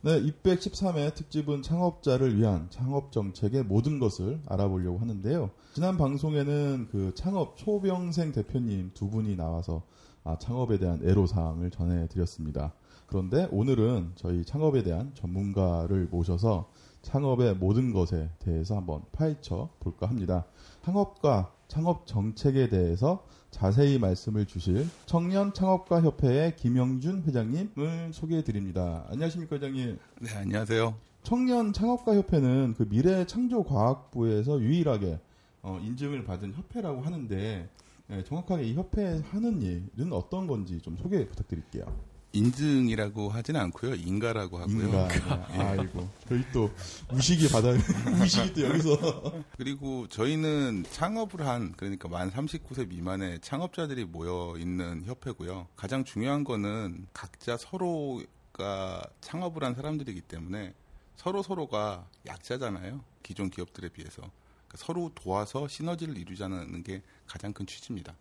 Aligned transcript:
네, 0.00 0.22
213회 0.22 1.12
특집은 1.16 1.62
창업자를 1.62 2.38
위한 2.38 2.68
창업 2.70 3.10
정책의 3.10 3.64
모든 3.64 3.98
것을 3.98 4.40
알아보려고 4.46 4.98
하는데요. 4.98 5.50
지난 5.74 5.96
방송에는 5.96 6.86
그 6.92 7.12
창업 7.16 7.56
초병생 7.56 8.30
대표님 8.30 8.92
두 8.94 9.10
분이 9.10 9.34
나와서 9.34 9.82
아, 10.22 10.38
창업에 10.38 10.78
대한 10.78 11.00
애로사항을 11.02 11.72
전해드렸습니다. 11.72 12.74
그런데 13.08 13.48
오늘은 13.50 14.12
저희 14.14 14.44
창업에 14.44 14.84
대한 14.84 15.10
전문가를 15.16 16.06
모셔서 16.12 16.70
창업의 17.02 17.56
모든 17.56 17.92
것에 17.92 18.30
대해서 18.38 18.76
한번 18.76 19.02
파헤쳐 19.10 19.70
볼까 19.80 20.06
합니다. 20.06 20.44
창업과 20.84 21.52
창업 21.66 22.06
정책에 22.06 22.68
대해서 22.68 23.26
자세히 23.50 23.98
말씀을 23.98 24.46
주실 24.46 24.86
청년 25.06 25.52
창업가 25.52 26.02
협회의 26.02 26.54
김영준 26.56 27.24
회장님을 27.24 28.12
소개해 28.12 28.44
드립니다. 28.44 29.04
안녕하십니까 29.08 29.56
회장님? 29.56 29.98
네, 30.20 30.30
안녕하세요. 30.36 30.94
청년 31.22 31.72
창업가 31.72 32.14
협회는 32.14 32.74
그 32.76 32.88
미래 32.88 33.26
창조 33.26 33.64
과학부에서 33.64 34.60
유일하게 34.60 35.18
어, 35.62 35.80
인증을 35.82 36.24
받은 36.24 36.54
협회라고 36.54 37.02
하는데 37.02 37.68
네, 38.06 38.24
정확하게 38.24 38.64
이 38.64 38.74
협회 38.74 39.22
하는 39.30 39.60
일은 39.60 40.12
어떤 40.12 40.46
건지 40.46 40.80
좀 40.80 40.96
소개 40.96 41.26
부탁드릴게요. 41.26 41.84
인증이라고 42.32 43.30
하지는 43.30 43.60
않고요. 43.60 43.94
인가라고 43.94 44.58
하고요. 44.58 44.82
인가. 44.84 45.08
네. 45.08 45.58
아이고. 45.58 46.08
저희 46.28 46.44
또 46.52 46.70
무식이 47.10 47.48
받아 47.48 47.72
무식이 48.18 48.54
또 48.54 48.62
여기서 48.62 49.44
그리고 49.56 50.06
저희는 50.08 50.84
창업을 50.90 51.46
한 51.46 51.72
그러니까 51.76 52.08
만 52.08 52.30
39세 52.30 52.88
미만의 52.88 53.40
창업자들이 53.40 54.04
모여 54.04 54.54
있는 54.58 55.04
협회고요. 55.04 55.68
가장 55.76 56.04
중요한 56.04 56.44
거는 56.44 57.06
각자 57.12 57.56
서로가 57.56 59.08
창업을 59.20 59.64
한 59.64 59.74
사람들이기 59.74 60.20
때문에 60.22 60.74
서로 61.16 61.42
서로가 61.42 62.06
약자잖아요. 62.26 63.02
기존 63.22 63.50
기업들에 63.50 63.88
비해서. 63.88 64.22
그러니까 64.68 64.76
서로 64.76 65.10
도와서 65.14 65.66
시너지를 65.66 66.16
이루자는 66.18 66.82
게 66.84 67.02
가장 67.26 67.52
큰 67.52 67.66
취지입니다. 67.66 68.14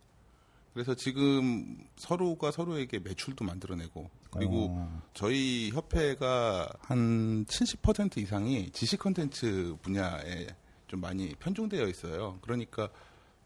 그래서 0.78 0.94
지금 0.94 1.76
서로가 1.96 2.52
서로에게 2.52 3.00
매출도 3.00 3.44
만들어내고 3.44 4.12
그리고 4.30 4.68
어. 4.70 5.02
저희 5.16 5.72
협회가 5.74 6.70
한 6.82 7.46
70% 7.46 8.20
이상이 8.20 8.70
지식 8.70 9.00
컨텐츠 9.00 9.78
분야에 9.82 10.46
좀 10.86 11.02
많이 11.02 11.34
편중되어 11.40 11.88
있어요. 11.88 12.38
그러니까 12.42 12.90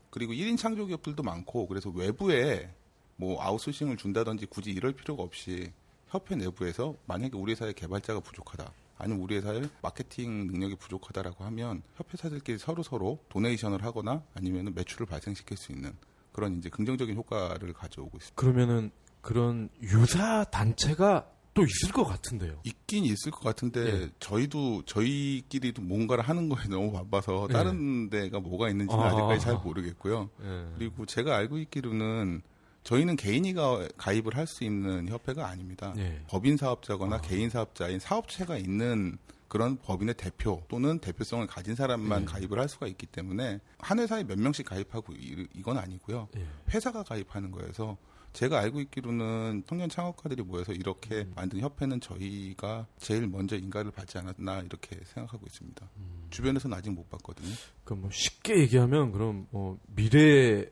그리고 0.10 0.34
1인 0.34 0.58
창조 0.58 0.86
기업들도 0.86 1.24
많고 1.24 1.68
그래서 1.68 1.90
외부에 1.90 2.70
뭐 3.16 3.42
아웃소싱을 3.42 3.96
준다든지 3.96 4.48
굳이 4.48 4.72
이럴 4.72 4.92
필요가 4.92 5.24
없이 5.24 5.72
협회 6.10 6.36
내부에서 6.36 6.98
만약에 7.06 7.38
우리 7.38 7.54
회사의 7.54 7.76
개발자가 7.76 8.20
부족하다. 8.20 8.74
아니면 8.98 9.24
우리 9.24 9.38
회사의 9.38 9.70
마케팅 9.82 10.48
능력이 10.48 10.76
부족하다라고 10.76 11.46
하면 11.46 11.82
협회사들끼리 11.96 12.58
서로 12.58 12.84
서로 12.84 13.20
도네이션을 13.30 13.86
하거나 13.86 14.22
아니면 14.34 14.74
매출을 14.76 15.06
발생시킬 15.06 15.56
수 15.56 15.72
있는 15.72 15.96
그런 16.32 16.58
이제 16.58 16.70
긍정적인 16.70 17.16
효과를 17.16 17.74
가져오고 17.74 18.18
있습니다. 18.18 18.36
그러면은 18.36 18.92
그런 19.22 19.70
유사 19.82 20.44
단체가 20.46 21.28
또 21.54 21.64
있을 21.64 21.92
것 21.92 22.06
같은데요. 22.06 22.60
있긴 22.64 23.04
있을 23.04 23.32
것 23.32 23.42
같은데 23.42 23.86
예. 23.86 24.10
저희도 24.20 24.84
저희끼리도 24.86 25.82
뭔가를 25.82 26.24
하는 26.24 26.48
거에 26.48 26.66
너무 26.70 26.94
바빠서 26.94 27.48
예. 27.50 27.54
다른 27.54 28.10
데가 28.10 28.40
뭐가 28.40 28.70
있는지는 28.70 29.04
아. 29.04 29.08
아직까지 29.08 29.42
잘 29.42 29.56
모르겠고요. 29.56 30.30
예. 30.44 30.66
그리고 30.78 31.06
제가 31.06 31.36
알고 31.36 31.58
있기로는 31.60 32.42
저희는 32.84 33.16
개인이 33.18 33.54
가, 33.54 33.86
가입을 33.98 34.36
할 34.36 34.48
수 34.48 34.64
있는 34.64 35.10
협회가 35.10 35.48
아닙니다. 35.48 35.94
예. 35.98 36.22
법인 36.28 36.56
사업자거나 36.58 37.20
개인 37.20 37.50
사업자인 37.50 38.00
사업체가 38.00 38.58
있는 38.58 39.18
그런 39.52 39.78
법인의 39.80 40.16
대표 40.16 40.64
또는 40.70 41.00
대표성을 41.00 41.46
가진 41.46 41.76
사람만 41.76 42.22
예. 42.22 42.26
가입을 42.26 42.58
할 42.58 42.70
수가 42.70 42.88
있기 42.88 43.06
때문에 43.06 43.60
한 43.80 44.00
회사에 44.00 44.24
몇 44.24 44.40
명씩 44.40 44.66
가입하고 44.66 45.12
이, 45.12 45.46
이건 45.54 45.78
아니고요. 45.78 46.30
예. 46.38 46.48
회사가 46.70 47.04
가입하는 47.04 47.52
거여서 47.52 47.98
제가 48.32 48.60
알고 48.60 48.80
있기로는 48.80 49.64
청년 49.68 49.90
창업가들이 49.90 50.44
모여서 50.44 50.72
이렇게 50.72 51.28
만든 51.36 51.60
협회는 51.60 52.00
저희가 52.00 52.88
제일 52.98 53.28
먼저 53.28 53.58
인가를 53.58 53.92
받지 53.92 54.18
않았나 54.18 54.62
이렇게 54.62 54.98
생각하고 55.04 55.46
있습니다. 55.46 55.86
주변에서는 56.30 56.78
아직 56.78 56.92
못 56.92 57.10
봤거든요. 57.10 57.54
그뭐 57.84 58.08
쉽게 58.10 58.58
얘기하면 58.60 59.12
그럼 59.12 59.48
뭐 59.52 59.78
미래 59.94 60.66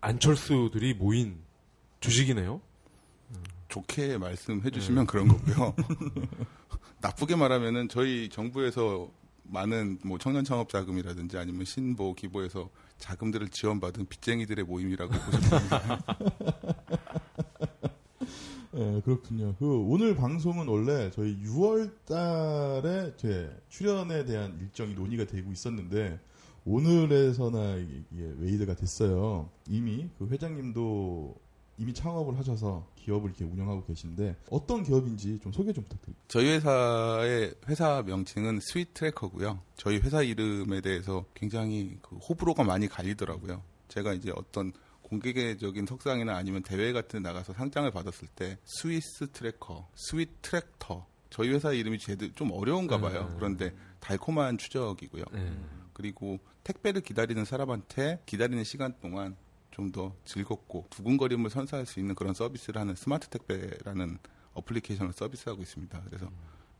안철수들이 0.00 0.94
모인 0.94 1.44
조직이네요. 2.00 2.60
좋게 3.68 4.18
말씀해 4.18 4.70
주시면 4.70 5.06
그런 5.06 5.28
거고요. 5.28 5.74
나쁘게 7.00 7.36
말하면은 7.36 7.88
저희 7.88 8.28
정부에서 8.28 9.10
많은 9.44 9.98
뭐 10.04 10.18
청년 10.18 10.44
창업 10.44 10.68
자금이라든지 10.68 11.38
아니면 11.38 11.64
신보 11.64 12.14
기부에서 12.14 12.70
자금들을 12.98 13.48
지원받은 13.48 14.06
빚쟁이들의 14.06 14.64
모임이라고 14.64 15.12
보시면. 15.12 15.62
예, 18.74 19.00
그렇군요. 19.04 19.54
그 19.58 19.78
오늘 19.86 20.16
방송은 20.16 20.66
원래 20.66 21.10
저희 21.10 21.36
6월 21.44 21.92
달에 22.06 23.14
제 23.16 23.54
출연에 23.68 24.24
대한 24.24 24.58
일정이 24.60 24.94
논의가 24.94 25.26
되고 25.26 25.52
있었는데 25.52 26.18
오늘에서야 26.64 27.76
이게 27.76 28.34
made가 28.40 28.74
됐어요. 28.74 29.48
이미 29.68 30.08
그 30.18 30.26
회장님도 30.28 31.45
이미 31.78 31.92
창업을 31.92 32.38
하셔서 32.38 32.86
기업을 32.96 33.30
이렇게 33.30 33.44
운영하고 33.44 33.84
계신데 33.84 34.36
어떤 34.50 34.82
기업인지 34.82 35.38
좀 35.42 35.52
소개 35.52 35.72
좀 35.72 35.84
부탁드립니다. 35.84 36.24
저희 36.28 36.48
회사의 36.48 37.54
회사 37.68 38.02
명칭은 38.02 38.60
스윗 38.60 38.94
트래커고요. 38.94 39.60
저희 39.76 39.98
회사 39.98 40.22
이름에 40.22 40.80
대해서 40.80 41.24
굉장히 41.34 41.98
그 42.02 42.16
호불호가 42.16 42.64
많이 42.64 42.88
갈리더라고요. 42.88 43.62
제가 43.88 44.14
이제 44.14 44.32
어떤 44.34 44.72
공개적인 45.02 45.86
석상이나 45.86 46.34
아니면 46.34 46.62
대회 46.62 46.92
같은 46.92 47.22
데 47.22 47.28
나가서 47.28 47.52
상장을 47.52 47.88
받았을 47.90 48.26
때 48.34 48.58
스위스 48.64 49.30
트래커, 49.32 49.88
스윗 49.94 50.42
트랙터. 50.42 51.06
저희 51.30 51.50
회사 51.50 51.72
이름이 51.72 51.98
제도 51.98 52.32
좀 52.32 52.50
어려운가 52.50 52.98
봐요. 53.00 53.28
음. 53.30 53.36
그런데 53.36 53.74
달콤한 54.00 54.58
추적이고요. 54.58 55.24
예. 55.34 55.52
그리고 55.92 56.38
택배를 56.64 57.02
기다리는 57.02 57.44
사람한테 57.44 58.22
기다리는 58.26 58.64
시간 58.64 58.94
동안 59.00 59.36
좀 59.76 59.92
더 59.92 60.14
즐겁고 60.24 60.86
두근거림을 60.90 61.50
선사할 61.50 61.86
수 61.86 62.00
있는 62.00 62.14
그런 62.14 62.32
서비스를 62.34 62.80
하는 62.80 62.94
스마트 62.96 63.28
택배라는 63.28 64.18
어플리케이션을 64.54 65.12
서비스하고 65.12 65.60
있습니다. 65.62 66.02
그래서 66.06 66.30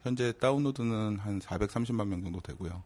현재 0.03 0.33
다운로드는 0.33 1.19
한 1.19 1.39
430만 1.41 2.06
명 2.09 2.23
정도 2.23 2.41
되고요. 2.41 2.83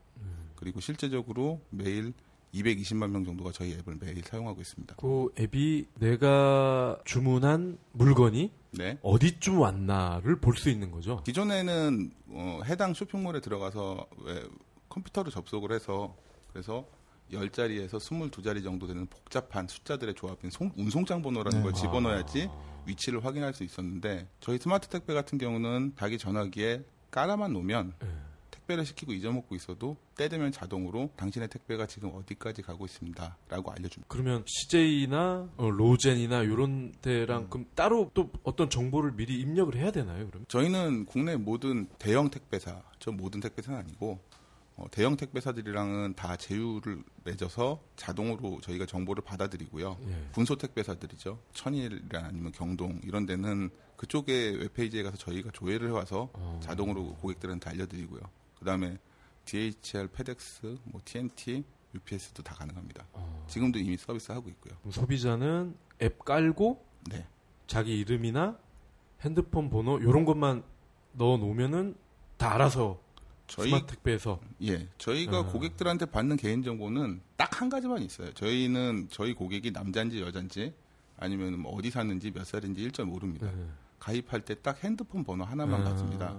그리고 0.57 0.81
실제적으로 0.81 1.61
매일 1.71 2.13
220만 2.55 3.11
명 3.11 3.25
정도가 3.25 3.53
저희 3.53 3.73
앱을 3.75 3.97
매일 4.01 4.23
사용하고 4.25 4.61
있습니다. 4.61 4.97
그 4.97 5.29
앱이 5.39 5.87
내가 6.01 6.99
주문한 7.05 7.79
물건이 7.93 8.51
네. 8.73 8.99
어디쯤 9.03 9.59
왔나를 9.61 10.41
볼 10.41 10.57
수 10.57 10.69
있는 10.71 10.91
거죠. 10.91 11.23
기존에는 11.25 12.11
어, 12.29 12.61
해당 12.67 12.95
쇼핑몰에 12.95 13.41
들어가서 13.41 14.07
왜 14.25 14.43
컴퓨터로 14.89 15.31
접속을 15.31 15.73
해서 15.73 16.15
그래서 16.53 16.85
10자리에서 17.31 17.99
22자리 17.99 18.63
정도 18.63 18.87
되는 18.87 19.07
복잡한 19.07 19.67
숫자들의 19.69 20.15
조합인 20.15 20.51
송- 20.51 20.73
운송장 20.77 21.23
번호라는 21.23 21.59
네. 21.59 21.63
걸 21.65 21.73
집어넣어야지 21.73 22.49
위치를 22.87 23.25
확인할 23.25 23.55
수 23.55 23.63
있었는데 23.65 24.27
저희 24.41 24.59
스마트 24.59 24.89
택배 24.89 25.15
같은 25.15 25.39
경우는 25.39 25.93
자기 25.99 26.19
전화기에 26.19 26.85
깔아만 27.11 27.53
놓으면 27.53 27.93
예. 28.03 28.07
택배를 28.51 28.85
시키고 28.87 29.13
잊어먹고 29.13 29.55
있어도 29.57 29.97
때 30.17 30.29
되면 30.29 30.53
자동으로 30.53 31.11
당신의 31.17 31.49
택배가 31.49 31.87
지금 31.87 32.11
어디까지 32.15 32.63
가고 32.63 32.85
있습니다 32.85 33.37
라고 33.49 33.71
알려줍니다. 33.73 34.07
그러면 34.09 34.45
CJ나 34.47 35.49
어, 35.57 35.71
로젠이나 35.71 36.43
이런 36.43 36.93
데랑 37.03 37.49
그럼 37.51 37.67
따로 37.75 38.11
또 38.15 38.31
어떤 38.45 38.71
정보를 38.71 39.13
미리 39.13 39.41
입력을 39.41 39.75
해야 39.77 39.91
되나요? 39.91 40.27
그러면? 40.29 40.47
저희는 40.49 41.07
국내 41.07 41.37
모든 41.37 41.89
대형 41.99 42.31
택배사, 42.31 42.81
저 43.01 43.11
모든 43.13 43.41
택배사는 43.41 43.77
아니고 43.79 44.21
어, 44.81 44.87
대형 44.91 45.17
택배사들이랑은 45.17 46.15
다 46.15 46.37
제휴를 46.37 47.05
맺어서 47.25 47.81
자동으로 47.97 48.61
저희가 48.63 48.87
정보를 48.87 49.23
받아들이고요. 49.23 49.99
예. 50.09 50.29
분소 50.33 50.57
택배사들이죠. 50.57 51.39
천일이나 51.53 52.25
아니면 52.25 52.51
경동 52.53 52.99
이런 53.05 53.27
데는 53.27 53.69
그쪽에 53.97 54.57
웹페이지에 54.57 55.03
가서 55.03 55.19
저희가 55.19 55.51
조회를 55.53 55.89
해와서 55.89 56.31
어. 56.33 56.59
자동으로 56.63 57.15
고객들한테 57.17 57.69
알려드리고요. 57.71 58.21
그 58.59 58.65
다음에 58.65 58.97
DHL, 59.45 60.09
페덱스, 60.09 60.79
뭐 60.85 61.03
TNT, 61.05 61.63
UPS도 61.95 62.43
다 62.43 62.55
가능합니다. 62.55 63.05
어. 63.13 63.45
지금도 63.49 63.79
이미 63.79 63.99
서비스 63.99 64.33
하고 64.33 64.49
있고요. 64.49 64.75
소비자는 64.91 65.77
앱 66.01 66.25
깔고 66.25 66.83
네. 67.11 67.27
자기 67.67 67.99
이름이나 67.99 68.57
핸드폰 69.21 69.69
번호 69.69 69.99
이런 69.99 70.25
것만 70.25 70.63
넣어 71.13 71.37
놓으면은 71.37 71.97
다 72.39 72.55
알아서 72.55 72.99
저희 73.51 73.69
스마트 73.71 73.95
택배에서 73.95 74.41
예, 74.63 74.89
저희가 74.99 75.39
아. 75.39 75.43
고객들한테 75.47 76.07
받는 76.07 76.37
개인 76.37 76.63
정보는 76.63 77.21
딱 77.37 77.61
한 77.61 77.69
가지만 77.69 78.03
있어요. 78.03 78.33
저희는 78.33 79.09
저희 79.11 79.35
고객이 79.35 79.71
남자인지 79.73 80.21
여자인지 80.23 80.73
아니면 81.19 81.59
뭐 81.61 81.77
어디 81.77 81.91
사는지 81.91 82.31
몇 82.31 82.47
살인지 82.47 82.81
일절 82.83 83.05
모릅니다. 83.07 83.51
네. 83.55 83.67
가입할 83.99 84.41
때 84.47 84.55
딱 84.55 84.83
핸드폰 84.83 85.23
번호 85.25 85.45
하나만 85.45 85.83
아. 85.83 85.85
받습니다. 85.85 86.35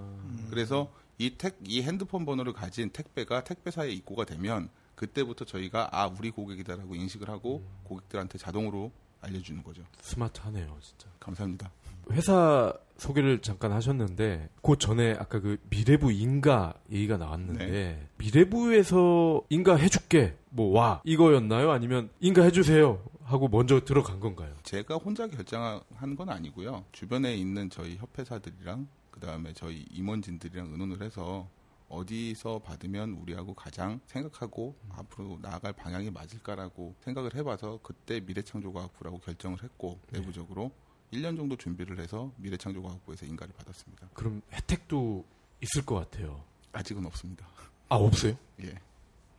그래서 0.50 0.92
이 1.18 1.30
택, 1.38 1.58
이 1.64 1.82
핸드폰 1.82 2.24
번호를 2.24 2.52
가진 2.54 2.90
택배가 2.90 3.44
택배사에 3.44 3.90
입고가 3.90 4.24
되면 4.24 4.68
그때부터 4.96 5.44
저희가 5.44 5.88
아 5.92 6.06
우리 6.08 6.30
고객이다라고 6.30 6.96
인식을 6.96 7.28
하고 7.28 7.64
고객들한테 7.84 8.38
자동으로 8.38 8.90
알려주는 9.20 9.62
거죠. 9.62 9.84
스마트하네요, 10.00 10.76
진짜. 10.80 11.08
감사합니다. 11.20 11.70
회사 12.10 12.72
소개를 12.98 13.40
잠깐 13.40 13.72
하셨는데 13.72 14.48
그 14.62 14.76
전에 14.78 15.12
아까 15.12 15.40
그 15.40 15.56
미래부 15.70 16.12
인가 16.12 16.74
얘기가 16.90 17.16
나왔는데 17.16 17.66
네. 17.66 18.06
미래부에서 18.18 19.42
인가 19.48 19.76
해줄게 19.76 20.36
뭐 20.50 20.72
와 20.72 21.00
이거였나요? 21.04 21.70
아니면 21.70 22.10
인가 22.20 22.42
해주세요 22.42 23.02
하고 23.24 23.48
먼저 23.48 23.80
들어간 23.80 24.20
건가요? 24.20 24.54
제가 24.62 24.96
혼자 24.96 25.26
결정한 25.26 26.16
건 26.16 26.28
아니고요. 26.28 26.84
주변에 26.92 27.34
있는 27.34 27.70
저희 27.70 27.96
협회사들이랑 27.96 28.86
그 29.10 29.20
다음에 29.20 29.52
저희 29.54 29.86
임원진들이랑 29.90 30.68
의논을 30.72 31.02
해서 31.02 31.48
어디서 31.88 32.60
받으면 32.60 33.12
우리하고 33.20 33.54
가장 33.54 34.00
생각하고 34.06 34.74
앞으로 34.90 35.38
나아갈 35.42 35.72
방향이 35.72 36.10
맞을까라고 36.10 36.94
생각을 37.00 37.34
해봐서 37.34 37.80
그때 37.82 38.20
미래창조과학부라고 38.20 39.18
결정을 39.18 39.62
했고 39.62 39.98
내부적으로 40.10 40.70
1년 41.12 41.36
정도 41.36 41.56
준비를 41.56 41.98
해서 42.00 42.32
미래창조과학부에서 42.38 43.26
인가를 43.26 43.52
받았습니다. 43.54 44.08
그럼 44.14 44.42
혜택도 44.52 45.24
있을 45.60 45.84
것 45.84 45.94
같아요. 45.96 46.42
아직은 46.72 47.04
없습니다. 47.06 47.46
아 47.88 47.96
없어요? 47.96 48.36
예. 48.62 48.74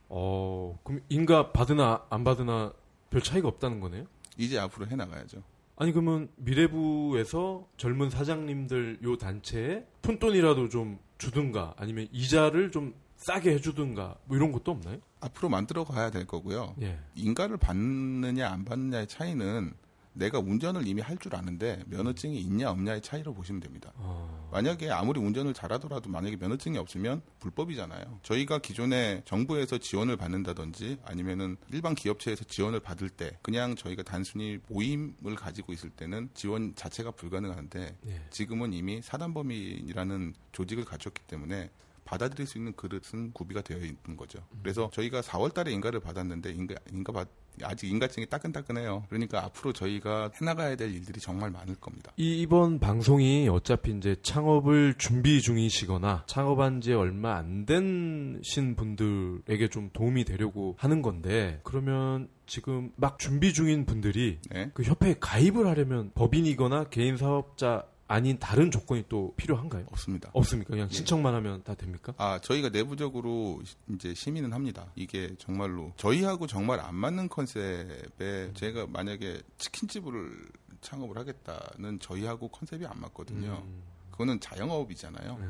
어 0.09 0.77
그럼 0.83 1.01
인가 1.09 1.51
받으나 1.51 2.05
안 2.09 2.23
받으나 2.23 2.71
별 3.09 3.21
차이가 3.21 3.47
없다는 3.47 3.79
거네요? 3.79 4.05
이제 4.37 4.59
앞으로 4.59 4.87
해나가야죠. 4.87 5.41
아니 5.75 5.91
그러면 5.91 6.29
미래부에서 6.35 7.67
젊은 7.77 8.11
사장님들 8.11 8.99
요 9.03 9.17
단체에 9.17 9.85
푼돈이라도 10.03 10.69
좀 10.69 10.99
주든가 11.17 11.73
아니면 11.77 12.07
이자를 12.11 12.71
좀 12.71 12.93
싸게 13.17 13.53
해주든가 13.53 14.17
뭐 14.25 14.37
이런 14.37 14.51
것도 14.51 14.71
없나요? 14.71 14.99
앞으로 15.21 15.49
만들어 15.49 15.83
가야 15.83 16.11
될 16.11 16.27
거고요. 16.27 16.75
예. 16.81 16.99
인가를 17.15 17.57
받느냐 17.57 18.49
안 18.49 18.65
받느냐의 18.65 19.07
차이는 19.07 19.73
내가 20.13 20.39
운전을 20.39 20.87
이미 20.87 21.01
할 21.01 21.17
줄 21.17 21.35
아는데 21.35 21.81
면허증이 21.87 22.39
있냐 22.41 22.69
없냐의 22.71 23.01
차이로 23.01 23.33
보시면 23.33 23.61
됩니다. 23.61 23.91
어, 23.95 24.49
만약에 24.51 24.89
아무리 24.91 25.19
운전을 25.19 25.53
잘하더라도 25.53 26.09
만약에 26.09 26.35
면허증이 26.37 26.77
없으면 26.77 27.21
불법이잖아요. 27.39 28.19
저희가 28.23 28.59
기존에 28.59 29.21
정부에서 29.25 29.77
지원을 29.77 30.17
받는다든지 30.17 30.97
아니면은 31.05 31.57
일반 31.71 31.95
기업체에서 31.95 32.43
지원을 32.45 32.79
받을 32.79 33.09
때 33.09 33.37
그냥 33.41 33.75
저희가 33.75 34.03
단순히 34.03 34.59
모임을 34.67 35.35
가지고 35.35 35.71
있을 35.73 35.89
때는 35.91 36.29
지원 36.33 36.75
자체가 36.75 37.11
불가능한데 37.11 37.97
예. 38.07 38.21
지금은 38.29 38.73
이미 38.73 39.01
사단법인이라는 39.01 40.33
조직을 40.51 40.85
갖췄기 40.85 41.21
때문에 41.27 41.69
받아들일 42.05 42.47
수 42.47 42.57
있는 42.57 42.73
그릇은 42.75 43.31
구비가 43.33 43.61
되어 43.61 43.77
있는 43.77 44.17
거죠. 44.17 44.39
그래서 44.61 44.89
저희가 44.93 45.21
4월 45.21 45.53
달에 45.53 45.71
인가를 45.71 45.99
받았는데 45.99 46.51
인가 46.51 46.75
인가 46.91 47.11
받 47.13 47.27
아직 47.61 47.89
인가증이 47.89 48.27
따끈따끈해요. 48.27 49.05
그러니까 49.09 49.43
앞으로 49.45 49.73
저희가 49.73 50.31
해나가야 50.41 50.75
될 50.75 50.93
일들이 50.93 51.19
정말 51.19 51.51
많을 51.51 51.75
겁니다. 51.75 52.11
이 52.17 52.41
이번 52.41 52.79
방송이 52.79 53.47
어차피 53.49 53.91
이제 53.91 54.15
창업을 54.21 54.95
준비 54.97 55.41
중이시거나 55.41 56.23
창업한 56.25 56.81
지 56.81 56.93
얼마 56.93 57.35
안 57.35 57.65
되신 57.65 58.75
분들에게 58.75 59.67
좀 59.69 59.89
도움이 59.93 60.25
되려고 60.25 60.75
하는 60.79 61.01
건데 61.01 61.59
그러면 61.63 62.27
지금 62.45 62.91
막 62.95 63.19
준비 63.19 63.53
중인 63.53 63.85
분들이 63.85 64.39
네. 64.49 64.71
그 64.73 64.83
협회에 64.83 65.15
가입을 65.19 65.67
하려면 65.67 66.11
법인이거나 66.15 66.85
개인 66.85 67.17
사업자 67.17 67.85
아닌 68.07 68.37
다른 68.37 68.69
조건이 68.69 69.03
또 69.09 69.33
필요한가요? 69.37 69.85
없습니다. 69.91 70.29
없습니까? 70.33 70.71
그냥 70.71 70.87
예. 70.91 70.93
신청만 70.93 71.33
하면 71.35 71.63
다 71.63 71.73
됩니까? 71.73 72.13
아, 72.17 72.39
저희가 72.39 72.69
내부적으로 72.69 73.61
시- 73.63 73.75
이제 73.89 74.13
심의는 74.13 74.51
합니다. 74.53 74.91
이게 74.95 75.33
정말로 75.37 75.93
저희하고 75.97 76.45
정말 76.47 76.79
안 76.79 76.95
맞는 76.95 77.29
컨셉에 77.29 78.51
제가 78.53 78.87
만약에 78.87 79.41
치킨집을 79.57 80.47
창업을 80.81 81.17
하겠다는 81.17 81.99
저희하고 81.99 82.49
컨셉이 82.49 82.85
안 82.85 82.99
맞거든요. 82.99 83.63
음, 83.65 83.83
그거는 84.11 84.39
자영업이잖아요. 84.41 85.37
네. 85.39 85.47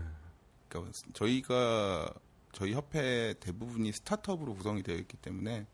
그러니까 0.70 0.94
저희가 1.14 2.14
저희 2.52 2.74
협회 2.74 3.34
대부분이 3.40 3.92
스타트업으로 3.94 4.54
구성이 4.54 4.84
되어 4.84 4.96
있기 4.96 5.18
때문에 5.18 5.66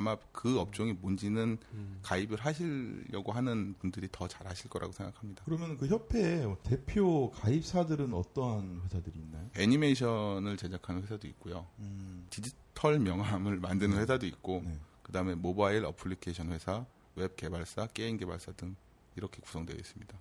아마 0.00 0.16
그 0.32 0.58
업종이 0.58 0.94
뭔지는 0.94 1.58
음. 1.74 2.00
가입을 2.02 2.38
하시려고 2.40 3.32
하는 3.32 3.74
분들이 3.78 4.08
더잘 4.10 4.48
아실 4.48 4.70
거라고 4.70 4.92
생각합니다. 4.92 5.42
그러면 5.44 5.76
그 5.76 5.86
협회 5.88 6.46
대표 6.62 7.30
가입사들은 7.32 8.14
어떠한 8.14 8.80
회사들이 8.84 9.18
있나요? 9.18 9.50
애니메이션을 9.56 10.56
제작하는 10.56 11.02
회사도 11.02 11.28
있고요. 11.28 11.66
음, 11.80 12.26
디지털 12.30 12.98
명함을 12.98 13.60
만드는 13.60 13.98
회사도 13.98 14.26
있고 14.26 14.62
네. 14.64 14.78
그 15.02 15.12
다음에 15.12 15.34
모바일 15.34 15.84
어플리케이션 15.84 16.50
회사, 16.52 16.86
웹 17.14 17.36
개발사, 17.36 17.88
게임 17.88 18.16
개발사 18.16 18.52
등 18.52 18.76
이렇게 19.16 19.42
구성되어 19.42 19.76
있습니다. 19.76 20.18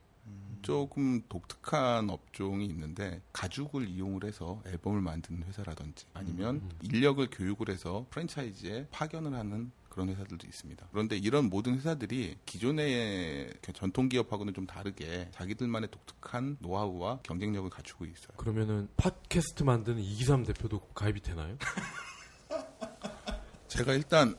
조금 0.61 1.21
독특한 1.29 2.09
업종이 2.09 2.65
있는데 2.65 3.21
가죽을 3.33 3.87
이용을 3.87 4.23
해서 4.23 4.61
앨범을 4.65 5.01
만드는 5.01 5.43
회사라든지 5.43 6.05
아니면 6.13 6.61
인력을 6.81 7.27
교육을 7.31 7.69
해서 7.69 8.05
프랜차이즈에 8.09 8.87
파견을 8.91 9.33
하는 9.33 9.71
그런 9.89 10.09
회사들도 10.09 10.47
있습니다. 10.47 10.87
그런데 10.91 11.17
이런 11.17 11.49
모든 11.49 11.75
회사들이 11.75 12.37
기존의 12.45 13.51
전통 13.73 14.07
기업하고는 14.07 14.53
좀 14.53 14.65
다르게 14.65 15.29
자기들만의 15.31 15.89
독특한 15.91 16.57
노하우와 16.59 17.19
경쟁력을 17.23 17.69
갖추고 17.69 18.05
있어요. 18.05 18.29
그러면은 18.37 18.87
팟캐스트 18.97 19.63
만드는 19.63 19.99
이기삼 19.99 20.45
대표도 20.45 20.79
가입이 20.93 21.21
되나요? 21.21 21.57
제가 23.67 23.93
일단 23.93 24.37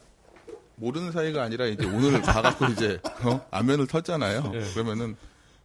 모르는 0.76 1.12
사이가 1.12 1.42
아니라 1.42 1.66
이제 1.66 1.84
오늘 1.84 2.22
가갖고 2.22 2.66
이제 2.66 3.00
어? 3.24 3.46
안면을 3.50 3.86
텄잖아요. 3.86 4.54
예. 4.54 4.72
그러면은 4.72 5.16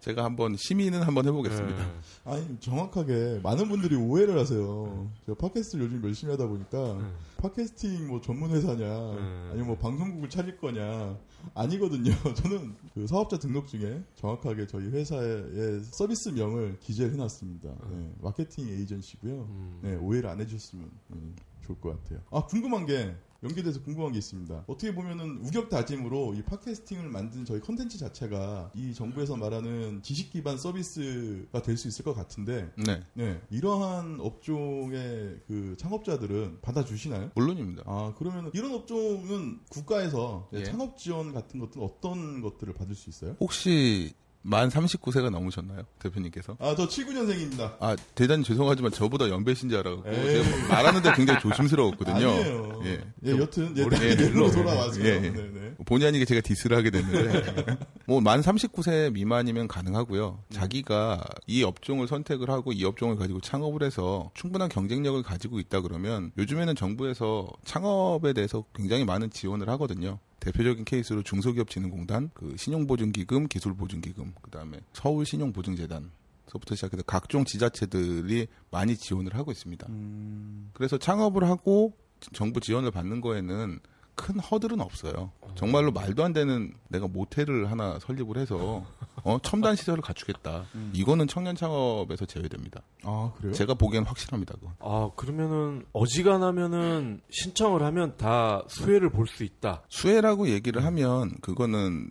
제가 0.06 0.24
한번 0.24 0.56
심의는 0.56 1.02
한번 1.02 1.26
해보겠습니다. 1.26 1.80
예. 1.80 1.92
아니 2.26 2.60
정확하게 2.60 3.40
많은 3.42 3.68
분들이 3.68 3.96
오해를 3.96 4.38
하세요. 4.38 5.10
제가 5.26 5.36
팟캐스트를 5.40 5.86
요즘 5.86 6.04
열심히 6.04 6.32
하다 6.32 6.46
보니까 6.48 6.92
음. 6.94 7.16
팟캐스팅 7.38 8.08
뭐 8.08 8.22
전문 8.22 8.52
회사냐 8.52 8.86
음. 8.86 9.48
아니면 9.50 9.66
뭐 9.66 9.78
방송국을 9.80 10.30
차릴 10.30 10.58
거냐 10.58 11.18
아니거든요. 11.56 12.12
저는 12.38 12.76
그 12.94 13.08
사업자 13.08 13.40
등록증에 13.40 14.04
정확하게 14.14 14.68
저희 14.68 14.90
회사의 14.90 15.82
서비스명을 15.86 16.78
기재를 16.82 17.14
해놨습니다. 17.14 17.70
네, 17.90 18.14
마케팅 18.22 18.68
에이전시고요. 18.68 19.34
음. 19.34 19.80
네, 19.82 19.96
오해를 19.96 20.30
안 20.30 20.40
해주셨으면 20.40 20.88
음, 21.14 21.36
좋을 21.66 21.82
것 21.82 22.04
같아요. 22.04 22.22
아 22.30 22.46
궁금한 22.46 22.86
게 22.86 23.16
연계돼서 23.44 23.82
궁금한 23.84 24.12
게 24.12 24.18
있습니다. 24.18 24.64
어떻게 24.68 24.94
보면은 24.94 25.40
우격다짐으로 25.46 26.34
이 26.36 26.44
podcasting을 26.44 27.10
만든 27.10 27.46
저희 27.46 27.60
컨텐츠 27.60 27.98
자체가 27.98 28.72
이 28.74 28.94
정부에서 28.94 29.36
말하는 29.36 30.02
지식 30.02 30.32
기반 30.32 30.58
서비스가 30.58 31.62
될 31.62 31.76
수 31.76 31.88
있을 31.88 32.06
것 32.06 32.14
같은데, 32.14 32.72
네, 32.78 33.04
네 33.14 33.42
이러한 33.50 34.20
업종의 34.22 35.42
그 35.48 35.76
창업자들은 35.78 36.60
받아주시나요? 36.62 37.32
물론입니다. 37.36 37.84
아 37.86 38.14
그러면 38.18 38.50
이런 38.54 38.74
업종은 38.74 39.60
국가에서 39.70 40.50
예. 40.54 40.64
창업 40.64 40.98
지원 40.98 41.34
같은 41.34 41.60
것들은 41.60 41.86
어떤 41.86 42.42
것들을 42.42 42.74
받을 42.74 42.96
수 42.96 43.10
있어요? 43.10 43.36
혹시 43.40 44.14
만 44.48 44.70
39세가 44.70 45.32
넘으셨나요, 45.32 45.82
대표님께서? 45.98 46.56
아 46.60 46.76
저 46.76 46.88
79년생입니다. 46.88 47.78
아 47.80 47.96
대단히 48.14 48.44
죄송하지만 48.44 48.92
저보다 48.92 49.28
연배신 49.30 49.70
줄 49.70 49.80
알았고. 49.80 50.04
제가 50.04 50.68
말하는데 50.70 51.14
굉장히 51.16 51.40
조심스러웠거든요. 51.40 52.16
아니에요. 52.16 52.82
예. 52.86 53.02
예, 53.26 53.32
여튼 53.32 53.74
예, 53.76 53.84
머리- 53.84 53.96
예, 54.04 54.16
내로 54.16 54.32
물론. 54.34 54.52
돌아와서 54.52 55.02
예, 55.02 55.06
예. 55.24 55.74
본의 55.86 56.10
아니게 56.10 56.26
제가 56.26 56.42
디스를 56.42 56.78
하게 56.78 56.92
됐는데 56.92 57.78
뭐 58.06 58.22
만 58.22 58.42
39세 58.42 59.12
미만이면 59.14 59.68
가능하고요. 59.68 60.40
자기가 60.52 61.24
이 61.48 61.64
업종을 61.64 62.08
선택을 62.08 62.50
하고 62.52 62.72
이 62.72 62.84
업종을 62.86 63.16
가지고 63.18 63.42
창업을 63.42 63.82
해서 63.84 64.30
충분한 64.36 64.70
경쟁력을 64.70 65.22
가지고 65.24 65.60
있다 65.60 65.82
그러면 65.82 66.32
요즘에는 66.38 66.76
정부에서 66.76 67.48
창업에 67.66 68.34
대해서 68.34 68.64
굉장히 68.76 69.06
많은 69.06 69.32
지원을 69.32 69.70
하거든요. 69.70 70.20
대표적인 70.46 70.86
케이스로 70.86 71.24
중소기업진흥공단, 71.24 72.30
그 72.36 72.56
신용보증기금, 72.56 73.48
기술보증기금, 73.48 74.34
그 74.44 74.52
다음에 74.52 74.80
서울신용보증재단 74.94 76.12
서부터 76.46 76.76
시작해서 76.76 77.02
각종 77.02 77.46
지자체들이 77.46 78.48
많이 78.70 78.96
지원을 78.96 79.34
하고 79.34 79.52
있습니다. 79.52 79.88
음, 79.90 80.70
그래서 80.74 81.00
창업을 81.00 81.50
하고 81.50 81.94
정부 82.32 82.60
지원을 82.60 82.92
받는 82.92 83.22
거에는 83.22 83.80
큰 84.16 84.40
허들은 84.40 84.80
없어요. 84.82 85.32
정말로 85.56 85.92
말도 85.92 86.24
안 86.24 86.34
되는 86.34 86.74
내가 86.90 87.08
모텔을 87.08 87.70
하나 87.72 87.98
설립을 88.00 88.38
해서 88.38 88.86
어, 89.24 89.38
첨단 89.44 89.76
시설을 89.76 90.02
갖추겠다. 90.02 90.66
이거는 90.94 91.28
청년 91.28 91.56
창업에서 91.56 92.26
제외됩니다. 92.26 92.82
아 93.04 93.32
그래요? 93.38 93.54
제가 93.54 93.74
보기엔 93.76 94.04
확실합니다. 94.04 94.54
그건. 94.56 94.74
아 94.80 95.10
그러면은 95.16 95.86
어지간하면은 95.94 97.22
신청을 97.30 97.84
하면 97.84 98.18
다 98.18 98.64
수혜를 98.68 99.10
볼 99.12 99.28
수 99.28 99.44
있다. 99.44 99.84
수혜라고 99.90 100.50
얘기를 100.50 100.84
하면 100.84 101.32
그거는 101.42 102.10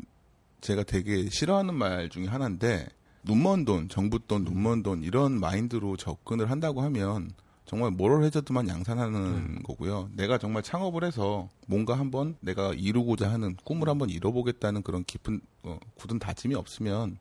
제가 0.61 0.82
되게 0.84 1.28
싫어하는 1.30 1.75
말 1.75 2.08
중에 2.08 2.26
하나인데 2.26 2.88
눈먼 3.25 3.64
돈, 3.64 3.88
정부 3.88 4.18
돈, 4.18 4.44
눈먼 4.44 4.82
돈 4.82 5.02
이런 5.02 5.38
마인드로 5.38 5.96
접근을 5.96 6.50
한다고 6.50 6.82
하면 6.82 7.30
정말 7.75 7.90
뭐를 7.90 8.23
해줘도만 8.26 8.69
양산하는 8.69 9.21
음. 9.21 9.59
거고요. 9.64 10.09
내가 10.12 10.38
정말 10.38 10.62
창업을 10.62 11.02
해서 11.02 11.49
뭔가 11.66 11.99
한번 11.99 12.37
내가 12.38 12.73
이루고자 12.73 13.33
하는 13.33 13.57
꿈을 13.64 13.88
한번 13.88 14.11
이뤄보겠다는 14.11 14.83
그런 14.83 15.02
깊은 15.02 15.40
어, 15.64 15.81
굳은 15.97 16.21
다짐이 16.21 16.54
없으면 16.54 17.19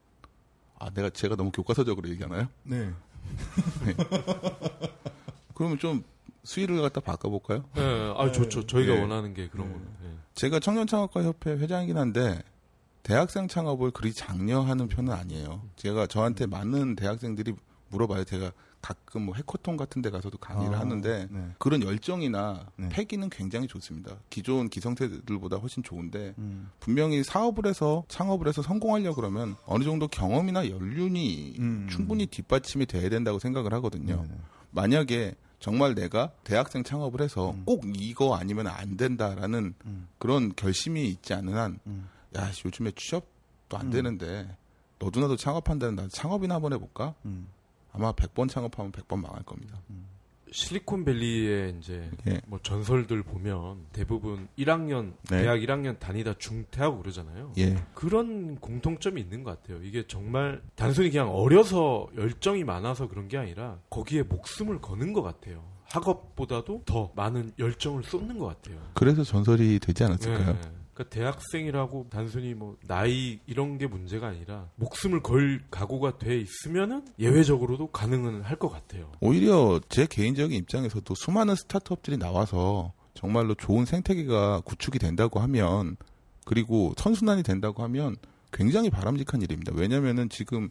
아 0.77 0.91
내가 0.91 1.09
제가 1.09 1.35
너무 1.35 1.49
교과서적으로 1.49 2.07
얘기하나요? 2.09 2.49
네. 2.61 2.91
그러면 5.55 5.79
좀 5.79 6.03
수위를 6.43 6.83
갖다 6.83 7.01
바꿔볼까요? 7.01 7.65
네, 7.73 8.13
아 8.15 8.31
좋죠. 8.31 8.67
저희가 8.67 8.93
네. 8.93 9.01
원하는 9.01 9.33
게 9.33 9.47
그런 9.47 9.71
거는. 9.71 9.87
네. 10.03 10.09
제가 10.35 10.59
청년창업가 10.59 11.23
협회 11.23 11.53
회장이긴 11.53 11.97
한데 11.97 12.43
대학생 13.01 13.47
창업을 13.47 13.89
그리 13.89 14.13
장려하는 14.13 14.87
편은 14.87 15.13
아니에요. 15.13 15.63
제가 15.77 16.05
저한테 16.05 16.45
많은 16.45 16.95
대학생들이 16.95 17.55
물어봐요. 17.89 18.25
제가 18.25 18.51
가끔 18.83 19.23
뭐 19.23 19.35
해커톤 19.35 19.77
같은 19.77 20.01
데 20.01 20.09
가서도 20.11 20.37
강의를 20.37 20.75
아, 20.75 20.81
하는데 20.81 21.27
네. 21.31 21.49
그런 21.57 21.81
열정이나 21.81 22.67
네. 22.75 22.89
패기는 22.89 23.29
굉장히 23.29 23.65
좋습니다. 23.65 24.17
기존 24.29 24.67
기성세대들보다 24.67 25.55
훨씬 25.55 25.81
좋은데 25.81 26.35
음. 26.37 26.69
분명히 26.81 27.23
사업을 27.23 27.65
해서 27.65 28.03
창업을 28.09 28.45
해서 28.47 28.61
성공하려 28.61 29.15
그러면 29.15 29.55
어느 29.65 29.85
정도 29.85 30.09
경험이나 30.09 30.69
연륜이 30.69 31.55
음. 31.59 31.87
충분히 31.89 32.25
뒷받침이 32.25 32.85
돼야 32.85 33.09
된다고 33.09 33.39
생각을 33.39 33.73
하거든요. 33.73 34.17
네네. 34.17 34.37
만약에 34.71 35.35
정말 35.59 35.95
내가 35.95 36.31
대학생 36.43 36.83
창업을 36.83 37.21
해서 37.21 37.51
음. 37.51 37.63
꼭 37.65 37.85
이거 37.95 38.35
아니면 38.35 38.67
안 38.67 38.97
된다라는 38.97 39.75
음. 39.85 40.07
그런 40.17 40.53
결심이 40.57 41.07
있지 41.07 41.33
않은 41.33 41.55
한, 41.55 41.79
음. 41.87 42.09
야, 42.35 42.51
씨, 42.51 42.63
요즘에 42.65 42.91
취업도 42.97 43.77
안 43.77 43.85
음. 43.85 43.91
되는데, 43.91 44.57
너도 44.99 45.21
나도 45.21 45.37
창업한다는 45.37 45.95
나 45.95 46.07
창업이나 46.09 46.55
한번 46.55 46.73
해볼까? 46.73 47.15
음. 47.93 48.01
아마 48.01 48.11
100번 48.13 48.49
창업하면 48.49 48.91
100번 48.91 49.21
망할 49.21 49.43
겁니다. 49.43 49.79
실리콘밸리에 50.53 51.75
이제 51.79 52.09
예. 52.27 52.39
뭐 52.45 52.59
전설들 52.61 53.23
보면 53.23 53.87
대부분 53.91 54.47
1학년 54.57 55.13
네. 55.29 55.41
대학 55.41 55.57
1학년 55.57 55.99
다니다 55.99 56.35
중퇴하고 56.37 56.99
그러잖아요. 56.99 57.53
예. 57.57 57.75
그런 57.95 58.57
공통점이 58.57 59.19
있는 59.19 59.43
것 59.43 59.59
같아요. 59.61 59.83
이게 59.83 60.05
정말 60.07 60.61
단순히 60.75 61.09
그냥 61.09 61.33
어려서 61.33 62.07
열정이 62.15 62.63
많아서 62.63 63.07
그런 63.07 63.27
게 63.27 63.37
아니라 63.37 63.79
거기에 63.89 64.23
목숨을 64.23 64.79
거는 64.79 65.13
것 65.13 65.23
같아요. 65.23 65.63
학업보다도 65.85 66.83
더 66.85 67.11
많은 67.15 67.51
열정을 67.59 68.03
쏟는 68.03 68.37
것 68.37 68.45
같아요. 68.45 68.79
그래서 68.93 69.23
전설이 69.23 69.79
되지 69.79 70.03
않았을까요? 70.03 70.53
네. 70.53 70.82
그러니까 70.93 71.15
대학생이라고 71.15 72.07
단순히 72.09 72.53
뭐 72.53 72.77
나이 72.87 73.39
이런 73.47 73.77
게 73.77 73.87
문제가 73.87 74.27
아니라 74.27 74.69
목숨을 74.75 75.21
걸 75.21 75.63
각오가 75.71 76.17
돼 76.17 76.37
있으면은 76.39 77.05
예외적으로도 77.19 77.87
가능은 77.87 78.41
할 78.43 78.57
것 78.57 78.69
같아요. 78.69 79.11
오히려 79.19 79.81
제 79.89 80.05
개인적인 80.05 80.55
입장에서도 80.59 81.13
수많은 81.15 81.55
스타트업들이 81.55 82.17
나와서 82.17 82.93
정말로 83.15 83.55
좋은 83.55 83.85
생태계가 83.85 84.61
구축이 84.61 84.99
된다고 84.99 85.39
하면, 85.41 85.97
그리고 86.45 86.93
선순환이 86.97 87.41
된다고 87.43 87.83
하면 87.83 88.15
굉장히 88.51 88.89
바람직한 88.89 89.41
일입니다. 89.41 89.71
왜냐면은 89.75 90.29
지금 90.29 90.69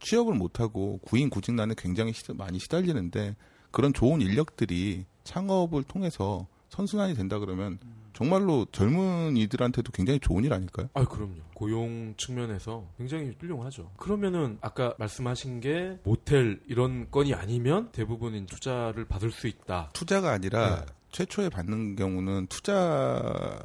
취업을 0.00 0.34
못하고 0.34 0.98
구인 1.02 1.30
구직난에 1.30 1.74
굉장히 1.78 2.12
시- 2.12 2.32
많이 2.34 2.58
시달리는데 2.58 3.36
그런 3.70 3.92
좋은 3.92 4.20
인력들이 4.20 5.04
창업을 5.24 5.84
통해서 5.84 6.46
선순환이 6.70 7.14
된다 7.14 7.38
그러면 7.38 7.78
정말로 8.20 8.66
젊은이들한테도 8.70 9.92
굉장히 9.92 10.20
좋은 10.20 10.44
일 10.44 10.52
아닐까요? 10.52 10.90
아, 10.92 11.06
그럼요. 11.06 11.36
고용 11.54 12.12
측면에서 12.18 12.86
굉장히 12.98 13.34
훌륭하죠. 13.40 13.90
그러면은 13.96 14.58
아까 14.60 14.94
말씀하신 14.98 15.60
게 15.60 15.98
모텔 16.04 16.60
이런 16.68 17.10
건이 17.10 17.32
아니면 17.32 17.90
대부분인 17.92 18.44
투자를 18.44 19.06
받을 19.06 19.30
수 19.30 19.46
있다. 19.46 19.88
투자가 19.94 20.32
아니라 20.32 20.80
네. 20.80 20.86
최초에 21.12 21.48
받는 21.48 21.96
경우는 21.96 22.48
투자의 22.48 23.58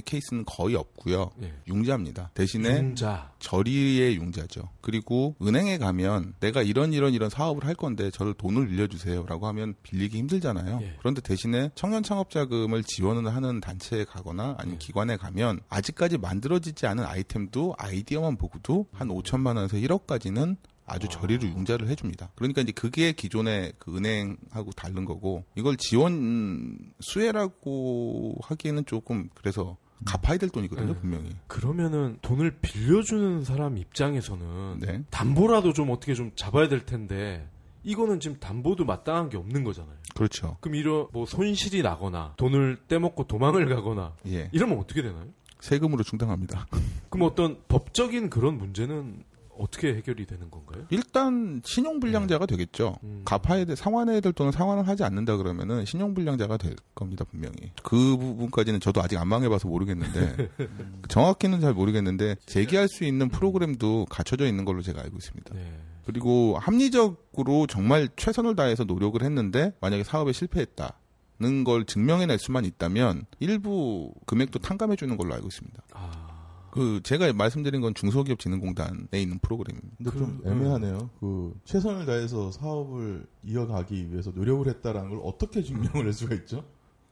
케이스는 0.00 0.44
거의 0.44 0.74
없고요. 0.74 1.30
예. 1.42 1.52
융자입니다. 1.68 2.30
대신에 2.34 2.78
융자. 2.78 3.32
저리의 3.38 4.16
융자죠. 4.16 4.70
그리고 4.80 5.36
은행에 5.42 5.78
가면 5.78 6.34
내가 6.40 6.62
이런 6.62 6.92
이런 6.92 7.12
이런 7.12 7.28
사업을 7.30 7.66
할 7.66 7.74
건데 7.74 8.10
저를 8.10 8.34
돈을 8.34 8.68
빌려주세요라고 8.68 9.46
하면 9.48 9.74
빌리기 9.82 10.18
힘들잖아요. 10.18 10.80
예. 10.82 10.96
그런데 10.98 11.20
대신에 11.20 11.70
청년 11.74 12.02
창업 12.02 12.30
자금을 12.30 12.84
지원을 12.84 13.34
하는 13.34 13.60
단체에 13.60 14.04
가거나 14.04 14.56
아니면 14.58 14.74
예. 14.80 14.84
기관에 14.84 15.16
가면 15.16 15.60
아직까지 15.68 16.18
만들어지지 16.18 16.86
않은 16.86 17.04
아이템도 17.04 17.74
아이디어만 17.78 18.36
보고도 18.36 18.86
한 18.92 19.08
5천만 19.08 19.56
원에서 19.56 19.76
1억까지는 19.76 20.56
아주 20.86 21.06
아. 21.06 21.10
저리로 21.10 21.44
융자를 21.48 21.88
해줍니다. 21.88 22.30
그러니까 22.34 22.60
이제 22.62 22.72
그게 22.72 23.12
기존의 23.12 23.74
그 23.78 23.96
은행하고 23.96 24.72
다른 24.72 25.04
거고 25.04 25.44
이걸 25.56 25.76
지원 25.76 26.78
수혜라고 27.00 28.36
하기에는 28.42 28.86
조금 28.86 29.28
그래서 29.34 29.76
갚아야 30.04 30.38
될 30.38 30.50
돈이거든요, 30.50 30.94
네. 30.94 31.00
분명히. 31.00 31.36
그러면은 31.46 32.18
돈을 32.22 32.58
빌려주는 32.60 33.44
사람 33.44 33.78
입장에서는 33.78 34.78
네. 34.80 35.02
담보라도 35.10 35.72
좀 35.72 35.90
어떻게 35.90 36.14
좀 36.14 36.32
잡아야 36.34 36.68
될 36.68 36.84
텐데 36.84 37.48
이거는 37.84 38.20
지금 38.20 38.38
담보도 38.38 38.84
마땅한 38.84 39.30
게 39.30 39.36
없는 39.36 39.64
거잖아요. 39.64 39.96
그렇죠. 40.14 40.56
그럼 40.60 40.76
이런 40.76 41.06
뭐 41.12 41.26
손실이 41.26 41.82
나거나 41.82 42.34
돈을 42.36 42.78
떼먹고 42.88 43.26
도망을 43.26 43.68
가거나 43.68 44.14
예. 44.26 44.48
이러면 44.52 44.78
어떻게 44.78 45.02
되나요? 45.02 45.26
세금으로 45.60 46.02
충당합니다. 46.02 46.66
그럼 47.08 47.28
어떤 47.28 47.58
법적인 47.68 48.30
그런 48.30 48.58
문제는 48.58 49.24
어떻게 49.58 49.94
해결이 49.94 50.26
되는 50.26 50.50
건가요? 50.50 50.84
일단 50.90 51.60
신용 51.64 52.00
불량자가 52.00 52.46
되겠죠. 52.46 52.96
음. 53.04 53.22
갚아야 53.24 53.64
돼 53.64 53.74
상환해야 53.74 54.20
될 54.20 54.32
돈을 54.32 54.52
상환을 54.52 54.88
하지 54.88 55.04
않는다 55.04 55.36
그러면은 55.36 55.84
신용 55.84 56.14
불량자가 56.14 56.56
될 56.56 56.74
겁니다 56.94 57.24
분명히. 57.24 57.72
그 57.82 58.16
부분까지는 58.16 58.80
저도 58.80 59.02
아직 59.02 59.18
안 59.18 59.28
망해봐서 59.28 59.68
모르겠는데 59.68 60.48
정확히는 61.08 61.60
잘 61.60 61.74
모르겠는데 61.74 62.36
제기할 62.46 62.88
수 62.88 63.04
있는 63.04 63.28
프로그램도 63.28 64.06
갖춰져 64.10 64.46
있는 64.46 64.64
걸로 64.64 64.82
제가 64.82 65.00
알고 65.02 65.16
있습니다. 65.16 65.54
네. 65.54 65.80
그리고 66.04 66.58
합리적으로 66.58 67.66
정말 67.68 68.08
최선을 68.16 68.56
다해서 68.56 68.84
노력을 68.84 69.22
했는데 69.22 69.72
만약에 69.80 70.02
사업에 70.04 70.32
실패했다 70.32 70.98
는 71.40 71.64
걸 71.64 71.84
증명해낼 71.84 72.38
수만 72.38 72.64
있다면 72.64 73.24
일부 73.40 74.12
금액도 74.26 74.60
탕감해 74.60 74.94
주는 74.96 75.16
걸로 75.16 75.34
알고 75.34 75.48
있습니다. 75.48 75.82
아. 75.92 76.31
그 76.72 77.00
제가 77.02 77.30
말씀드린 77.34 77.82
건 77.82 77.92
중소기업진흥공단에 77.94 79.20
있는 79.20 79.38
프로그램입니다. 79.40 79.94
근데 79.98 80.10
좀 80.18 80.40
그, 80.42 80.48
애매하네요. 80.50 81.10
그 81.20 81.54
최선을 81.64 82.06
다해서 82.06 82.50
사업을 82.50 83.26
이어가기 83.44 84.10
위해서 84.10 84.30
노력을 84.34 84.66
했다라는 84.66 85.10
걸 85.10 85.20
어떻게 85.22 85.62
증명을 85.62 86.06
할 86.06 86.12
수가 86.14 86.34
있죠? 86.36 86.64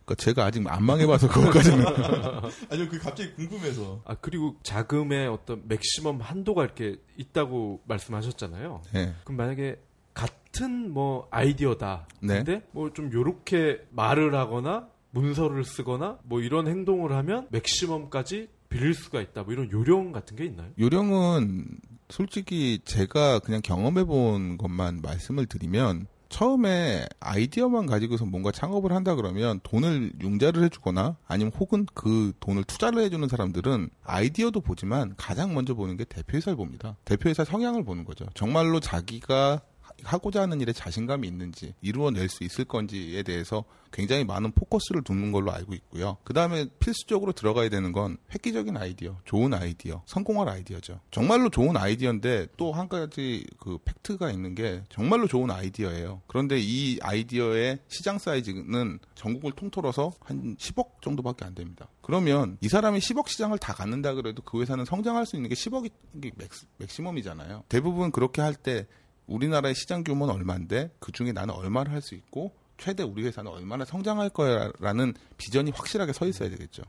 그러니까 0.07 0.15
제가 0.25 0.45
아직 0.47 0.67
안 0.67 0.83
망해봐서 0.83 1.29
그것까지는 1.29 1.85
아니요, 2.73 2.89
그 2.89 2.99
갑자기 2.99 3.35
궁금해서. 3.35 4.01
아 4.07 4.15
그리고 4.15 4.57
자금의 4.63 5.29
어떤 5.29 5.63
맥시멈 5.69 6.21
한도가 6.23 6.65
이렇게 6.65 6.97
있다고 7.19 7.83
말씀하셨잖아요. 7.85 8.81
네. 8.95 9.15
그럼 9.25 9.37
만약에 9.37 9.79
같은 10.15 10.91
뭐 10.91 11.29
아이디어다. 11.31 12.09
네. 12.23 12.37
근데 12.43 12.67
뭐 12.73 12.91
좀 12.95 13.13
요렇게 13.13 13.89
말을 13.91 14.35
하거나 14.35 14.89
문서를 15.11 15.65
쓰거나 15.65 16.19
뭐 16.25 16.41
이런 16.41 16.67
행동을 16.67 17.13
하면 17.13 17.47
맥시멈까지 17.51 18.49
빌릴 18.71 18.95
수가 18.95 19.21
있다. 19.21 19.43
뭐 19.43 19.53
이런 19.53 19.71
요령 19.71 20.13
같은 20.13 20.37
게 20.37 20.47
있나요? 20.47 20.71
요령은 20.79 21.67
솔직히 22.09 22.81
제가 22.85 23.41
그냥 23.41 23.61
경험해 23.61 24.05
본 24.05 24.57
것만 24.57 25.01
말씀을 25.03 25.47
드리면 25.47 26.07
처음에 26.31 27.07
아이디어만 27.19 27.87
가지고서 27.87 28.25
뭔가 28.25 28.53
창업을 28.53 28.93
한다 28.93 29.17
그러면 29.17 29.59
돈을 29.65 30.13
융자를 30.23 30.63
해주거나 30.65 31.17
아니면 31.27 31.53
혹은 31.59 31.87
그 31.93 32.33
돈을 32.39 32.63
투자를 32.65 33.03
해주는 33.03 33.27
사람들은 33.27 33.91
아이디어도 34.05 34.61
보지만 34.61 35.15
가장 35.17 35.53
먼저 35.53 35.75
보는 35.75 35.97
게 35.97 36.05
대표이사를 36.05 36.57
봅니다. 36.57 36.97
대표이사 37.05 37.45
성향을 37.45 37.85
보는 37.85 38.05
거죠. 38.05 38.27
정말로 38.35 38.79
자기가 38.79 39.61
하고자 40.05 40.43
하는 40.43 40.61
일에 40.61 40.73
자신감이 40.73 41.27
있는지 41.29 41.75
이루어낼 41.81 42.29
수 42.29 42.45
있을 42.45 42.65
건지에 42.65 43.23
대해서 43.23 43.65
굉장히 43.93 44.25
많은 44.25 44.53
포커스를 44.53 45.03
두는 45.03 45.33
걸로 45.33 45.53
알고 45.53 45.75
있고요. 45.75 46.17
그 46.25 46.33
다음에 46.33 46.67
필수적으로 46.79 47.33
들어가야 47.33 47.69
되는 47.69 47.91
건 47.93 48.19
획기적인 48.33 48.77
아이디어, 48.77 49.19
좋은 49.25 49.53
아이디어, 49.53 50.03
성공할 50.07 50.49
아이디어죠. 50.49 51.01
정말로 51.11 51.51
좋은 51.51 51.77
아이디어인데 51.77 52.49
또 52.57 52.71
한 52.71 52.89
가지 52.89 53.45
그 53.59 53.79
팩트가 53.85 54.31
있는 54.31 54.55
게 54.55 54.83
정말로 54.89 55.27
좋은 55.27 55.51
아이디어예요. 55.51 56.23
그런데 56.29 56.59
이 56.61 56.99
아이디어의 57.03 57.81
시장 57.89 58.19
사이즈는 58.19 59.01
전국을 59.17 59.53
통틀어서 59.53 60.13
한 60.21 60.57
10억 60.57 61.03
정도밖에 61.03 61.45
안 61.45 61.55
됩니다. 61.55 61.89
그러면 62.01 62.57
이 62.61 62.69
사람이 62.69 63.01
10억 63.01 63.29
시장을 63.29 63.59
다 63.59 63.73
갖는다 63.73 64.15
그래도 64.15 64.41
그 64.43 64.61
회사는 64.61 64.85
성장할 64.85 65.27
수 65.27 65.37
있는 65.37 65.49
게 65.49 65.55
10억이 65.57 65.91
max, 66.37 66.67
맥시멈이잖아요. 66.79 67.65
대부분 67.69 68.13
그렇게 68.13 68.41
할 68.41 68.55
때 68.55 68.87
우리나라의 69.31 69.75
시장 69.75 70.05
규모는 70.05 70.35
얼마인데 70.35 70.91
그 70.99 71.13
중에 71.13 71.33
나는 71.33 71.55
얼마를 71.55 71.93
할 71.93 72.01
수 72.03 72.15
있고 72.15 72.53
최대 72.79 73.03
우리 73.03 73.25
회사는 73.25 73.51
얼마나 73.51 73.85
성장할 73.85 74.31
거야라는 74.31 75.13
비전이 75.37 75.71
확실하게 75.71 76.13
서 76.15 76.27
있어야 76.27 76.49
되겠죠. 76.49 76.83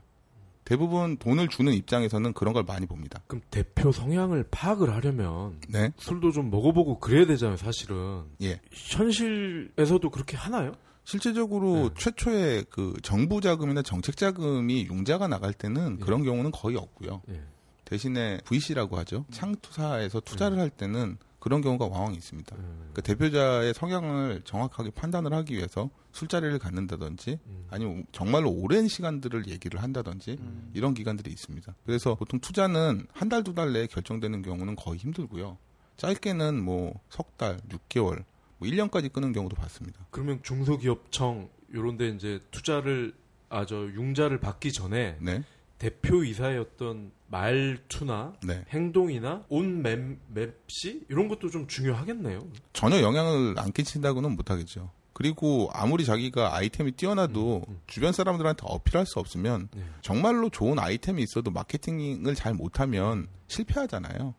대부분 0.64 1.18
돈을 1.18 1.48
주는 1.48 1.72
입장에서는 1.72 2.32
그런 2.32 2.54
걸 2.54 2.62
많이 2.62 2.86
봅니다. 2.86 3.20
그럼 3.26 3.42
대표 3.50 3.92
성향을 3.92 4.46
파악을 4.50 4.94
하려면 4.94 5.58
네. 5.68 5.90
술도 5.98 6.30
좀 6.32 6.50
먹어보고 6.50 6.98
그래야 6.98 7.26
되잖아요, 7.26 7.56
사실은. 7.58 8.22
예. 8.42 8.60
현실에서도 8.70 10.08
그렇게 10.08 10.36
하나요? 10.36 10.72
실제적으로 11.04 11.88
네. 11.88 11.94
최초의 11.98 12.64
그 12.70 12.94
정부 13.02 13.40
자금이나 13.40 13.82
정책 13.82 14.16
자금이 14.16 14.86
융자가 14.86 15.26
나갈 15.28 15.52
때는 15.52 15.98
예. 16.00 16.04
그런 16.04 16.22
경우는 16.22 16.52
거의 16.52 16.76
없고요. 16.76 17.22
예. 17.30 17.42
대신에 17.84 18.38
VC라고 18.44 18.96
하죠. 18.98 19.26
창투사에서 19.30 20.20
투자를 20.20 20.58
할 20.58 20.70
때는 20.70 21.18
그런 21.42 21.60
경우가 21.60 21.86
왕왕 21.88 22.14
있습니다. 22.14 22.54
음, 22.54 22.90
그 22.94 23.02
대표자의 23.02 23.74
성향을 23.74 24.42
정확하게 24.44 24.90
판단을 24.90 25.32
하기 25.32 25.54
위해서 25.56 25.90
술자리를 26.12 26.56
갖는다든지 26.60 27.40
음. 27.44 27.66
아니면 27.68 28.06
정말로 28.12 28.48
오랜 28.48 28.86
시간들을 28.86 29.48
얘기를 29.48 29.82
한다든지 29.82 30.38
이런 30.72 30.94
기간들이 30.94 31.32
있습니다. 31.32 31.74
그래서 31.84 32.14
보통 32.14 32.38
투자는 32.38 33.08
한 33.12 33.28
달, 33.28 33.42
두달 33.42 33.72
내에 33.72 33.88
결정되는 33.88 34.42
경우는 34.42 34.76
거의 34.76 35.00
힘들고요. 35.00 35.58
짧게는 35.96 36.62
뭐 36.62 36.94
석 37.08 37.36
달, 37.38 37.58
6개월, 37.70 38.22
뭐 38.58 38.68
1년까지 38.68 39.12
끄는 39.12 39.32
경우도 39.32 39.56
봤습니다. 39.56 40.06
그러면 40.12 40.40
중소기업청 40.44 41.48
요런 41.74 41.96
데 41.96 42.08
이제 42.10 42.38
투자를 42.52 43.14
아 43.48 43.66
저 43.66 43.74
융자를 43.76 44.38
받기 44.38 44.72
전에 44.72 45.16
네. 45.20 45.42
대표이사였던 45.82 47.12
말투나 47.28 48.34
네. 48.46 48.64
행동이나 48.70 49.44
온 49.48 49.82
맵, 49.82 50.18
맵시 50.28 51.04
이런 51.08 51.28
것도 51.28 51.50
좀 51.50 51.66
중요하겠네요. 51.66 52.40
전혀 52.72 53.00
영향을 53.00 53.54
안 53.58 53.72
끼친다고는 53.72 54.36
못하겠죠. 54.36 54.90
그리고 55.12 55.68
아무리 55.72 56.04
자기가 56.04 56.54
아이템이 56.56 56.92
뛰어나도 56.92 57.64
음, 57.68 57.72
음. 57.72 57.80
주변 57.86 58.12
사람들한테 58.12 58.62
어필할 58.66 59.06
수 59.06 59.18
없으면 59.18 59.68
네. 59.74 59.82
정말로 60.00 60.48
좋은 60.48 60.78
아이템이 60.78 61.22
있어도 61.22 61.50
마케팅을 61.50 62.34
잘 62.34 62.54
못하면 62.54 63.28
실패하잖아요. 63.48 64.34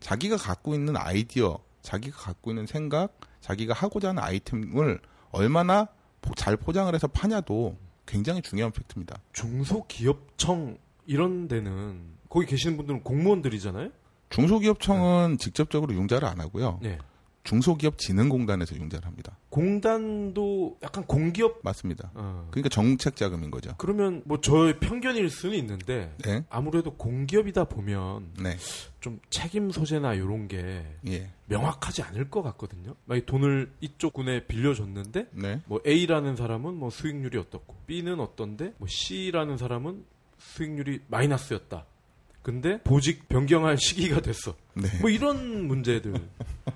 자기가 0.00 0.36
갖고 0.36 0.74
있는 0.74 0.96
아이디어, 0.96 1.58
자기가 1.82 2.16
갖고 2.18 2.50
있는 2.50 2.66
생각, 2.66 3.18
자기가 3.40 3.74
하고자 3.74 4.10
하는 4.10 4.22
아이템을 4.22 5.00
얼마나 5.30 5.88
포- 6.20 6.34
잘 6.34 6.56
포장을 6.56 6.92
해서 6.94 7.08
파냐도 7.08 7.76
굉장히 8.12 8.42
중요한 8.42 8.72
팩트입니다. 8.72 9.18
중소기업청 9.32 10.76
이런 11.06 11.48
데는 11.48 12.02
거기 12.28 12.44
계시는 12.44 12.76
분들은 12.76 13.02
공무원들이잖아요. 13.04 13.88
중소기업청은 14.28 15.38
직접적으로 15.38 15.94
융자를 15.94 16.28
안 16.28 16.38
하고요. 16.38 16.78
네. 16.82 16.98
중소기업진흥공단에서 17.44 18.76
융자를 18.76 19.06
합니다. 19.06 19.36
공단도 19.50 20.78
약간 20.82 21.04
공기업 21.06 21.60
맞습니다. 21.62 22.10
어. 22.14 22.48
그러니까 22.50 22.68
정책 22.68 23.16
자금인 23.16 23.50
거죠. 23.50 23.74
그러면 23.78 24.22
뭐 24.24 24.40
저의 24.40 24.78
편견일 24.78 25.28
수는 25.28 25.56
있는데 25.58 26.14
네. 26.24 26.44
아무래도 26.48 26.94
공기업이다 26.94 27.64
보면 27.64 28.30
네. 28.40 28.56
좀 29.00 29.20
책임 29.30 29.70
소재나 29.70 30.14
이런 30.14 30.46
게 30.48 30.84
예. 31.08 31.30
명확하지 31.46 32.02
않을 32.02 32.30
것 32.30 32.42
같거든요. 32.42 32.94
만약 33.06 33.26
돈을 33.26 33.72
이쪽 33.80 34.12
군에 34.12 34.46
빌려줬는데 34.46 35.26
네. 35.32 35.60
뭐 35.66 35.80
A라는 35.86 36.36
사람은 36.36 36.74
뭐 36.74 36.90
수익률이 36.90 37.38
어떻고 37.38 37.74
B는 37.86 38.20
어떤데 38.20 38.74
뭐 38.78 38.86
C라는 38.88 39.56
사람은 39.56 40.04
수익률이 40.38 41.00
마이너스였다. 41.08 41.86
근데 42.42 42.80
보직 42.82 43.28
변경할 43.28 43.78
시기가 43.78 44.20
됐어. 44.20 44.54
네. 44.74 44.88
뭐 45.00 45.10
이런 45.10 45.66
문제들. 45.66 46.14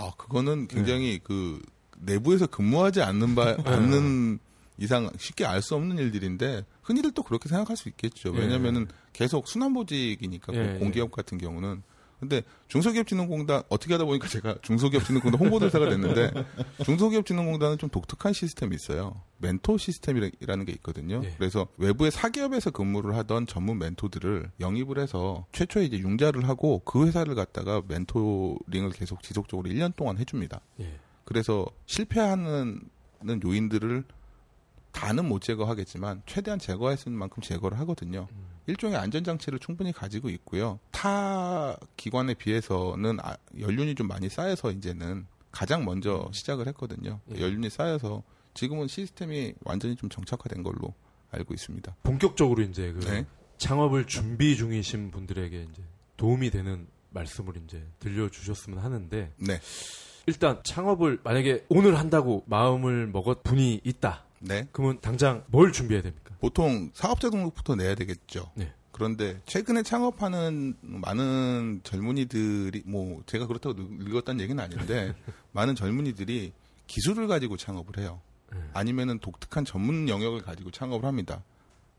아, 0.00 0.12
그거는 0.16 0.66
굉장히 0.68 1.20
그 1.22 1.60
내부에서 1.98 2.46
근무하지 2.46 3.02
않는 3.02 3.34
바, 3.34 3.56
않는 3.64 4.38
이상 4.78 5.10
쉽게 5.18 5.44
알 5.44 5.60
수 5.60 5.74
없는 5.74 5.98
일들인데 5.98 6.64
흔히들 6.82 7.12
또 7.12 7.22
그렇게 7.22 7.48
생각할 7.48 7.76
수 7.76 7.88
있겠죠. 7.90 8.32
예. 8.34 8.40
왜냐면은 8.40 8.88
계속 9.12 9.46
순환보직이니까 9.46 10.54
예, 10.54 10.78
공기업 10.78 11.10
같은 11.10 11.36
경우는. 11.36 11.82
근데 12.20 12.42
중소기업진흥공단 12.68 13.62
어떻게 13.70 13.94
하다 13.94 14.04
보니까 14.04 14.28
제가 14.28 14.56
중소기업진흥공단 14.62 15.40
홍보대사가 15.40 15.88
됐는데 15.88 16.30
중소기업진흥공단은 16.84 17.78
좀 17.78 17.88
독특한 17.88 18.34
시스템이 18.34 18.76
있어요. 18.76 19.22
멘토 19.38 19.78
시스템이라는 19.78 20.64
게 20.66 20.72
있거든요. 20.72 21.22
예. 21.24 21.34
그래서 21.38 21.66
외부의 21.78 22.10
사기업에서 22.10 22.70
근무를 22.70 23.16
하던 23.16 23.46
전문 23.46 23.78
멘토들을 23.78 24.50
영입을 24.60 24.98
해서 24.98 25.46
최초에 25.52 25.84
이제 25.84 25.98
융자를 25.98 26.46
하고 26.46 26.80
그 26.84 27.06
회사를 27.06 27.34
갖다가 27.34 27.82
멘토링을 27.88 28.90
계속 28.92 29.22
지속적으로 29.22 29.68
1년 29.70 29.96
동안 29.96 30.18
해줍니다. 30.18 30.60
예. 30.80 30.98
그래서 31.24 31.66
실패하는 31.86 32.82
요인들을 33.42 34.04
다는 34.92 35.26
못 35.26 35.40
제거하겠지만 35.40 36.22
최대한 36.26 36.58
제거할 36.58 36.96
수 36.96 37.08
있는 37.08 37.18
만큼 37.18 37.42
제거를 37.42 37.78
하거든요. 37.80 38.28
일종의 38.66 38.96
안전장치를 38.98 39.58
충분히 39.58 39.92
가지고 39.92 40.28
있고요. 40.30 40.78
타 40.90 41.76
기관에 41.96 42.34
비해서는 42.34 43.18
아- 43.20 43.36
연륜이 43.58 43.94
좀 43.94 44.06
많이 44.08 44.28
쌓여서 44.28 44.70
이제는 44.72 45.26
가장 45.50 45.84
먼저 45.84 46.28
시작을 46.32 46.68
했거든요. 46.68 47.20
예. 47.34 47.40
연륜이 47.40 47.68
쌓여서 47.70 48.22
지금은 48.54 48.86
시스템이 48.88 49.54
완전히 49.64 49.96
좀 49.96 50.08
정착화된 50.08 50.62
걸로 50.62 50.94
알고 51.32 51.54
있습니다. 51.54 51.96
본격적으로 52.02 52.62
이제 52.62 52.92
그 52.92 53.00
네. 53.06 53.26
창업을 53.58 54.06
준비 54.06 54.56
중이신 54.56 55.10
분들에게 55.10 55.62
이제 55.72 55.82
도움이 56.16 56.50
되는 56.50 56.86
말씀을 57.10 57.54
이제 57.64 57.84
들려주셨으면 57.98 58.78
하는데 58.78 59.32
네. 59.36 59.60
일단 60.26 60.60
창업을 60.62 61.20
만약에 61.24 61.64
오늘 61.68 61.98
한다고 61.98 62.44
마음을 62.46 63.06
먹었 63.08 63.42
분이 63.42 63.80
있다. 63.84 64.24
네. 64.40 64.66
그러면 64.72 64.98
당장 65.00 65.44
뭘 65.48 65.72
준비해야 65.72 66.02
됩니까? 66.02 66.34
보통 66.40 66.90
사업자 66.94 67.30
등록부터 67.30 67.76
내야 67.76 67.94
되겠죠. 67.94 68.50
네. 68.54 68.72
그런데 68.92 69.40
최근에 69.46 69.82
창업하는 69.82 70.74
많은 70.80 71.80
젊은이들이 71.84 72.82
뭐 72.86 73.22
제가 73.26 73.46
그렇다고 73.46 73.74
늙- 73.80 74.04
늙었다는 74.04 74.40
얘기는 74.42 74.62
아닌데 74.62 75.14
많은 75.52 75.74
젊은이들이 75.74 76.52
기술을 76.86 77.28
가지고 77.28 77.56
창업을 77.56 77.98
해요. 78.02 78.20
네. 78.52 78.58
아니면은 78.74 79.18
독특한 79.20 79.64
전문 79.64 80.08
영역을 80.08 80.42
가지고 80.42 80.70
창업을 80.70 81.06
합니다. 81.06 81.42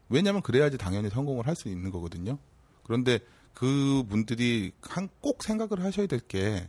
왜냐하면 0.09 0.41
그래야지 0.41 0.77
당연히 0.77 1.09
성공을 1.09 1.47
할 1.47 1.55
수 1.55 1.69
있는 1.69 1.91
거거든요. 1.91 2.37
그런데 2.83 3.19
그 3.53 4.03
분들이 4.09 4.71
한- 4.81 5.09
꼭 5.21 5.43
생각을 5.43 5.83
하셔야 5.83 6.07
될 6.07 6.19
게 6.27 6.67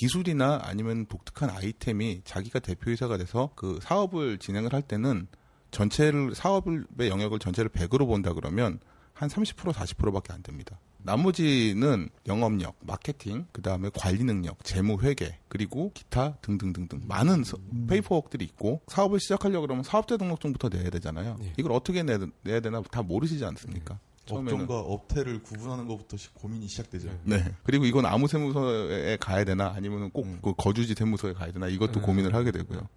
기술이나 0.00 0.60
아니면 0.62 1.04
독특한 1.04 1.50
아이템이 1.50 2.22
자기가 2.24 2.58
대표이사가 2.60 3.18
돼서 3.18 3.50
그 3.54 3.78
사업을 3.82 4.38
진행을 4.38 4.72
할 4.72 4.80
때는 4.80 5.26
전체를 5.72 6.34
사업의 6.34 7.10
영역을 7.10 7.38
전체를 7.38 7.68
100으로 7.70 8.06
본다 8.06 8.32
그러면 8.32 8.80
한 9.12 9.28
30% 9.28 9.72
40%밖에 9.74 10.32
안 10.32 10.42
됩니다. 10.42 10.80
나머지는 11.02 12.08
영업력, 12.26 12.76
마케팅, 12.80 13.46
그 13.52 13.60
다음에 13.60 13.90
관리 13.94 14.24
능력, 14.24 14.64
재무 14.64 15.02
회계, 15.02 15.38
그리고 15.48 15.92
기타 15.92 16.36
등등등등 16.40 17.02
많은 17.06 17.44
서- 17.44 17.58
페이퍼워크들이 17.86 18.44
있고 18.46 18.80
사업을 18.88 19.20
시작하려고 19.20 19.66
그러면 19.66 19.84
사업자 19.84 20.16
등록증부터 20.16 20.70
내야 20.70 20.88
되잖아요. 20.88 21.36
예. 21.42 21.52
이걸 21.58 21.72
어떻게 21.72 22.02
내, 22.02 22.18
내야 22.42 22.60
되나 22.60 22.80
다 22.90 23.02
모르시지 23.02 23.44
않습니까? 23.44 23.98
처음에는. 24.26 24.52
업종과 24.52 24.80
업태를 24.80 25.42
구분하는 25.42 25.86
것부터 25.88 26.16
시- 26.16 26.32
고민이 26.34 26.68
시작되죠. 26.68 27.08
네. 27.24 27.38
네. 27.38 27.54
그리고 27.64 27.84
이건 27.84 28.06
아무 28.06 28.28
세무서에 28.28 29.16
가야 29.18 29.44
되나 29.44 29.72
아니면 29.74 30.10
꼭 30.10 30.26
음. 30.26 30.38
그 30.42 30.54
거주지 30.56 30.94
세무서에 30.94 31.32
가야 31.32 31.52
되나 31.52 31.66
이것도 31.68 32.00
음. 32.00 32.02
고민을 32.02 32.34
하게 32.34 32.50
되고요. 32.52 32.88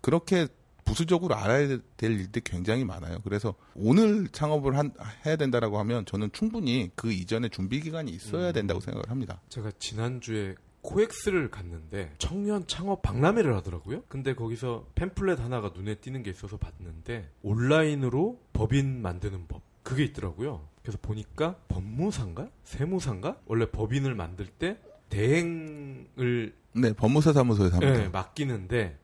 그렇게 0.00 0.46
부수적으로 0.84 1.34
알아야 1.36 1.68
될 1.68 2.12
일들이 2.12 2.42
굉장히 2.42 2.84
많아요. 2.84 3.18
그래서 3.22 3.54
오늘 3.74 4.28
창업을 4.28 4.76
한- 4.76 4.92
해야 5.26 5.36
된다라고 5.36 5.78
하면 5.80 6.04
저는 6.06 6.30
충분히 6.32 6.90
그 6.96 7.12
이전에 7.12 7.48
준비 7.48 7.80
기간이 7.80 8.10
있어야 8.10 8.48
음. 8.48 8.52
된다고 8.52 8.80
생각을 8.80 9.08
합니다. 9.10 9.40
제가 9.50 9.70
지난주에 9.78 10.54
코엑스를 10.82 11.50
갔는데 11.50 12.14
청년 12.16 12.66
창업 12.66 13.02
박람회를 13.02 13.54
하더라고요. 13.56 14.02
근데 14.08 14.34
거기서 14.34 14.86
팸플렛 14.94 15.38
하나가 15.38 15.70
눈에 15.76 15.96
띄는 15.96 16.22
게 16.22 16.30
있어서 16.30 16.56
봤는데 16.56 17.28
온라인으로 17.42 18.40
법인 18.54 19.02
만드는 19.02 19.46
법 19.46 19.60
그게 19.82 20.04
있더라고요. 20.04 20.68
그래서 20.82 20.98
보니까 21.00 21.56
법무사인가 21.68 22.48
세무사인가 22.64 23.38
원래 23.46 23.66
법인을 23.70 24.14
만들 24.14 24.46
때 24.46 24.78
대행을 25.10 26.54
네, 26.72 26.92
법무사 26.94 27.32
사무소에서 27.32 27.76
합니다. 27.76 27.98
네, 27.98 28.08
맡기는데 28.08 28.98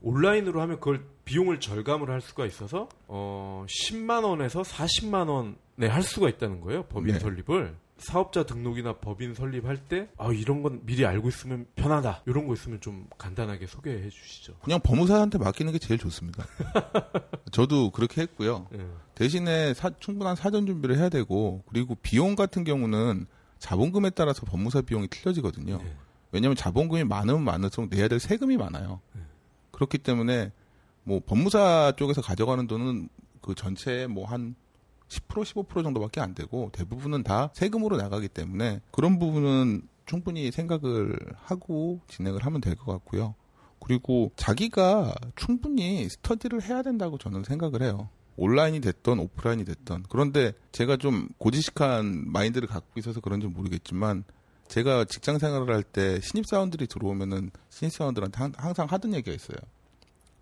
온라인으로 0.00 0.60
하면 0.62 0.78
그걸 0.80 1.04
비용을 1.24 1.60
절감을 1.60 2.10
할 2.10 2.20
수가 2.20 2.46
있어서 2.46 2.88
어 3.06 3.64
10만 3.68 4.24
원에서 4.24 4.62
40만 4.62 5.28
원에 5.28 5.88
할 5.88 6.02
수가 6.02 6.28
있다는 6.28 6.60
거예요. 6.60 6.84
법인 6.84 7.14
네. 7.14 7.20
설립을. 7.20 7.76
사업자 8.02 8.44
등록이나 8.44 8.94
법인 8.98 9.34
설립할 9.34 9.78
때 9.88 10.08
아, 10.18 10.30
이런 10.32 10.62
건 10.62 10.80
미리 10.84 11.06
알고 11.06 11.28
있으면 11.28 11.66
편하다. 11.76 12.22
이런 12.26 12.46
거 12.46 12.54
있으면 12.54 12.80
좀 12.80 13.06
간단하게 13.18 13.66
소개해 13.66 14.10
주시죠. 14.10 14.54
그냥 14.62 14.80
법무사한테 14.82 15.38
맡기는 15.38 15.72
게 15.72 15.78
제일 15.78 15.98
좋습니다. 15.98 16.44
저도 17.52 17.90
그렇게 17.90 18.22
했고요. 18.22 18.66
예. 18.74 18.86
대신에 19.14 19.74
사- 19.74 19.90
충분한 20.00 20.36
사전 20.36 20.66
준비를 20.66 20.96
해야 20.98 21.08
되고 21.08 21.62
그리고 21.68 21.94
비용 21.96 22.34
같은 22.34 22.64
경우는 22.64 23.26
자본금에 23.58 24.10
따라서 24.10 24.44
법무사 24.46 24.82
비용이 24.82 25.08
틀려지거든요. 25.08 25.78
네. 25.78 25.96
왜냐하면 26.32 26.56
자본금이 26.56 27.04
많으면 27.04 27.42
많을수록 27.44 27.90
내야 27.90 28.08
될 28.08 28.18
세금이 28.18 28.56
많아요. 28.56 29.00
네. 29.14 29.22
그렇기 29.70 29.98
때문에 29.98 30.50
뭐 31.04 31.20
법무사 31.24 31.92
쪽에서 31.96 32.22
가져가는 32.22 32.66
돈은 32.66 33.08
그 33.40 33.54
전체의 33.54 34.08
뭐한 34.08 34.54
10% 35.20 35.66
15% 35.66 35.82
정도밖에 35.82 36.20
안 36.20 36.34
되고 36.34 36.70
대부분은 36.72 37.22
다 37.22 37.50
세금으로 37.54 37.96
나가기 37.98 38.28
때문에 38.28 38.80
그런 38.92 39.18
부분은 39.18 39.82
충분히 40.06 40.50
생각을 40.50 41.18
하고 41.36 42.00
진행을 42.08 42.44
하면 42.46 42.60
될 42.60 42.76
것 42.76 42.86
같고요. 42.92 43.34
그리고 43.78 44.32
자기가 44.36 45.14
충분히 45.36 46.08
스터디를 46.08 46.62
해야 46.62 46.82
된다고 46.82 47.18
저는 47.18 47.44
생각을 47.44 47.82
해요. 47.82 48.08
온라인이 48.36 48.80
됐던 48.80 49.18
오프라인이 49.18 49.64
됐던 49.64 50.04
그런데 50.08 50.52
제가 50.72 50.96
좀 50.96 51.28
고지식한 51.38 52.30
마인드를 52.32 52.66
갖고 52.68 52.98
있어서 52.98 53.20
그런지 53.20 53.46
모르겠지만 53.46 54.24
제가 54.68 55.04
직장 55.04 55.38
생활을 55.38 55.74
할 55.74 55.82
때 55.82 56.20
신입 56.22 56.46
사원들이 56.46 56.86
들어오면은 56.86 57.50
신입 57.68 57.92
사원들한테 57.92 58.38
항- 58.38 58.52
항상 58.56 58.86
하던 58.88 59.12
얘기가 59.14 59.34
있어요. 59.34 59.58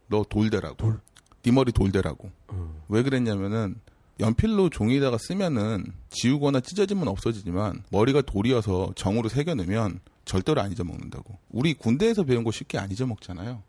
너 0.07 0.23
돌대라고. 0.29 0.77
돌? 0.77 1.01
네 1.43 1.51
머리 1.51 1.73
돌대라고. 1.73 2.31
어. 2.49 2.85
왜 2.89 3.03
그랬냐면은 3.03 3.81
연필로 4.21 4.69
종이에다가 4.71 5.19
쓰면은 5.19 5.85
지우거나 6.11 6.61
찢어지면 6.61 7.09
없어지지만 7.09 7.83
머리가 7.91 8.23
돌이어서 8.23 8.93
정으로 8.95 9.29
새겨넣으면 9.29 10.01
절대로 10.25 10.61
안 10.61 10.71
잊어먹는다고. 10.71 11.39
우리 11.51 11.75
군대에서 11.75 12.25
배운 12.25 12.45
거 12.45 12.51
쉽게 12.53 12.79
안 12.79 12.91
잊어먹잖아요. 12.91 13.63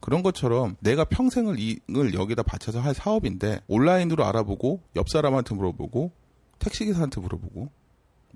그런 0.00 0.22
것처럼 0.22 0.76
내가 0.80 1.04
평생을 1.04 1.58
이을 1.58 2.12
여기다 2.12 2.42
바쳐서 2.42 2.80
할 2.80 2.94
사업인데 2.94 3.60
온라인으로 3.66 4.24
알아보고 4.26 4.80
옆 4.96 5.08
사람한테 5.08 5.54
물어보고 5.54 6.12
택시기사한테 6.58 7.20
물어보고 7.22 7.70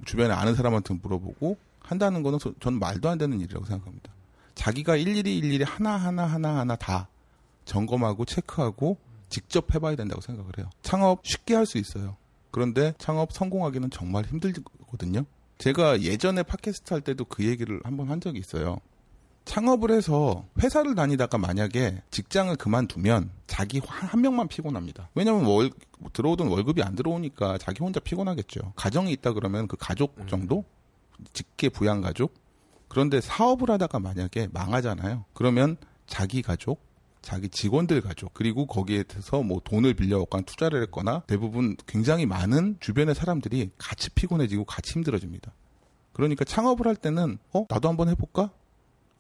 주변에 0.06 0.32
아는 0.32 0.54
사람한테 0.54 0.94
물어보고 1.02 1.58
한다는 1.80 2.22
거는 2.22 2.38
저- 2.38 2.54
저는 2.60 2.78
말도 2.78 3.08
안 3.10 3.18
되는 3.18 3.38
일이라고 3.40 3.66
생각합니다. 3.66 4.10
자기가 4.54 4.96
일일이 4.96 5.36
일일이 5.36 5.62
하나하나 5.64 6.24
하나하나 6.24 6.74
다 6.76 7.08
점검하고 7.66 8.24
체크하고 8.24 8.96
직접 9.28 9.74
해봐야 9.74 9.96
된다고 9.96 10.20
생각을 10.20 10.52
해요. 10.58 10.70
창업 10.82 11.26
쉽게 11.26 11.54
할 11.54 11.66
수 11.66 11.78
있어요. 11.78 12.16
그런데 12.50 12.94
창업 12.98 13.32
성공하기는 13.32 13.90
정말 13.90 14.24
힘들거든요. 14.24 15.24
제가 15.58 16.00
예전에 16.02 16.42
팟캐스트 16.42 16.94
할 16.94 17.00
때도 17.02 17.24
그 17.26 17.44
얘기를 17.44 17.80
한번 17.84 18.08
한 18.08 18.20
적이 18.20 18.38
있어요. 18.38 18.78
창업을 19.44 19.90
해서 19.90 20.44
회사를 20.62 20.94
다니다가 20.94 21.38
만약에 21.38 22.02
직장을 22.10 22.54
그만두면 22.56 23.30
자기 23.46 23.80
한, 23.86 24.08
한 24.08 24.20
명만 24.20 24.46
피곤합니다. 24.46 25.08
왜냐면 25.14 25.46
월, 25.46 25.70
들어오던 26.12 26.48
월급이 26.48 26.82
안 26.82 26.94
들어오니까 26.94 27.58
자기 27.58 27.82
혼자 27.82 27.98
피곤하겠죠. 27.98 28.74
가정이 28.76 29.10
있다 29.12 29.32
그러면 29.32 29.66
그 29.66 29.76
가족 29.78 30.16
정도? 30.28 30.64
직계 31.32 31.68
부양 31.70 32.00
가족? 32.02 32.34
그런데 32.88 33.20
사업을 33.20 33.70
하다가 33.70 33.98
만약에 34.00 34.48
망하잖아요. 34.52 35.24
그러면 35.32 35.76
자기 36.06 36.42
가족, 36.42 36.80
자기 37.22 37.48
직원들 37.48 38.00
가족, 38.00 38.32
그리고 38.34 38.66
거기에 38.66 39.02
대해서 39.02 39.42
뭐 39.42 39.60
돈을 39.62 39.94
빌려왔거나 39.94 40.44
투자를 40.44 40.82
했거나 40.82 41.22
대부분 41.26 41.76
굉장히 41.86 42.26
많은 42.26 42.76
주변의 42.80 43.14
사람들이 43.14 43.70
같이 43.78 44.10
피곤해지고 44.10 44.64
같이 44.64 44.94
힘들어집니다. 44.94 45.52
그러니까 46.12 46.44
창업을 46.44 46.86
할 46.86 46.96
때는, 46.96 47.38
어, 47.52 47.64
나도 47.68 47.88
한번 47.88 48.08
해볼까? 48.08 48.50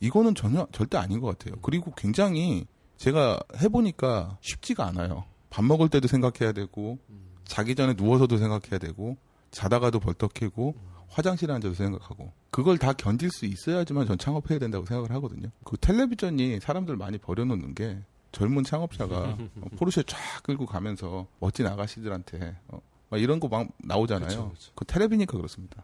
이거는 0.00 0.34
전혀, 0.34 0.66
절대 0.72 0.96
아닌 0.98 1.20
것 1.20 1.38
같아요. 1.38 1.60
그리고 1.62 1.92
굉장히 1.96 2.66
제가 2.96 3.38
해보니까 3.60 4.38
쉽지가 4.40 4.86
않아요. 4.86 5.24
밥 5.50 5.64
먹을 5.64 5.88
때도 5.88 6.08
생각해야 6.08 6.52
되고, 6.52 6.98
자기 7.44 7.74
전에 7.74 7.94
누워서도 7.94 8.36
생각해야 8.38 8.78
되고, 8.78 9.16
자다가도 9.50 10.00
벌떡해고, 10.00 10.74
화장실에 11.08 11.52
앉아서 11.54 11.74
생각하고 11.74 12.32
그걸 12.50 12.78
다 12.78 12.92
견딜 12.92 13.30
수 13.30 13.46
있어야지만 13.46 14.06
전 14.06 14.18
창업해야 14.18 14.58
된다고 14.58 14.84
생각을 14.86 15.10
하거든요. 15.16 15.48
그 15.64 15.76
텔레비전이 15.78 16.60
사람들 16.60 16.96
많이 16.96 17.18
버려놓는 17.18 17.74
게 17.74 17.98
젊은 18.32 18.62
창업자가 18.64 19.36
어, 19.60 19.66
포르쉐 19.76 20.02
쫙 20.06 20.18
끌고 20.42 20.66
가면서 20.66 21.26
멋진 21.40 21.66
아가씨들한테 21.66 22.56
어, 22.68 22.80
막 23.10 23.20
이런 23.20 23.40
거 23.40 23.48
막 23.48 23.68
나오잖아요. 23.78 24.28
그쵸, 24.28 24.50
그쵸. 24.50 24.72
그 24.74 24.84
텔레비니까 24.84 25.36
그렇습니다. 25.36 25.82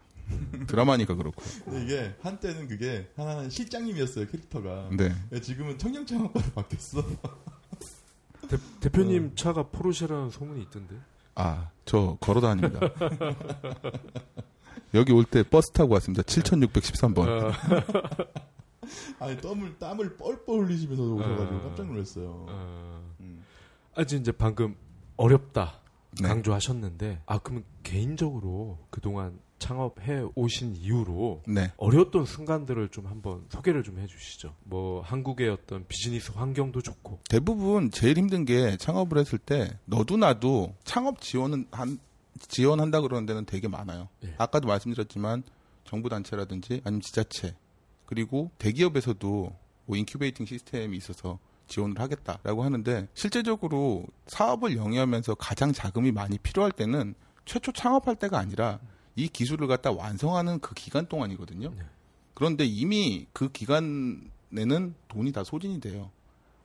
드라마니까 0.66 1.14
그렇고. 1.16 1.42
근데 1.64 1.84
이게 1.84 2.14
한때는 2.22 2.66
그게 2.68 3.10
하나는 3.16 3.50
실장님이었어요 3.50 4.26
캐릭터가. 4.26 4.88
네. 4.96 5.14
지금은 5.40 5.76
청년 5.78 6.06
창업가로 6.06 6.46
바뀌었어. 6.54 7.02
대, 8.48 8.56
대표님 8.80 9.34
차가 9.36 9.62
포르쉐라는 9.64 10.30
소문이 10.30 10.62
있던데. 10.62 10.96
아, 11.34 11.70
저 11.84 12.16
걸어 12.20 12.40
다닙니다. 12.40 12.80
여기 14.94 15.12
올 15.12 15.24
때 15.24 15.42
버스 15.42 15.70
타고 15.72 15.94
왔습니다. 15.94 16.22
7613번. 16.22 17.18
어, 17.28 17.52
아니 19.18 19.40
땀을 19.40 19.78
땀을 19.78 20.16
뻘뻘 20.16 20.66
흘리시면서 20.66 21.02
오셔가지고 21.02 21.56
어. 21.56 21.60
깜짝 21.62 21.86
놀랐어요. 21.86 22.46
어. 22.48 23.02
음. 23.20 23.42
아직 23.94 24.20
이제 24.20 24.30
방금 24.32 24.76
어렵다 25.16 25.80
네. 26.20 26.28
강조하셨는데 26.28 27.22
아 27.26 27.38
그러면 27.38 27.64
개인적으로 27.82 28.78
그동안 28.90 29.38
창업해 29.58 30.24
오신 30.34 30.74
이후로 30.76 31.42
네. 31.48 31.72
어려웠던 31.78 32.26
순간들을 32.26 32.88
좀 32.90 33.06
한번 33.06 33.46
소개를 33.48 33.82
좀 33.82 33.98
해주시죠. 33.98 34.54
뭐 34.64 35.00
한국의 35.00 35.48
어떤 35.48 35.86
비즈니스 35.88 36.30
환경도 36.32 36.82
좋고 36.82 37.20
대부분 37.30 37.90
제일 37.90 38.18
힘든 38.18 38.44
게 38.44 38.76
창업을 38.76 39.16
했을 39.18 39.38
때 39.38 39.70
너도 39.86 40.16
나도 40.18 40.74
창업 40.84 41.20
지원은 41.20 41.66
한 41.70 41.98
지원한다 42.40 43.00
그러는 43.00 43.26
데는 43.26 43.44
되게 43.44 43.68
많아요. 43.68 44.08
예. 44.24 44.34
아까도 44.38 44.68
말씀드렸지만 44.68 45.42
정부 45.84 46.08
단체라든지 46.08 46.80
아니면 46.84 47.00
지자체 47.00 47.54
그리고 48.06 48.50
대기업에서도 48.58 49.56
뭐 49.86 49.96
incubating 49.96 50.46
시스템이 50.46 50.96
있어서 50.96 51.38
지원을 51.68 51.98
하겠다라고 51.98 52.62
하는데 52.62 53.08
실제적으로 53.14 54.04
사업을 54.26 54.76
영위하면서 54.76 55.34
가장 55.36 55.72
자금이 55.72 56.12
많이 56.12 56.38
필요할 56.38 56.72
때는 56.72 57.14
최초 57.44 57.72
창업할 57.72 58.16
때가 58.16 58.38
아니라 58.38 58.80
이 59.16 59.28
기술을 59.28 59.66
갖다 59.68 59.92
완성하는 59.92 60.60
그 60.60 60.74
기간 60.74 61.06
동안이거든요. 61.06 61.70
네. 61.70 61.82
그런데 62.34 62.64
이미 62.64 63.26
그 63.32 63.50
기간에는 63.50 64.94
돈이 65.08 65.32
다 65.32 65.44
소진이 65.44 65.80
돼요. 65.80 66.10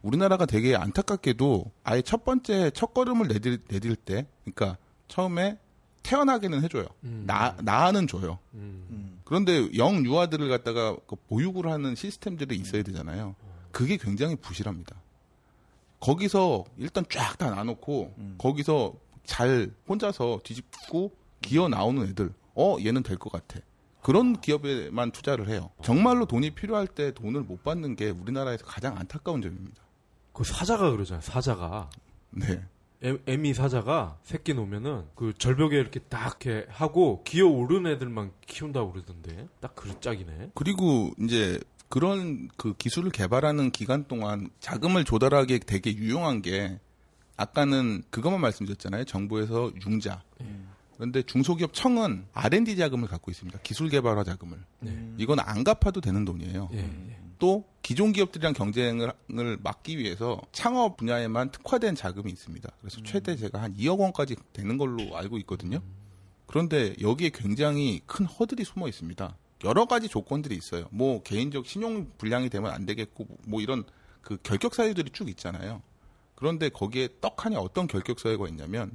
우리나라가 0.01 0.45
되게 0.45 0.75
안타깝게도 0.75 1.71
아예 1.84 2.01
첫 2.01 2.23
번째 2.23 2.71
첫 2.71 2.93
걸음을 2.93 3.27
내딜, 3.27 3.60
내딜 3.67 3.95
때, 3.95 4.25
그러니까 4.43 4.77
처음에 5.10 5.60
태어나게는 6.04 6.63
해줘요. 6.63 6.86
음. 7.04 7.24
나, 7.28 7.56
나는 7.62 8.08
줘요. 8.08 8.39
음. 8.54 8.88
음. 8.89 9.22
그런데 9.26 9.69
영 9.78 10.06
유아들을 10.06 10.48
갖다가 10.48 10.95
그 11.08 11.17
보육을 11.28 11.69
하는 11.69 11.95
시스템들이 11.95 12.56
있어야 12.56 12.84
되잖아요. 12.84 13.36
그게 13.72 13.98
굉장히 13.98 14.36
부실합니다. 14.38 14.95
거기서 16.00 16.63
일단 16.78 17.04
쫙 17.10 17.38
다 17.38 17.50
나놓고 17.52 18.13
음. 18.17 18.36
거기서 18.38 18.93
잘 19.26 19.69
혼자서 19.88 20.39
뒤집고 20.43 21.12
기어 21.41 21.67
나오는 21.67 22.08
애들, 22.08 22.34
어 22.56 22.78
얘는 22.84 23.04
될 23.04 23.17
것 23.17 23.32
같아. 23.32 23.60
그런 24.02 24.39
기업에만 24.39 25.12
투자를 25.12 25.50
해요. 25.50 25.69
정말로 25.84 26.26
돈이 26.26 26.52
필요할 26.52 26.88
때 26.88 27.13
돈을 27.13 27.41
못 27.41 27.63
받는 27.63 27.98
게 27.98 28.10
우리나라에서 28.10 28.65
가장 28.65 28.98
안타까운 28.98 29.41
점입니다. 29.41 29.84
그 30.34 30.43
사자가 30.45 30.89
그러잖아요. 30.91 31.22
사자가 31.22 31.89
네. 32.32 32.63
애- 33.04 33.18
애미 33.28 33.54
사자가 33.54 34.18
새끼 34.24 34.54
놓으면은 34.54 35.06
그 35.16 35.34
절벽에 35.38 35.78
이렇게 35.78 36.00
딱 36.02 36.44
이렇게 36.46 36.66
하고 36.70 37.24
기어 37.24 37.48
오른 37.48 37.88
애들만 37.88 38.32
키운다고 38.46 38.92
그러던데 38.92 39.48
딱그 39.62 40.00
짝이네. 40.02 40.52
그리고 40.54 41.12
이제 41.20 41.60
그런 41.88 42.50
그 42.58 42.74
기술을 42.76 43.10
개발하는 43.12 43.72
기간 43.72 44.06
동안 44.08 44.50
자금을 44.60 45.06
조달하기에 45.06 45.60
되게 45.60 45.96
유용한 45.96 46.42
게 46.42 46.80
아까는 47.38 48.04
그것만 48.10 48.42
말씀드렸잖아요. 48.42 49.06
정부에서 49.06 49.72
융자. 49.88 50.22
그런데 50.96 51.24
중소기업 51.24 51.74
청은 51.74 52.26
R&D 52.34 52.76
자금을 52.76 53.08
갖고 53.08 53.32
있습니다. 53.32 53.60
기술 53.64 53.88
개발화 53.88 54.26
자금을. 54.26 54.58
네. 54.82 55.14
이건 55.18 55.40
안 55.40 55.64
갚아도 55.64 56.02
되는 56.02 56.26
돈이에요. 56.26 56.70
예, 56.74 56.80
예. 56.80 57.18
또 57.39 57.65
기존 57.82 58.12
기업들이랑 58.12 58.54
경쟁을 58.54 59.12
을 59.38 59.58
막기 59.63 59.97
위해서 59.97 60.39
창업 60.52 60.97
분야에만 60.97 61.52
특화된 61.52 61.95
자금이 61.95 62.32
있습니다. 62.32 62.69
그래서 62.82 63.02
최대 63.04 63.36
제가 63.36 63.62
한 63.62 63.75
2억 63.75 63.97
원까지 63.99 64.36
되는 64.54 64.78
걸로 64.78 65.17
알고 65.17 65.38
있거든요. 65.39 65.82
그런데 66.45 66.95
여기에 67.02 67.32
굉장히 67.34 68.02
큰 68.06 68.25
허들이 68.25 68.63
숨어 68.63 68.88
있습니다. 68.88 69.36
여러 69.63 69.86
가지 69.86 70.08
조건들이 70.08 70.56
있어요. 70.56 70.88
뭐 70.91 71.21
개인적 71.23 71.65
신용 71.65 72.12
불량이 72.17 72.49
되면 72.49 72.71
안 72.71 72.86
되겠고 72.86 73.28
뭐 73.45 73.62
이런 73.62 73.84
그 74.21 74.38
결격 74.43 74.75
사유들이 74.75 75.12
쭉 75.12 75.30
있잖아요. 75.30 75.82
그런데 76.36 76.69
거기에 76.69 77.10
떡하니 77.21 77.56
어떤 77.56 77.88
결격 77.88 78.19
사유가 78.19 78.47
있냐면 78.47 78.91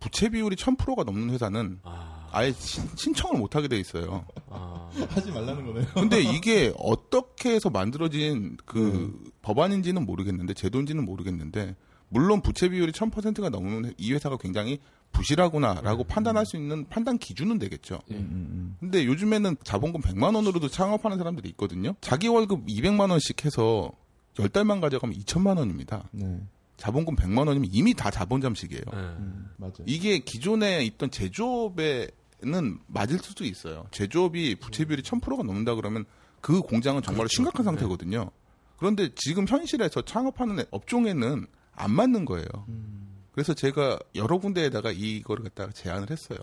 부채 0.00 0.28
비율이 0.30 0.56
1000%가 0.56 1.04
넘는 1.04 1.30
회사는 1.30 1.78
아, 1.84 2.28
아예 2.32 2.52
신- 2.52 2.88
신청을 2.96 3.38
못 3.38 3.54
하게 3.54 3.68
돼 3.68 3.78
있어요. 3.78 4.24
아, 4.48 4.88
하지 5.10 5.30
말라는 5.30 5.66
거네요. 5.66 5.86
근데 5.94 6.20
이게 6.22 6.72
어떻게 6.78 7.50
해서 7.54 7.70
만들어진 7.70 8.56
그 8.64 9.22
법안인지는 9.42 10.04
모르겠는데 10.06 10.54
제도인지는 10.54 11.04
모르겠는데 11.04 11.76
물론 12.08 12.40
부채 12.40 12.68
비율이 12.68 12.92
1000%가 12.92 13.50
넘으면 13.50 13.94
이 13.98 14.12
회사가 14.12 14.36
굉장히 14.38 14.78
부실하구나라고 15.12 16.04
판단할 16.04 16.46
수 16.46 16.56
있는 16.56 16.88
판단 16.88 17.18
기준은 17.18 17.58
되겠죠. 17.58 18.00
예. 18.10 18.14
음, 18.16 18.76
근데 18.80 19.04
요즘에는 19.04 19.56
자본금 19.62 20.00
100만 20.00 20.34
원으로도 20.34 20.68
창업하는 20.68 21.18
사람들이 21.18 21.48
있거든요. 21.50 21.94
자기 22.00 22.26
월급 22.28 22.66
200만 22.66 23.10
원씩 23.10 23.44
해서 23.44 23.92
10달만 24.34 24.80
가져가면 24.80 25.16
2천만 25.18 25.58
원입니다. 25.58 26.08
음. 26.14 26.18
네. 26.20 26.40
자본금 26.80 27.14
100만 27.14 27.46
원이면 27.46 27.68
이미 27.72 27.92
다 27.92 28.10
자본 28.10 28.40
잠식이에요. 28.40 28.82
예. 28.92 28.96
음, 28.96 29.50
맞아요. 29.58 29.74
이게 29.84 30.18
기존에 30.18 30.82
있던 30.86 31.10
제조업에는 31.10 32.78
맞을 32.86 33.18
수도 33.18 33.44
있어요. 33.44 33.86
제조업이 33.90 34.56
부채 34.56 34.86
비율이 34.86 35.02
1000%가 35.02 35.42
넘는다 35.42 35.74
그러면 35.74 36.06
그 36.40 36.62
공장은 36.62 37.02
정말 37.02 37.24
로 37.24 37.28
그렇죠. 37.28 37.34
심각한 37.34 37.64
네. 37.64 37.70
상태거든요. 37.70 38.30
그런데 38.78 39.10
지금 39.14 39.46
현실에서 39.46 40.00
창업하는 40.02 40.64
업종에는 40.70 41.46
안 41.74 41.90
맞는 41.92 42.24
거예요. 42.24 42.46
음, 42.68 43.24
그래서 43.32 43.52
제가 43.52 43.98
여러 44.14 44.38
군데에다가 44.38 44.90
이거를 44.90 45.44
갖다가 45.44 45.72
제안을 45.72 46.10
했어요. 46.10 46.38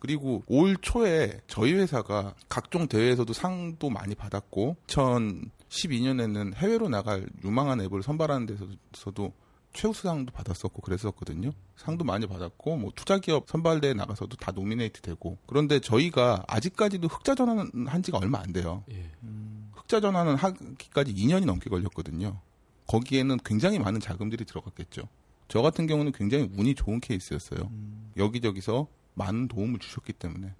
그리고 0.00 0.42
올 0.46 0.76
초에 0.80 1.40
저희 1.46 1.74
회사가 1.74 2.34
각종 2.48 2.88
대회에서도 2.88 3.32
상도 3.32 3.90
많이 3.90 4.16
받았고 4.16 4.76
2012년에는 4.88 6.54
해외로 6.54 6.88
나갈 6.88 7.28
유망한 7.44 7.80
앱을 7.80 8.02
선발하는 8.02 8.46
데서도 8.92 9.32
최우수상도 9.72 10.32
받았었고 10.32 10.82
그랬었거든요. 10.82 11.52
상도 11.76 12.04
많이 12.04 12.26
받았고 12.26 12.76
뭐 12.76 12.92
투자기업 12.94 13.48
선발대회 13.48 13.94
나가서도 13.94 14.36
다 14.36 14.52
노미네이트 14.52 15.00
되고 15.00 15.38
그런데 15.46 15.80
저희가 15.80 16.44
아직까지도 16.48 17.08
흑자 17.08 17.34
전환한 17.34 18.02
지가 18.02 18.18
얼마 18.18 18.40
안 18.40 18.52
돼요. 18.52 18.84
예. 18.90 19.10
음, 19.22 19.70
흑자 19.74 20.00
전환은 20.00 20.36
하기까지 20.36 21.14
2년이 21.14 21.44
넘게 21.44 21.70
걸렸거든요. 21.70 22.40
거기에는 22.86 23.38
굉장히 23.44 23.78
많은 23.78 24.00
자금들이 24.00 24.44
들어갔겠죠. 24.44 25.08
저 25.46 25.62
같은 25.62 25.86
경우는 25.86 26.12
굉장히 26.12 26.50
운이 26.56 26.74
좋은 26.74 27.00
케이스였어요. 27.00 27.60
음, 27.70 28.12
여기저기서 28.16 28.88
많은 29.14 29.48
도움을 29.48 29.78
주셨기 29.78 30.12
때문에. 30.14 30.54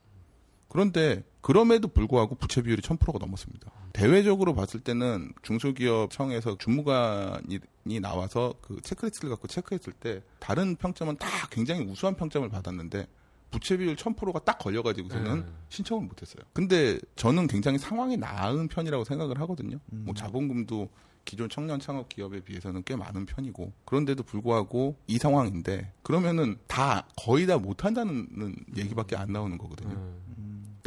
그런데 0.69 1.25
그럼에도 1.41 1.89
불구하고 1.89 2.35
부채 2.35 2.63
비율이 2.63 2.83
1000%가 2.83 3.19
넘었습니다. 3.19 3.71
대외적으로 3.93 4.55
봤을 4.55 4.81
때는 4.81 5.33
중소기업청에서 5.43 6.59
주무관이 6.59 8.01
나와서 8.01 8.55
그 8.61 8.81
체크리스트를 8.83 9.31
갖고 9.31 9.49
체크했을 9.49 9.93
때 9.95 10.23
다른 10.39 10.77
평점은 10.77 11.17
다 11.17 11.27
굉장히 11.51 11.85
우수한 11.85 12.15
평점을 12.15 12.49
받았는데 12.49 13.07
부채 13.51 13.77
비율 13.77 13.97
1000%가 13.97 14.41
딱 14.41 14.59
걸려가지고서는 14.59 15.39
예. 15.39 15.53
신청을 15.71 16.07
못했어요. 16.07 16.45
근데 16.53 16.99
저는 17.17 17.47
굉장히 17.47 17.79
상황이 17.79 18.17
나은 18.17 18.69
편이라고 18.69 19.05
생각을 19.05 19.41
하거든요. 19.41 19.79
음. 19.93 20.03
뭐 20.05 20.15
자본금도 20.15 20.89
기존 21.25 21.49
청년 21.49 21.79
창업 21.79 22.09
기업에 22.09 22.41
비해서는 22.41 22.83
꽤 22.85 22.97
많은 22.97 23.27
편이고 23.27 23.73
그런데도 23.85 24.23
불구하고 24.23 24.97
이 25.07 25.19
상황인데 25.19 25.93
그러면은 26.03 26.59
다 26.67 27.07
거의 27.17 27.47
다 27.47 27.59
못한다는 27.59 28.55
얘기밖에 28.77 29.17
안 29.17 29.33
나오는 29.33 29.57
거거든요. 29.59 29.91
예. 29.91 29.95
음, 29.95 30.38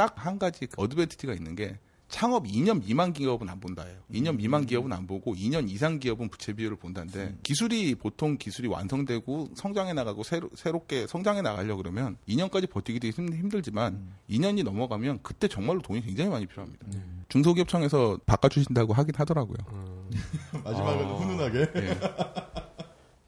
딱 0.02 0.14
한 0.18 0.40
가지 0.40 0.68
어드밴티지가 0.78 1.34
있는 1.34 1.56
게 1.56 1.78
창업 2.10 2.46
2년 2.46 2.84
미만 2.86 3.14
기업은 3.14 3.48
안 3.48 3.60
본다예요. 3.62 4.00
2년 4.12 4.36
미만 4.36 4.66
기업은 4.66 4.92
안 4.92 5.08
보고 5.08 5.34
2년 5.34 5.70
이상 5.70 5.98
기업은 6.00 6.28
부채 6.30 6.52
비율을 6.52 6.76
본다는데 6.76 7.38
기술이 7.44 7.96
보통 7.96 8.38
기술이 8.38 8.68
완성되고 8.68 9.52
성장해 9.56 9.94
나가고 9.94 10.24
새로, 10.24 10.50
새롭게 10.56 11.08
성장해 11.08 11.42
나가려 11.42 11.78
그러면 11.78 12.18
2년까지 12.28 12.70
버티기도 12.70 13.08
힘- 13.08 13.32
힘들지만 13.34 14.06
2년이 14.30 14.64
넘어가면 14.64 15.20
그때 15.24 15.48
정말로 15.48 15.82
돈이 15.82 16.02
굉장히 16.02 16.30
많이 16.30 16.46
필요합니다. 16.48 16.86
중소기업청에서 17.30 18.20
바꿔주신다고 18.26 18.92
하긴 18.94 19.16
하더라고요. 19.16 19.58
어. 19.68 20.10
마지막은 20.66 21.06
아. 21.06 21.14
훈훈하게. 21.14 21.60
예. 21.76 22.00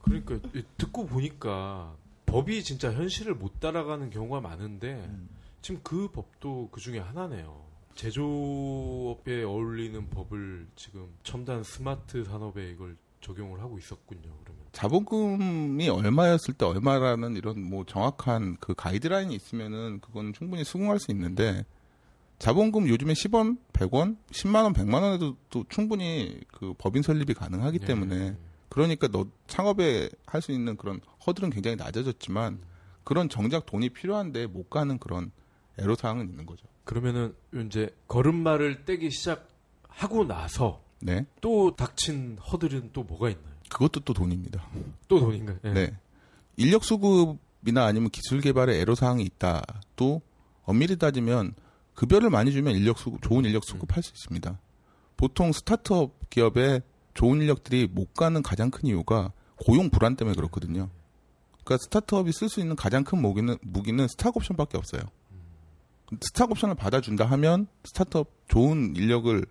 그러니까 0.02 0.36
이- 0.56 0.64
듣고 0.78 1.06
보니까 1.06 1.96
법이 2.26 2.64
진짜 2.64 2.92
현실을 2.92 3.36
못 3.36 3.62
따라가는 3.62 4.10
경우가 4.10 4.42
많은데 4.42 4.94
음. 5.08 5.30
지금 5.64 5.80
그 5.82 6.10
법도 6.10 6.70
그 6.72 6.82
중에 6.82 7.00
하나네요. 7.00 7.64
제조업에 7.96 9.44
어울리는 9.44 10.10
법을 10.10 10.68
지금 10.76 11.08
첨단 11.24 11.64
스마트 11.64 12.26
산업에 12.26 12.72
이걸 12.72 12.98
적용을 13.22 13.62
하고 13.62 13.78
있었군요. 13.78 14.30
그러면 14.44 14.66
자본금이 14.74 15.88
얼마였을 15.88 16.54
때 16.56 16.66
얼마라는 16.66 17.38
이런 17.38 17.64
뭐 17.64 17.86
정확한 17.86 18.58
그 18.60 18.74
가이드라인이 18.76 19.34
있으면은 19.34 20.02
그건 20.02 20.34
충분히 20.34 20.66
수긍할 20.66 21.00
수 21.00 21.12
있는데 21.12 21.64
자본금 22.40 22.90
요즘에 22.90 23.14
10원, 23.14 23.58
100원, 23.72 24.18
10만 24.32 24.64
원, 24.64 24.74
100만 24.74 25.02
원에도 25.02 25.38
또 25.50 25.64
충분히 25.70 26.42
그 26.52 26.74
법인 26.78 27.04
설립이 27.04 27.34
가능하기 27.36 27.80
예. 27.82 27.86
때문에 27.86 28.36
그러니까 28.68 29.08
너 29.08 29.28
창업에 29.48 30.10
할 30.26 30.42
수 30.42 30.52
있는 30.52 30.76
그런 30.76 31.00
허들은 31.26 31.52
굉장히 31.52 31.78
낮아졌지만 31.78 32.60
그런 33.06 33.30
정작 33.30 33.66
돈이 33.66 33.92
필요한데 33.92 34.48
못 34.48 34.70
가는 34.70 34.98
그런 34.98 35.32
애로 35.80 35.96
사항은 35.96 36.30
있는 36.30 36.46
거죠. 36.46 36.68
그러면은 36.84 37.34
이제 37.66 37.90
걸음마를 38.08 38.86
떼기 38.86 39.10
시작하고 39.10 40.26
나서 40.26 40.84
네. 41.00 41.26
또 41.42 41.76
닥친 41.76 42.38
허들은 42.38 42.92
또 42.94 43.04
뭐가 43.04 43.30
있나요? 43.30 43.54
그것도 43.70 44.02
또 44.02 44.14
돈입니다. 44.14 44.66
또 45.08 45.20
돈인가요? 45.20 45.58
예. 45.66 45.74
네. 45.74 45.98
인력 46.58 46.84
수급이나 46.84 47.86
아니면 47.86 48.10
기술 48.10 48.42
개발에 48.42 48.80
애로 48.80 48.96
사항이 48.96 49.24
있다. 49.24 49.64
또 49.96 50.22
엄밀히 50.64 50.98
따지면 50.98 51.56
급여를 51.96 52.30
많이 52.30 52.52
주면 52.52 52.76
인력 52.76 52.98
수급, 53.00 53.22
좋은 53.22 53.46
인력 53.46 53.64
수급할 53.66 54.04
수 54.04 54.12
있습니다. 54.14 54.60
보통 55.18 55.52
스타트업 55.52 56.30
기업에 56.30 56.82
좋은 57.14 57.42
인력들이 57.42 57.88
못 57.88 58.14
가는 58.14 58.42
가장 58.42 58.72
큰 58.72 58.88
이유가 58.88 59.32
고용 59.66 59.90
불안 59.90 60.16
때문에 60.16 60.36
그렇거든요. 60.36 60.90
그러니까 61.64 61.78
스타트업이 61.84 62.32
쓸 62.32 62.50
수 62.50 62.60
있는 62.60 62.76
가장 62.76 63.04
큰 63.04 63.22
무기는 63.22 63.58
무기는 63.62 64.08
스탁 64.08 64.36
옵션밖에 64.36 64.78
없어요. 64.78 65.02
스탁 66.22 66.52
옵션을 66.52 66.76
받아준다 66.76 67.26
하면 67.26 67.68
스타트업 67.84 68.30
좋은 68.48 68.96
인력을 68.96 69.46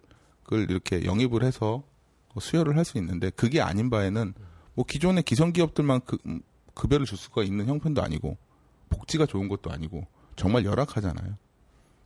그걸 0.44 0.70
이렇게 0.70 1.04
영입을 1.04 1.42
해서 1.44 1.82
수혈을 2.38 2.76
할 2.76 2.84
수 2.84 2.98
있는데 2.98 3.30
그게 3.30 3.60
아닌 3.60 3.90
바에는 3.90 4.34
뭐 4.74 4.84
기존의 4.86 5.22
기성 5.24 5.52
기업들만 5.52 6.00
그, 6.06 6.18
음, 6.26 6.40
급여를 6.74 7.06
줄 7.06 7.18
수가 7.18 7.42
있는 7.42 7.66
형편도 7.66 8.02
아니고 8.02 8.38
복지가 8.90 9.26
좋은 9.26 9.48
것도 9.48 9.70
아니고 9.70 10.06
정말 10.36 10.64
열악하잖아요. 10.64 11.36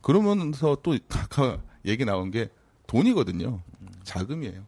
그러면서 0.01 0.77
또 0.83 0.97
아까 1.11 1.61
얘기 1.85 2.05
나온 2.05 2.31
게 2.31 2.49
돈이거든요. 2.87 3.61
자금이에요. 4.03 4.65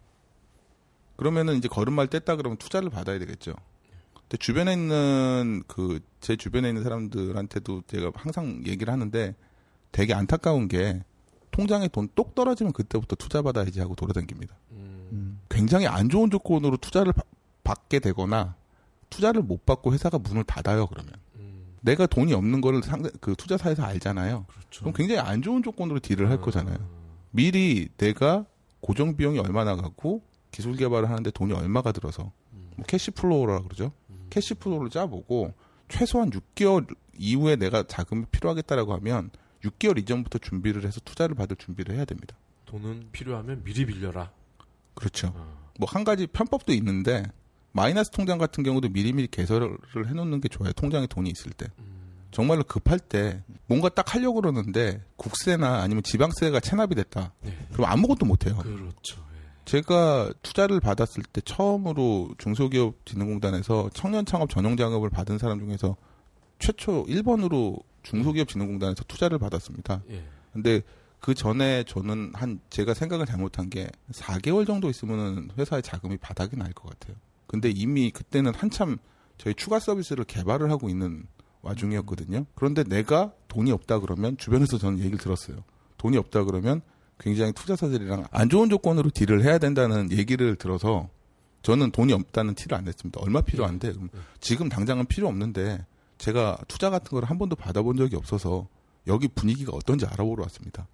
그러면은 1.17 1.58
이제 1.58 1.67
걸음마를 1.67 2.10
뗐다 2.10 2.38
그러면 2.38 2.58
투자를 2.58 2.89
받아야 2.89 3.19
되겠죠. 3.19 3.54
근데 4.13 4.38
주변에 4.38 4.73
있는 4.73 5.63
그 5.67 5.99
제 6.19 6.36
주변에 6.36 6.67
있는 6.69 6.84
사람들한테도 6.84 7.84
제가 7.88 8.12
항상 8.15 8.62
얘기를 8.65 8.91
하는데 8.91 9.36
되게 9.91 10.13
안타까운 10.13 10.67
게 10.67 11.02
통장에 11.52 11.88
돈 11.88 12.08
똑 12.15 12.36
떨어지면 12.36 12.73
그때부터 12.73 13.15
투자 13.15 13.41
받아야지 13.41 13.80
하고 13.80 13.95
돌아다닙니다. 13.95 14.56
음, 14.71 15.10
음, 15.12 15.39
굉장히 15.49 15.88
안 15.88 16.10
좋은 16.10 16.30
조건으로 16.30 16.78
투자를 16.78 17.12
받- 17.13 17.25
받게 17.63 17.99
되거나 17.99 18.56
투자를 19.10 19.41
못 19.41 19.65
받고 19.65 19.93
회사가 19.93 20.19
문을 20.19 20.43
닫아요 20.43 20.86
그러면 20.88 21.13
음, 21.36 21.75
내가 21.82 22.06
돈이 22.06 22.34
없는 22.34 22.62
거를 22.62 22.84
상대 22.84 23.10
그 23.19 23.36
투자사에서 23.36 23.84
알잖아요. 23.84 24.45
그렇죠. 24.47 24.80
그럼 24.82 24.93
굉장히 24.93 25.19
안 25.21 25.41
좋은 25.41 25.63
조건으로 25.63 25.99
deal을 25.99 26.29
할 26.30 26.39
거잖아요. 26.39 26.78
음, 26.78 26.88
미리 27.32 27.89
내가 27.97 28.45
고정 28.80 29.17
비용이 29.17 29.39
얼마 29.39 29.63
나 29.63 29.75
가고 29.75 30.21
기술 30.52 30.75
개발을 30.75 31.10
하는데 31.10 31.30
돈이 31.32 31.54
얼마가 31.54 31.91
들어서 31.91 32.32
음, 32.54 32.71
뭐 32.78 32.86
cash 32.85 33.12
flow라 33.12 33.63
그러죠. 33.63 33.91
음. 34.10 34.28
cash 34.29 34.53
flow를 34.55 34.89
짜보고 34.91 35.54
최소한 35.89 36.30
6개월 36.30 36.88
이후에 37.17 37.56
내가 37.56 37.84
자금이 37.84 38.25
필요하겠다라고 38.32 38.93
하면 38.95 39.32
6개월 39.63 39.97
이전부터 39.99 40.39
준비를 40.39 40.85
해서 40.85 40.99
투자를 41.03 41.35
받을 41.35 41.55
준비를 41.55 41.95
해야 41.95 42.05
됩니다. 42.05 42.35
돈은 42.65 43.09
필요하면 43.11 43.63
미리 43.63 43.85
빌려라. 43.85 44.31
그렇죠. 44.93 45.33
어. 45.35 45.71
뭐한 45.79 46.03
가지 46.03 46.27
편법도 46.27 46.73
있는데 46.73 47.23
마이너스 47.71 48.09
통장 48.11 48.37
같은 48.37 48.63
경우도 48.63 48.89
미리미리 48.89 49.27
개설을 49.27 49.77
해놓는 50.07 50.41
게 50.41 50.49
좋아요. 50.49 50.73
통장에 50.73 51.07
돈이 51.07 51.29
있을 51.29 51.51
때. 51.51 51.67
음, 51.79 51.99
정말로 52.31 52.63
급할 52.63 52.99
때 52.99 53.43
뭔가 53.67 53.89
딱 53.89 54.13
하려고 54.13 54.41
그러는데 54.41 55.03
국세나 55.15 55.81
아니면 55.81 56.03
지방세가 56.03 56.59
체납이 56.59 56.95
됐다. 56.95 57.33
네. 57.41 57.57
그럼 57.71 57.89
아무것도 57.89 58.25
못해요. 58.25 58.57
그렇죠. 58.57 59.21
예. 59.35 59.39
제가 59.65 60.33
투자를 60.41 60.79
받았을 60.79 61.23
때 61.23 61.41
처음으로 61.41 62.33
중소기업 62.37 63.05
진흥공단에서 63.05 63.91
청년 63.93 64.25
창업 64.25 64.49
전용 64.49 64.75
작업을 64.75 65.09
받은 65.09 65.37
사람 65.37 65.59
중에서 65.59 65.95
최초 66.57 67.05
1번으로 67.05 67.81
중소기업진흥공단에서 68.09 69.03
투자를 69.07 69.39
받았습니다. 69.39 70.01
예. 70.09 70.23
근데 70.53 70.81
그 71.19 71.33
전에 71.33 71.83
저는 71.83 72.31
한 72.33 72.59
제가 72.69 72.93
생각을 72.93 73.25
잘못한 73.25 73.69
게 73.69 73.89
4개월 74.11 74.65
정도 74.65 74.89
있으면은 74.89 75.49
회사의 75.57 75.83
자금이 75.83 76.17
바닥이 76.17 76.55
날 76.55 76.71
것 76.73 76.89
같아요. 76.89 77.15
근데 77.47 77.69
이미 77.69 78.11
그때는 78.11 78.53
한참 78.53 78.97
저희 79.37 79.53
추가 79.53 79.79
서비스를 79.79 80.23
개발을 80.25 80.71
하고 80.71 80.89
있는 80.89 81.25
와중이었거든요. 81.61 82.45
그런데 82.55 82.83
내가 82.83 83.33
돈이 83.47 83.71
없다 83.71 83.99
그러면 83.99 84.37
주변에서 84.37 84.77
저는 84.77 84.99
얘기를 84.99 85.17
들었어요. 85.17 85.57
돈이 85.97 86.15
없다 86.17 86.45
그러면 86.45 86.81
굉장히 87.19 87.51
투자사들이랑 87.51 88.25
안 88.31 88.49
좋은 88.49 88.69
조건으로 88.69 89.09
딜을 89.09 89.43
해야 89.43 89.57
된다는 89.57 90.11
얘기를 90.11 90.55
들어서 90.55 91.09
저는 91.63 91.91
돈이 91.91 92.13
없다는 92.13 92.55
티를 92.55 92.77
안 92.77 92.85
냈습니다. 92.85 93.19
얼마 93.21 93.41
필요한데 93.41 93.91
그럼 93.91 94.09
지금 94.39 94.69
당장은 94.69 95.07
필요 95.07 95.27
없는데 95.27 95.85
제가 96.19 96.58
투자 96.67 96.89
같은 96.91 97.10
걸 97.10 97.23
한 97.23 97.38
번도 97.39 97.55
받아본 97.55 97.97
적이 97.97 98.15
없어서 98.17 98.67
여기 99.08 99.27
분위기가 99.27 99.71
어떤지 99.73 100.05
알아보러 100.05 100.43
왔습니다. 100.43 100.88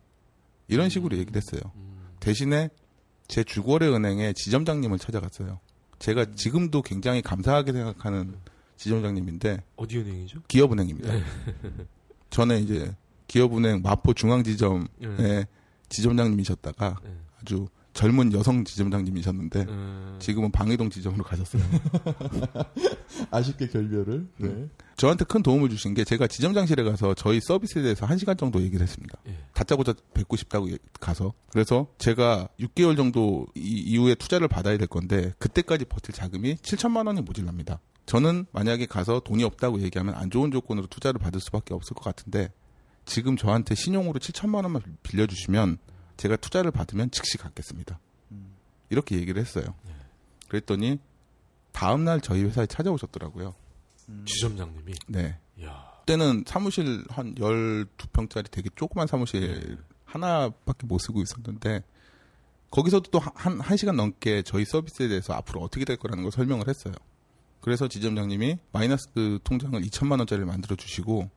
이런 0.67 0.89
식으로 0.89 1.17
얘기를 1.17 1.35
했어요. 1.35 1.61
음, 1.75 2.07
대신에 2.19 2.69
제 3.27 3.43
주거래 3.43 3.87
은행의 3.87 4.33
지점장님을 4.35 4.99
찾아갔어요. 4.99 5.59
제가 5.99 6.35
지금도 6.35 6.81
굉장히 6.81 7.21
감사하게 7.21 7.73
생각하는 7.73 8.35
지점장님인데 8.77 9.63
어디 9.75 9.97
은행이죠? 9.99 10.41
기업은행입니다. 10.47 11.13
네. 11.13 11.23
전에 12.29 12.59
이제 12.59 12.95
기업은행 13.27 13.81
마포 13.81 14.13
중앙지점의 14.13 14.87
네. 14.99 15.45
지점장님이셨다가 15.89 16.99
네. 17.03 17.11
아주 17.41 17.67
젊은 17.95 18.33
여성 18.33 18.65
지점장님이셨는데 18.65 19.61
음, 19.69 20.17
지금은 20.19 20.51
방해동 20.51 20.89
지점으로 20.89 21.23
가셨어요. 21.23 21.63
아쉽게 23.31 23.67
결별을. 23.69 24.27
네. 24.37 24.67
저한테 24.97 25.23
큰 25.23 25.41
도움을 25.41 25.69
주신 25.69 25.93
게 25.93 26.03
제가 26.03 26.27
지점장실에 26.27 26.83
가서 26.83 27.13
저희 27.13 27.39
서비스에 27.41 27.81
대해서 27.83 28.05
한 28.05 28.17
시간 28.17 28.35
정도 28.35 28.61
얘기를 28.61 28.83
했습니다. 28.83 29.17
예. 29.27 29.37
다짜고짜 29.53 29.93
뵙고 30.13 30.35
싶다고 30.35 30.69
예- 30.71 30.77
가서 30.99 31.33
그래서 31.49 31.87
제가 31.97 32.49
6개월 32.59 32.97
정도 32.97 33.47
이- 33.55 33.61
이후에 33.61 34.15
투자를 34.15 34.49
받아야 34.49 34.77
될 34.77 34.87
건데 34.87 35.33
그때까지 35.39 35.85
버틸 35.85 36.13
자금이 36.13 36.55
7천만 36.55 37.07
원이 37.07 37.21
모질랍니다. 37.21 37.79
저는 38.05 38.45
만약에 38.51 38.87
가서 38.87 39.21
돈이 39.21 39.45
없다고 39.45 39.79
얘기하면 39.81 40.15
안 40.15 40.29
좋은 40.29 40.51
조건으로 40.51 40.87
투자를 40.87 41.17
받을 41.19 41.39
수밖에 41.39 41.73
없을 41.73 41.93
것 41.95 42.03
같은데 42.03 42.51
지금 43.05 43.37
저한테 43.37 43.73
신용으로 43.73 44.19
7천만 44.19 44.63
원만 44.63 44.81
빌려주시면 45.03 45.77
제가 46.17 46.35
투자를 46.37 46.71
받으면 46.71 47.11
즉시 47.11 47.37
갚겠습니다. 47.37 47.99
이렇게 48.89 49.17
얘기를 49.17 49.41
했어요. 49.41 49.65
그랬더니 50.47 50.99
다음 51.71 52.03
날 52.03 52.21
저희 52.21 52.43
회사에 52.43 52.65
찾아오셨더라고요. 52.65 53.53
지점장님이. 54.25 54.93
네. 55.07 55.37
야, 55.63 55.95
그때는 55.99 56.43
사무실 56.45 57.03
한 57.09 57.33
12평짜리 57.35 58.49
되게 58.51 58.69
조그만 58.75 59.07
사무실 59.07 59.77
하나밖에 60.05 60.85
못 60.85 60.99
쓰고 60.99 61.21
있었는데 61.21 61.81
거기서도 62.69 63.09
또 63.11 63.19
한, 63.19 63.59
한 63.59 63.77
시간 63.77 63.95
넘게 63.95 64.43
저희 64.43 64.65
서비스에 64.65 65.07
대해서 65.07 65.33
앞으로 65.33 65.61
어떻게 65.61 65.83
될 65.85 65.97
거라는 65.97 66.23
걸 66.23 66.31
설명을 66.31 66.67
했어요. 66.67 66.93
그래서 67.61 67.87
지점장님이 67.87 68.59
마이너스 68.71 69.09
그 69.13 69.39
통장을 69.43 69.81
2천만 69.81 70.19
원짜리를 70.19 70.45
만들어 70.45 70.75
주시고 70.75 71.29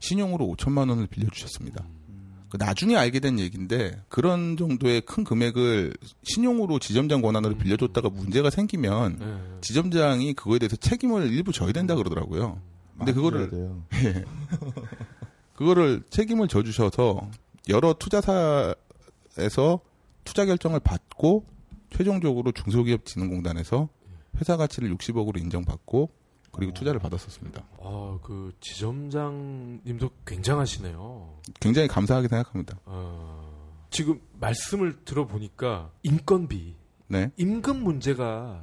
신용으로 0.00 0.46
5천만 0.46 0.88
원을 0.88 1.06
빌려 1.06 1.28
주셨습니다. 1.30 1.84
그 1.84 2.03
나중에 2.58 2.96
알게 2.96 3.20
된 3.20 3.38
얘기인데 3.38 4.00
그런 4.08 4.56
정도의 4.56 5.00
큰 5.02 5.24
금액을 5.24 5.94
신용으로 6.22 6.78
지점장 6.78 7.20
권한으로 7.20 7.56
빌려줬다가 7.56 8.10
문제가 8.10 8.50
생기면 8.50 9.18
예. 9.20 9.60
지점장이 9.60 10.34
그거에 10.34 10.58
대해서 10.58 10.76
책임을 10.76 11.32
일부 11.32 11.52
져야 11.52 11.72
된다 11.72 11.94
그러더라고요. 11.94 12.60
근데 12.96 13.12
그거를 13.12 13.50
돼요. 13.50 13.82
그거를 15.54 16.02
책임을 16.10 16.48
져주셔서 16.48 17.28
여러 17.68 17.94
투자사에서 17.94 18.74
투자 20.24 20.44
결정을 20.44 20.80
받고 20.80 21.44
최종적으로 21.90 22.52
중소기업진흥공단에서 22.52 23.88
회사 24.40 24.56
가치를 24.56 24.94
60억으로 24.96 25.38
인정받고 25.38 26.10
그리고 26.54 26.72
투자를 26.72 27.00
받았었습니다. 27.00 27.64
아, 27.80 28.18
그 28.22 28.52
지점장님도 28.60 30.10
굉장하시네요. 30.26 31.40
굉장히 31.60 31.88
감사하게 31.88 32.28
생각합니다. 32.28 32.78
어, 32.84 33.86
지금 33.90 34.20
말씀을 34.40 35.04
들어보니까 35.04 35.90
인건비, 36.02 36.74
네. 37.08 37.30
임금 37.36 37.82
문제가 37.82 38.62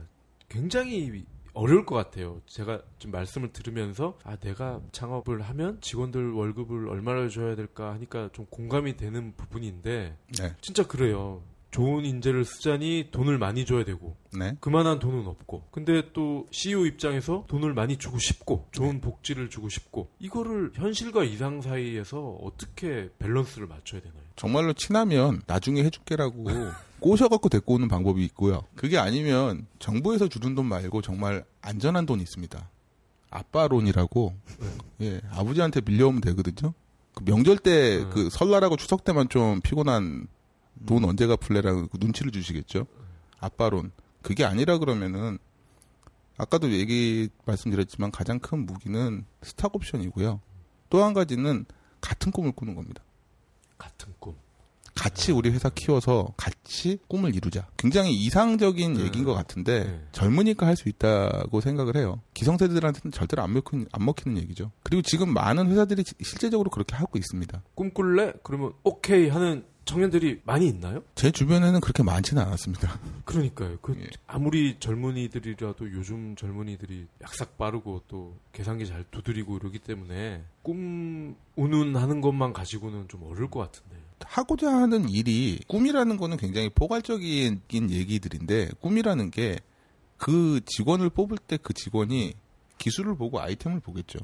굉장히 0.50 1.26
어려울 1.54 1.86
것 1.86 1.96
같아요. 1.96 2.42
제가 2.46 2.82
좀 2.98 3.12
말씀을 3.12 3.52
들으면서 3.52 4.18
아 4.24 4.38
내가 4.38 4.82
창업을 4.92 5.42
하면 5.42 5.80
직원들 5.82 6.32
월급을 6.32 6.88
얼마나 6.90 7.28
줘야 7.28 7.56
될까 7.56 7.94
하니까 7.94 8.30
좀 8.32 8.46
공감이 8.46 8.96
되는 8.96 9.34
부분인데 9.36 10.18
네. 10.40 10.56
진짜 10.62 10.88
그래요. 10.88 11.44
좋은 11.72 12.06
인재를 12.06 12.44
쓰자니 12.44 13.08
돈을 13.12 13.38
많이 13.38 13.66
줘야 13.66 13.86
되고 13.86 14.16
네. 14.38 14.56
그만한 14.60 15.00
돈은 15.00 15.26
없고 15.26 15.64
근데 15.72 16.04
또 16.14 16.46
CEO 16.52 16.86
입장에서 16.86 17.46
돈을 17.48 17.74
많이 17.74 17.98
주고 17.98 18.20
싶고 18.20 18.68
좋은 18.72 19.00
복지를 19.00 19.50
주고 19.50 19.70
싶고 19.70 20.10
이거를 20.20 20.72
현실과 20.76 21.24
이상 21.24 21.62
사이에서 21.62 22.38
어떻게 22.42 23.10
밸런스를 23.20 23.68
맞춰야 23.68 24.02
되나요? 24.02 24.22
정말로 24.36 24.74
친하면 24.74 25.42
나중에 25.48 25.84
해줄게라고 25.84 26.44
꼬셔갖고 27.00 27.50
데리고 27.50 27.76
오는 27.76 27.88
방법이 27.88 28.24
있고요. 28.26 28.64
그게 28.76 28.98
아니면 28.98 29.66
정부에서 29.80 30.28
주는 30.28 30.54
돈 30.54 30.68
말고 30.68 31.02
정말 31.02 31.44
안전한 31.62 32.06
돈이 32.06 32.22
있습니다. 32.22 32.70
아빠론이라고 33.32 34.34
예 35.02 35.22
아버지한테 35.32 35.82
밀려오면 35.82 36.22
되거든요. 36.22 36.74
그 37.14 37.24
명절 37.24 37.58
때 37.58 37.98
음. 37.98 38.10
그 38.12 38.30
설날하고 38.30 38.76
추석 38.76 39.04
때만 39.04 39.30
좀 39.30 39.62
피곤한 39.62 40.28
돈 40.86 41.06
언제 41.06 41.28
갚을래라고 41.28 41.88
그 41.88 41.98
눈치를 42.00 42.32
주시겠죠. 42.32 42.88
아빠론 43.40 43.92
그게 44.22 44.46
아니라 44.46 44.78
그러면은 44.78 45.38
아까도 46.38 46.72
얘기 46.72 47.30
말씀드렸지만 47.46 48.12
가장 48.12 48.40
큰 48.40 48.66
무기는 48.66 49.26
스탁 49.44 49.76
옵션이고요. 49.76 50.40
또 50.90 51.04
한 51.04 51.14
가지는 51.14 51.66
같은 52.02 52.32
꿈을 52.32 52.52
꾸는 52.52 52.76
겁니다. 52.76 53.04
같은 53.78 54.14
꿈. 54.20 54.36
같이 54.94 55.32
우리 55.32 55.50
회사 55.52 55.70
키워서 55.70 56.34
같이 56.36 56.98
꿈을 57.08 57.34
이루자. 57.34 57.68
굉장히 57.78 58.14
이상적인 58.14 58.94
네. 58.96 59.04
얘기인 59.06 59.24
것 59.24 59.34
같은데 59.34 59.86
네. 59.86 60.08
젊으니까 60.12 60.68
할 60.68 60.76
수 60.76 60.90
있다고 60.90 61.62
생각을 61.62 61.96
해요. 61.96 62.22
기성세대들한테는 62.34 63.12
절대로 63.14 63.42
안 63.42 63.54
먹히는, 63.54 63.88
안 63.94 64.04
먹히는 64.06 64.38
얘기죠. 64.42 64.72
그리고 64.84 65.02
지금 65.02 65.34
많은 65.34 65.72
회사들이 65.72 66.04
시- 66.06 66.14
실제적으로 66.22 66.70
그렇게 66.70 66.96
하고 66.96 67.18
있습니다. 67.18 67.64
꿈꿀래? 67.76 68.34
그러면 68.44 68.74
오케이 68.84 69.30
하는 69.30 69.64
청년들이 69.86 70.42
많이 70.46 70.68
있나요? 70.68 71.04
제 71.16 71.32
주변에는 71.32 71.80
그렇게 71.82 72.04
많지는 72.04 72.42
않았습니다. 72.44 73.00
그러니까요. 73.26 73.78
그 73.82 73.98
예. 74.00 74.08
아무리 74.28 74.78
젊은이들이라도 74.80 75.92
요즘 75.92 76.36
젊은이들이 76.36 77.08
약삭 77.22 77.58
빠르고 77.58 78.04
또 78.08 78.36
계산기 78.54 78.86
잘 78.86 79.04
두드리고 79.12 79.58
이러기 79.58 79.80
때문에 79.80 80.44
꿈 80.62 81.36
운운하는 81.56 82.22
것만 82.22 82.54
가지고는 82.54 83.08
좀 83.08 83.24
어려울 83.24 83.50
것 83.50 83.60
같은데. 83.60 83.98
하고자 84.24 84.72
하는 84.72 85.10
일이 85.10 85.60
꿈이라는 85.68 86.18
거는 86.18 86.38
굉장히 86.38 86.70
포괄적인 86.70 87.62
얘기들인데 87.74 88.70
꿈이라는 88.80 89.32
게 89.32 89.58
그 90.22 90.62
직원을 90.68 91.10
뽑을 91.10 91.38
때 91.40 91.58
그 91.58 91.74
직원이 91.74 92.36
기술을 92.78 93.16
보고 93.16 93.42
아이템을 93.42 93.80
보겠죠. 93.80 94.20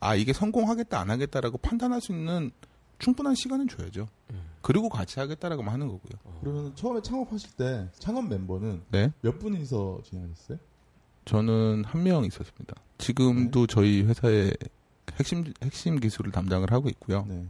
아 0.00 0.14
이게 0.14 0.32
성공하겠다 0.32 0.98
안 0.98 1.10
하겠다라고 1.10 1.58
판단할 1.58 2.00
수 2.00 2.12
있는 2.12 2.50
충분한 2.98 3.34
시간은 3.34 3.68
줘야죠. 3.68 4.08
음. 4.30 4.40
그리고 4.66 4.88
같이 4.88 5.20
하겠다라고만 5.20 5.72
하는 5.72 5.86
거고요. 5.86 6.18
그러면 6.40 6.74
처음에 6.74 7.00
창업하실 7.00 7.50
때 7.52 7.88
창업 8.00 8.26
멤버는 8.28 8.82
네, 8.90 9.12
몇 9.22 9.38
분이서 9.38 10.00
진행하셨어요? 10.02 10.58
저는 11.24 11.84
한 11.84 12.02
명 12.02 12.24
있었습니다. 12.24 12.74
지금도 12.98 13.68
저희 13.68 14.02
회사의 14.02 14.56
핵심 15.20 15.44
핵심 15.62 16.00
기술을 16.00 16.32
담당을 16.32 16.72
하고 16.72 16.88
있고요. 16.88 17.24
네. 17.28 17.46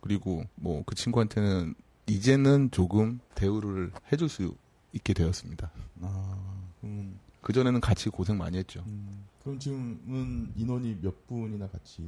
그리고 0.00 0.42
뭐 0.56 0.82
그 0.84 0.96
친구한테는 0.96 1.74
이제는 2.08 2.72
조금 2.72 3.20
대우를 3.36 3.92
해줄 4.12 4.28
수 4.28 4.52
있게 4.92 5.12
되었습니다. 5.12 5.70
아, 6.02 6.36
그러면, 6.80 7.16
그 7.42 7.52
전에는 7.52 7.80
같이 7.80 8.08
고생 8.10 8.38
많이 8.38 8.58
했죠. 8.58 8.82
음, 8.86 9.24
그럼 9.40 9.58
지금은 9.60 10.52
인원이 10.56 10.98
몇 11.00 11.26
분이나 11.28 11.68
같이? 11.68 12.02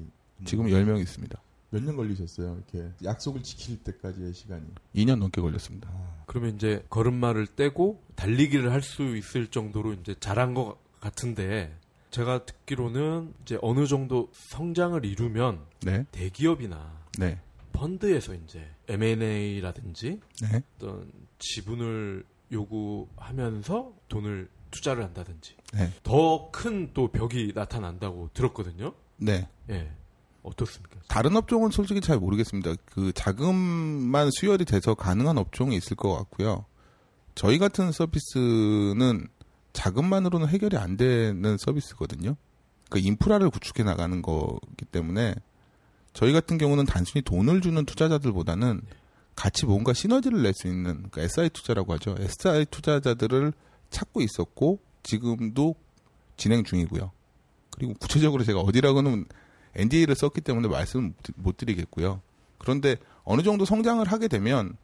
지금 0.45 0.67
10명 0.67 1.01
있습니다. 1.01 1.41
몇 1.71 1.83
년 1.83 1.97
걸리셨어요? 1.97 2.55
이렇게 2.71 2.91
약속을 3.05 3.43
지킬 3.43 3.83
때까지의 3.85 4.33
시간이. 4.33 4.65
2년 4.95 5.19
넘게 5.19 5.41
걸렸습니다. 5.41 5.91
아, 5.93 6.23
그러면 6.27 6.55
이제 6.57 6.85
걸음마를 6.89 7.47
떼고 7.47 8.03
달리기를 8.15 8.73
할 8.73 8.83
수 8.83 9.17
있을 9.17 9.49
정도로 9.49 9.93
이제 9.95 10.15
잘한 10.19 10.55
것 10.55 10.79
같은데 11.01 11.77
제가 12.11 12.47
듣기로는 12.47 13.35
이제 13.43 13.59
어느 13.61 13.87
정도 13.87 14.31
성장을 14.33 15.05
이루면 15.05 15.61
네, 15.83 16.07
대기업이나 16.11 16.99
네, 17.19 17.39
펀드에서 17.73 18.35
이제 18.35 18.67
M&A라든지 18.89 20.21
네, 20.43 20.63
어떤 20.77 21.13
지분을 21.39 22.25
요구하면서 22.51 23.93
돈을 24.09 24.49
투자를 24.71 25.05
한다든지 25.05 25.55
네, 25.75 25.93
더큰 26.03 26.93
또 26.95 27.09
벽이 27.09 27.53
나타난다고 27.55 28.31
들었거든요. 28.33 28.95
네. 29.19 29.47
예. 29.71 29.91
어떻습니까? 30.43 30.99
다른 31.09 31.37
업종은 31.37 31.71
솔직히 31.71 32.01
잘 32.01 32.19
모르겠습니다. 32.19 32.75
그 32.85 33.13
자금만 33.13 34.31
수혈이 34.31 34.65
돼서 34.65 34.95
가능한 34.95 35.39
업종이 35.39 35.77
있을 35.77 35.97
것 35.97 36.15
같고요. 36.15 36.65
저희 37.35 37.59
같은 37.59 37.93
서비스는 37.93 39.29
자금만으로는 39.73 40.49
해결이 40.49 40.77
안 40.77 40.97
되는 40.97 41.57
서비스거든요. 41.59 42.37
그 42.91 42.99
인프라를 42.99 43.51
구축해 43.51 43.83
나가는 43.83 44.23
거기 44.23 44.85
때문에 44.91 45.35
저희 46.15 46.33
같은 46.33 46.59
경우는 46.59 46.85
단순히 46.87 47.23
돈을 47.23 47.61
주는 47.61 47.85
투자자들보다는 47.85 48.81
같이 49.37 49.67
뭔가 49.67 49.93
시너지를 49.93 50.43
낼 50.43 50.53
수 50.53 50.67
있는 50.67 51.09
그러니까 51.11 51.23
SI 51.23 51.51
투자라고 51.51 51.93
하죠. 51.93 52.17
SI 52.19 52.67
투자자들을 52.67 53.53
찾고 53.91 54.21
있었고 54.23 54.81
지금도 55.05 55.77
진행 56.37 56.65
중이고요. 56.65 57.13
그리고 57.71 57.95
구체적으로 58.01 58.43
제가 58.43 58.61
어디라고는 58.61 59.27
NDA를 59.79 60.15
썼기 60.15 60.41
때문에 60.43 60.69
말씀 60.69 61.15
못 61.37 61.57
드리겠고요. 61.57 62.21
그런데 62.59 62.97
어느 63.25 63.43
정도 63.43 63.65
성장을 63.65 64.05
하게 64.07 64.29
되면 64.29 64.77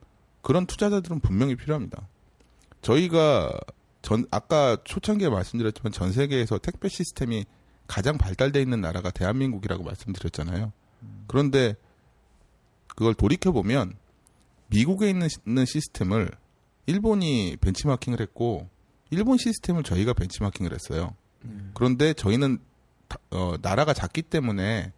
그런 0.42 0.66
투자자들은 0.66 1.20
분명히 1.20 1.57
필요합니다. 1.57 2.09
저희가 2.82 3.53
전 4.03 4.26
아까 4.30 4.76
초창기에 4.84 5.28
말씀드렸지만 5.30 5.92
전 5.92 6.12
세계에서 6.12 6.59
택배 6.59 6.88
시스템이 6.88 7.45
가장 7.86 8.18
발달돼 8.18 8.61
있는 8.61 8.80
나라가 8.80 9.11
대한민국이라고 9.11 9.82
말씀드렸잖아요. 9.82 10.72
그런데 11.26 11.74
그걸 12.88 13.14
돌이켜 13.14 13.51
보면 13.53 13.95
미국에 14.68 15.11
있는, 15.11 15.28
시- 15.28 15.38
시스템을 15.66 16.30
일본이 16.86 17.57
벤치마킹을 17.61 18.20
했고 18.20 18.68
일본 19.11 19.38
시스템을 19.38 19.82
저희가 19.82 20.12
벤치마킹을 20.12 20.72
했어요. 20.72 21.14
그런데 21.74 22.12
저희는 22.14 22.59
다- 22.59 22.62
어, 23.30 23.55
나라가 23.62 23.92
작기 23.92 24.22
때문에 24.22 24.92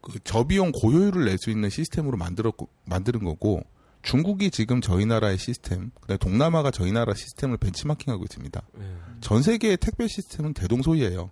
그 0.00 0.18
저비용 0.24 0.72
고효율을 0.72 1.24
낼 1.26 1.38
수 1.38 1.50
있는 1.50 1.70
시스템으로 1.70 2.16
만들었고 2.16 2.68
만드는 2.84 3.24
거고 3.24 3.62
중국이 4.02 4.50
지금 4.50 4.80
저희 4.80 5.06
나라의 5.06 5.38
시스템, 5.38 5.90
그다음에 6.00 6.18
동남아가 6.18 6.72
저희 6.72 6.90
나라 6.90 7.14
시스템을 7.14 7.56
벤치마킹하고 7.58 8.24
있습니다. 8.24 8.62
예. 8.80 8.96
전 9.20 9.42
세계의 9.42 9.76
택배 9.76 10.08
시스템은 10.08 10.54
대동소이예요. 10.54 11.30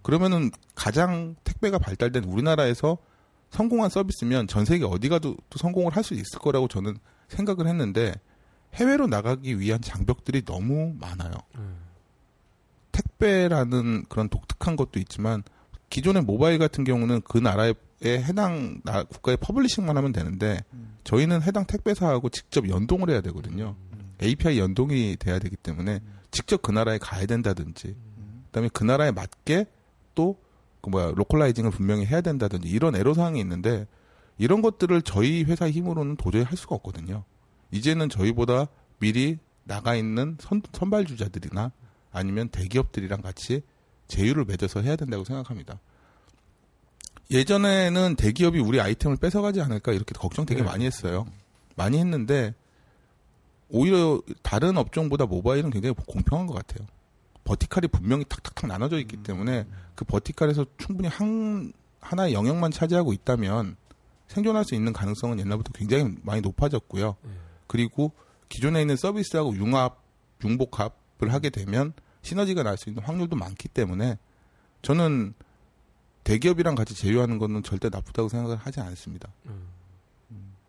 그러면은 0.00 0.50
가장 0.74 1.36
택배가 1.44 1.78
발달된 1.78 2.24
우리나라에서 2.24 2.96
성공한 3.50 3.90
서비스면 3.90 4.46
전 4.46 4.64
세계 4.64 4.84
어디 4.86 5.10
가도 5.10 5.36
또 5.50 5.58
성공을 5.58 5.94
할 5.94 6.02
수 6.04 6.14
있을 6.14 6.38
거라고 6.38 6.68
저는 6.68 6.96
생각을 7.28 7.66
했는데 7.66 8.14
해외로 8.74 9.06
나가기 9.06 9.58
위한 9.60 9.80
장벽들이 9.82 10.44
너무 10.46 10.94
많아요. 10.98 11.32
음. 11.56 11.85
택배라는 13.20 14.04
그런 14.08 14.28
독특한 14.28 14.76
것도 14.76 14.98
있지만 15.00 15.42
기존의 15.90 16.22
모바일 16.22 16.58
같은 16.58 16.84
경우는 16.84 17.22
그 17.22 17.38
나라에 17.38 17.74
해당 18.04 18.80
나- 18.84 19.04
국가에 19.04 19.36
publishing만 19.36 19.96
하면 19.96 20.12
되는데 20.12 20.58
저희는 21.04 21.42
해당 21.42 21.64
택배사하고 21.66 22.28
직접 22.28 22.68
연동을 22.68 23.10
해야 23.10 23.20
되거든요. 23.22 23.76
API 24.22 24.58
연동이 24.58 25.16
돼야 25.18 25.38
되기 25.38 25.56
때문에 25.56 26.00
직접 26.30 26.62
그 26.62 26.72
나라에 26.72 26.98
가야 26.98 27.26
된다든지 27.26 27.96
그다음에 28.46 28.68
그 28.72 28.84
나라에 28.84 29.10
맞게 29.12 29.66
또 30.14 30.36
그 30.82 30.90
뭐야 30.90 31.12
localizing을 31.16 31.72
분명히 31.72 32.06
해야 32.06 32.20
된다든지 32.20 32.68
이런 32.68 32.94
애로 32.94 33.12
사항이 33.12 33.40
있는데 33.40 33.88
이런 34.38 34.62
것들을 34.62 35.02
저희 35.02 35.42
회사 35.42 35.68
힘으로는 35.68 36.14
도저히 36.14 36.44
할 36.44 36.56
수가 36.56 36.76
없거든요. 36.76 37.24
이제는 37.72 38.08
저희보다 38.08 38.66
미리 39.00 39.38
나가 39.64 39.96
있는 39.96 40.36
선, 40.38 40.62
선발주자들이나 40.72 41.72
아니면 42.16 42.48
대기업들이랑 42.48 43.20
같이 43.20 43.62
제휴를 44.08 44.46
맺어서 44.46 44.80
해야 44.80 44.96
된다고 44.96 45.24
생각합니다. 45.24 45.78
예전에는 47.30 48.16
대기업이 48.16 48.58
우리 48.58 48.80
아이템을 48.80 49.16
뺏어가지 49.18 49.60
않을까 49.60 49.92
이렇게 49.92 50.14
걱정 50.14 50.46
되게 50.46 50.62
네. 50.62 50.66
많이 50.66 50.86
했어요. 50.86 51.26
많이 51.74 51.98
했는데 51.98 52.54
오히려 53.68 54.22
다른 54.42 54.78
업종보다 54.78 55.26
모바일은 55.26 55.70
굉장히 55.70 55.94
공평한 56.06 56.46
것 56.46 56.54
같아요. 56.54 56.86
버티칼이 57.44 57.88
분명히 57.88 58.24
탁탁탁 58.24 58.66
나눠져 58.66 58.98
있기 59.00 59.18
때문에 59.18 59.66
그 59.94 60.04
버티칼에서 60.04 60.64
충분히 60.78 61.08
한 61.08 61.72
하나의 62.00 62.32
영역만 62.32 62.70
차지하고 62.70 63.12
있다면 63.12 63.76
생존할 64.28 64.64
수 64.64 64.74
있는 64.74 64.92
가능성은 64.92 65.38
옛날부터 65.40 65.72
굉장히 65.72 66.14
많이 66.22 66.40
높아졌고요. 66.40 67.16
그리고 67.66 68.12
기존에 68.48 68.80
있는 68.80 68.96
서비스하고 68.96 69.56
융합, 69.56 70.00
융복합을 70.44 71.32
하게 71.32 71.50
되면 71.50 71.92
시너지가 72.26 72.62
날 72.64 72.76
수 72.76 72.90
있는 72.90 73.02
확률도 73.02 73.36
많기 73.36 73.68
때문에 73.68 74.18
저는 74.82 75.32
대기업이랑 76.24 76.74
같이 76.74 76.94
제휴하는 76.94 77.38
거는 77.38 77.62
절대 77.62 77.88
나쁘다고 77.88 78.28
생각을 78.28 78.56
하지 78.56 78.80
않습니다. 78.80 79.32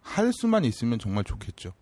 할 0.01 0.31
수만 0.33 0.63
있으면 0.65 0.99
정말 0.99 1.23
좋겠죠. 1.23 1.73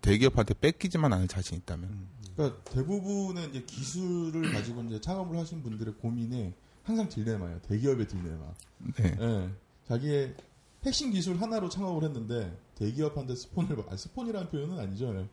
대기업한테 0.00 0.54
뺏기지만 0.54 1.12
않을 1.12 1.28
자신 1.28 1.58
있다면. 1.58 2.06
그러니까 2.36 2.62
대부분의 2.64 3.48
이제 3.50 3.62
기술을 3.62 4.52
가지고 4.52 4.82
이제 4.84 5.00
창업을 5.00 5.36
하신 5.38 5.62
분들의 5.62 5.94
고민이 5.94 6.52
항상 6.84 7.08
딜레마예요. 7.08 7.60
대기업의 7.62 8.06
딜레마. 8.08 8.44
네. 8.96 9.16
예. 9.20 9.50
자기의 9.88 10.34
핵심 10.84 11.10
기술 11.10 11.40
하나로 11.40 11.68
창업을 11.68 12.04
했는데 12.08 12.56
대기업한테 12.76 13.34
스폰을 13.34 13.76
받- 13.76 13.92
아, 13.92 13.96
스폰이라는 13.96 14.50
표현은 14.50 14.78
아니죠. 14.78 15.26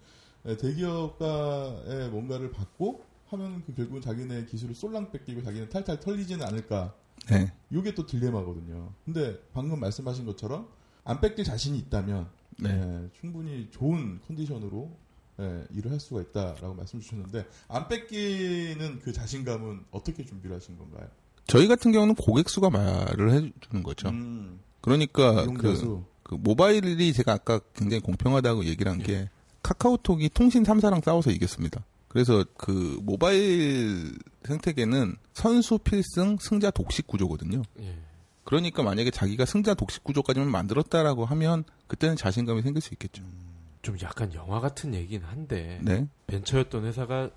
예, 0.46 0.58
대기업과의 0.58 2.10
뭔가를 2.10 2.52
받고 2.52 3.04
하면 3.34 3.64
그 3.66 3.74
결국은 3.74 4.02
자기네 4.02 4.46
기술을 4.46 4.76
쏠랑 4.76 5.12
뺏기고 5.12 5.44
자기는 5.44 5.70
탈탈 5.70 6.00
털리지는 6.00 6.46
않을까. 6.46 6.94
네. 7.30 7.52
이게 7.70 7.94
또 7.94 8.06
딜레마거든요. 8.06 8.94
근데 9.06 9.40
방금 9.54 9.80
말씀하신 9.80 10.26
것처럼 10.26 10.68
안 11.04 11.22
뺏길 11.22 11.46
자신이 11.46 11.78
있다면 11.80 12.30
네. 12.60 12.70
예, 12.70 13.10
충분히 13.20 13.70
좋은 13.72 14.20
컨디션으로 14.28 14.92
예, 15.40 15.66
일을 15.72 15.92
할 15.92 16.00
수가 16.00 16.22
있다라고 16.22 16.74
말씀 16.74 17.00
주셨는데 17.00 17.46
안 17.68 17.88
뺏기는 17.88 19.00
그 19.00 19.14
자신감은 19.14 19.86
어떻게 19.92 20.26
준비를 20.26 20.56
하신 20.56 20.78
건가요? 20.78 21.08
저희 21.48 21.68
같은 21.68 21.92
경우는 21.92 22.16
고객 22.16 22.50
수가 22.50 22.70
말을 22.70 23.32
해주는 23.32 23.84
거죠. 23.84 24.10
음, 24.10 24.60
그러니까 24.82 25.46
그. 25.46 26.04
그 26.32 26.36
모바일이 26.36 27.12
제가 27.12 27.34
아까 27.34 27.60
굉장히 27.76 28.00
공평하다고 28.00 28.64
얘기를 28.64 28.90
한게 28.90 29.30
카카오톡이 29.64 30.30
통신 30.30 30.64
3사랑 30.64 31.04
싸워서 31.04 31.30
이겼습니다. 31.30 31.84
그래서 32.12 32.44
그 32.58 33.00
모바일 33.04 34.12
생태계는 34.44 35.16
선수 35.32 35.78
필승 35.78 36.36
승자 36.42 36.70
독식 36.70 37.08
구조거든요. 37.08 37.62
예. 37.80 37.98
그러니까 38.44 38.84
만약에 38.84 39.12
자기가 39.12 39.46
승자 39.46 39.76
독식 39.76 40.04
구조까지만 40.04 40.52
만들었다라고 40.52 41.24
하면 41.24 41.64
그때는 41.88 42.18
자신감이 42.18 42.64
생길 42.64 42.82
수 42.82 42.94
있겠죠. 42.96 43.24
좀 43.82 43.96
약간 44.04 44.34
영화 44.34 44.60
같은 44.60 44.94
얘기긴 44.94 45.24
한데 45.24 45.80
네. 45.82 46.06
벤처였던 46.28 46.84
회사가 46.84 47.30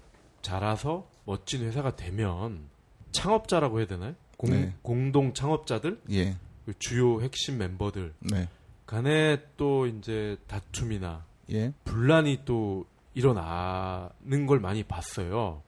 자라서 0.43 1.09
멋진 1.25 1.63
회사가 1.63 1.95
되면 1.95 2.65
창업자라고 3.13 3.79
해야 3.79 3.87
되나요? 3.87 4.17
공, 4.37 4.51
네. 4.51 4.75
공동 4.83 5.35
창업자들 5.35 6.01
예. 6.11 6.37
그 6.67 6.77
주요 6.81 7.23
핵심 7.23 7.59
멤버들 7.59 8.13
네. 8.19 8.49
간에 8.87 9.41
또 9.57 9.87
이제 9.87 10.37
다툼이나 10.49 11.25
예. 11.53 11.73
분란이 11.85 12.41
또 12.45 12.87
일어나는 13.15 14.47
걸 14.47 14.61
많이 14.61 14.83
봤어요. 14.83 15.63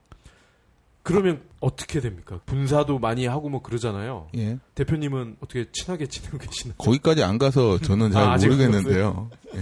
그러면 1.06 1.40
어떻게 1.60 2.00
됩니까? 2.00 2.40
분사도 2.46 2.98
많이 2.98 3.26
하고 3.26 3.48
뭐 3.48 3.62
그러잖아요. 3.62 4.28
예. 4.36 4.58
대표님은 4.74 5.36
어떻게 5.40 5.70
친하게 5.70 6.06
지내고 6.06 6.36
계시나요? 6.38 6.74
거기까지 6.78 7.22
안 7.22 7.38
가서 7.38 7.78
저는 7.78 8.10
잘 8.10 8.24
아, 8.24 8.36
모르겠는데요. 8.36 9.30
예. 9.54 9.60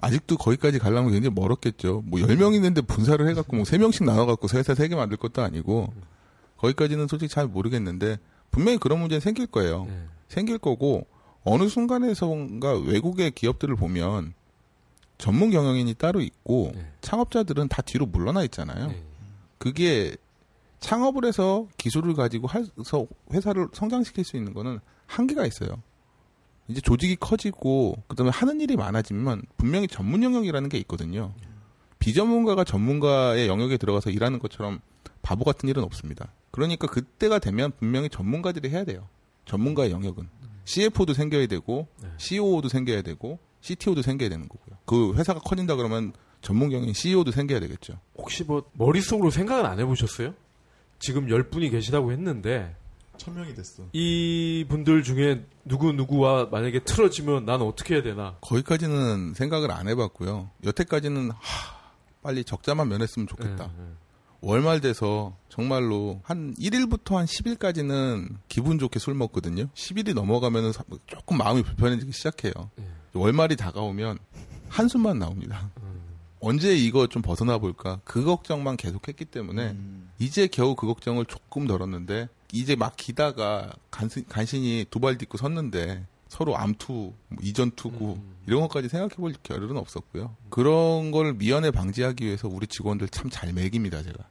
아직도 0.00 0.38
거기까지 0.38 0.78
가려면 0.78 1.12
굉장히 1.12 1.34
멀었겠죠. 1.34 2.04
뭐 2.06 2.18
10명 2.20 2.54
있는데 2.54 2.80
분사를 2.80 3.28
해갖고 3.28 3.56
뭐 3.56 3.64
3명씩 3.66 4.06
나눠갖고 4.06 4.48
회사 4.54 4.72
3개 4.72 4.96
만들 4.96 5.18
것도 5.18 5.42
아니고 5.42 5.92
거기까지는 6.56 7.06
솔직히 7.06 7.28
잘 7.34 7.46
모르겠는데 7.46 8.16
분명히 8.50 8.78
그런 8.78 8.98
문제는 9.00 9.20
생길 9.20 9.46
거예요. 9.46 9.84
네. 9.90 10.04
생길 10.28 10.56
거고 10.56 11.06
어느 11.44 11.68
순간에선가 11.68 12.78
외국의 12.78 13.32
기업들을 13.32 13.76
보면 13.76 14.32
전문 15.18 15.50
경영인이 15.50 15.92
따로 15.94 16.20
있고 16.20 16.72
네. 16.74 16.86
창업자들은 17.00 17.68
다 17.68 17.82
뒤로 17.82 18.06
물러나 18.06 18.44
있잖아요. 18.44 18.88
네. 18.88 19.02
그게 19.58 20.16
창업을 20.80 21.24
해서 21.24 21.66
기술을 21.76 22.14
가지고 22.14 22.48
해서 22.48 23.06
회사를 23.32 23.68
성장시킬 23.72 24.24
수 24.24 24.36
있는 24.36 24.54
거는 24.54 24.78
한계가 25.06 25.44
있어요. 25.44 25.82
이제 26.68 26.80
조직이 26.80 27.16
커지고 27.16 27.96
그다음에 28.06 28.30
하는 28.30 28.60
일이 28.60 28.76
많아지면 28.76 29.42
분명히 29.56 29.88
전문 29.88 30.22
영역이라는 30.22 30.68
게 30.68 30.78
있거든요. 30.78 31.34
비전문가가 31.98 32.62
전문가의 32.62 33.48
영역에 33.48 33.76
들어가서 33.76 34.10
일하는 34.10 34.38
것처럼 34.38 34.80
바보 35.22 35.44
같은 35.44 35.68
일은 35.68 35.82
없습니다. 35.82 36.32
그러니까 36.52 36.86
그때가 36.86 37.40
되면 37.40 37.72
분명히 37.78 38.08
전문가들이 38.08 38.68
해야 38.70 38.84
돼요. 38.84 39.08
전문가의 39.46 39.90
영역은 39.90 40.28
CFO도 40.64 41.14
생겨야 41.14 41.46
되고 41.46 41.88
네. 42.02 42.08
COO도 42.18 42.68
생겨야 42.68 43.02
되고 43.02 43.38
CTO도 43.60 44.02
생겨야 44.02 44.28
되는 44.28 44.48
거고요. 44.48 44.78
그 44.84 45.14
회사가 45.14 45.40
커진다 45.40 45.76
그러면 45.76 46.12
전문 46.40 46.70
경영 46.70 46.92
CEO도 46.92 47.30
생겨야 47.32 47.60
되겠죠. 47.60 47.98
혹시 48.16 48.44
뭐 48.44 48.62
머릿속으로 48.72 49.30
생각은 49.30 49.66
안 49.66 49.78
해보셨어요? 49.80 50.34
지금 50.98 51.28
열 51.30 51.44
분이 51.50 51.70
계시다고 51.70 52.12
했는데 52.12 52.74
천명이 53.18 53.54
됐어. 53.54 53.84
이 53.92 54.64
분들 54.68 55.02
중에 55.02 55.44
누구 55.64 55.92
누구와 55.92 56.46
만약에 56.50 56.84
틀어지면 56.84 57.44
난 57.44 57.60
어떻게 57.62 57.94
해야 57.94 58.02
되나? 58.02 58.36
거기까지는 58.40 59.34
생각을 59.34 59.70
안 59.72 59.88
해봤고요. 59.88 60.50
여태까지는 60.64 61.32
하, 61.32 61.78
빨리 62.22 62.44
적자만 62.44 62.88
면했으면 62.88 63.26
좋겠다. 63.26 63.66
네, 63.66 63.72
네. 63.76 63.84
월말 64.40 64.80
돼서 64.80 65.36
정말로 65.48 66.20
한 66.22 66.54
1일부터 66.56 67.14
한 67.16 67.26
10일까지는 67.26 68.36
기분 68.48 68.78
좋게 68.78 68.98
술 68.98 69.14
먹거든요. 69.14 69.66
10일이 69.74 70.14
넘어가면 70.14 70.72
조금 71.06 71.38
마음이 71.38 71.62
불편해지기 71.62 72.12
시작해요. 72.12 72.52
네. 72.76 72.84
월말이 73.14 73.56
다가오면 73.56 74.18
한숨만 74.68 75.18
나옵니다. 75.18 75.70
언제 76.40 76.76
이거 76.76 77.08
좀 77.08 77.20
벗어나 77.20 77.58
볼까? 77.58 78.00
그 78.04 78.22
걱정만 78.24 78.76
계속했기 78.76 79.24
때문에 79.24 79.70
음. 79.70 80.10
이제 80.20 80.46
겨우 80.46 80.76
그 80.76 80.86
걱정을 80.86 81.24
조금 81.24 81.66
덜었는데 81.66 82.28
이제 82.52 82.76
막 82.76 82.94
기다가 82.96 83.72
간신, 83.90 84.24
간신히 84.28 84.86
두 84.88 85.00
발 85.00 85.18
딛고 85.18 85.36
섰는데 85.36 86.06
서로 86.28 86.56
암투, 86.56 86.92
뭐 86.92 87.38
이전 87.42 87.70
투구 87.72 88.14
음. 88.14 88.36
이런 88.46 88.60
것까지 88.62 88.88
생각해 88.88 89.16
볼 89.16 89.34
겨를은 89.42 89.76
없었고요. 89.76 90.36
그런 90.50 91.10
걸 91.10 91.34
미연에 91.34 91.70
방지하기 91.70 92.24
위해서 92.24 92.48
우리 92.48 92.66
직원들 92.66 93.08
참잘 93.08 93.52
먹입니다, 93.52 94.02
제가. 94.02 94.24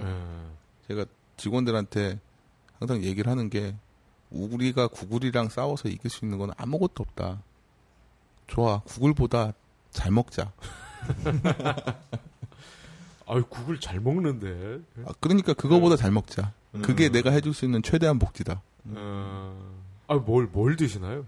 예. 0.00 0.06
제가 0.88 1.04
직원들한테 1.36 2.18
항상 2.78 3.02
얘기를 3.02 3.30
하는 3.30 3.50
게 3.50 3.74
우리가 4.30 4.88
구글이랑 4.88 5.50
싸워서 5.50 5.88
이길 5.88 6.10
수 6.10 6.24
있는 6.24 6.38
건 6.38 6.50
아무것도 6.56 7.02
없다. 7.02 7.42
좋아, 8.46 8.80
구글보다 8.80 9.52
잘 9.90 10.10
먹자. 10.10 10.52
아유 13.26 13.44
국을 13.48 13.78
잘 13.78 14.00
먹는데. 14.00 14.80
아, 15.06 15.12
그러니까 15.20 15.52
그거보다 15.52 15.96
잘 15.96 16.10
먹자. 16.10 16.52
그게 16.82 17.08
음. 17.08 17.12
내가 17.12 17.30
해줄 17.30 17.54
수 17.54 17.64
있는 17.64 17.82
최대한 17.82 18.18
복지다. 18.18 18.62
어. 18.84 19.82
아뭘뭘 20.08 20.48
뭘 20.52 20.76
드시나요? 20.76 21.24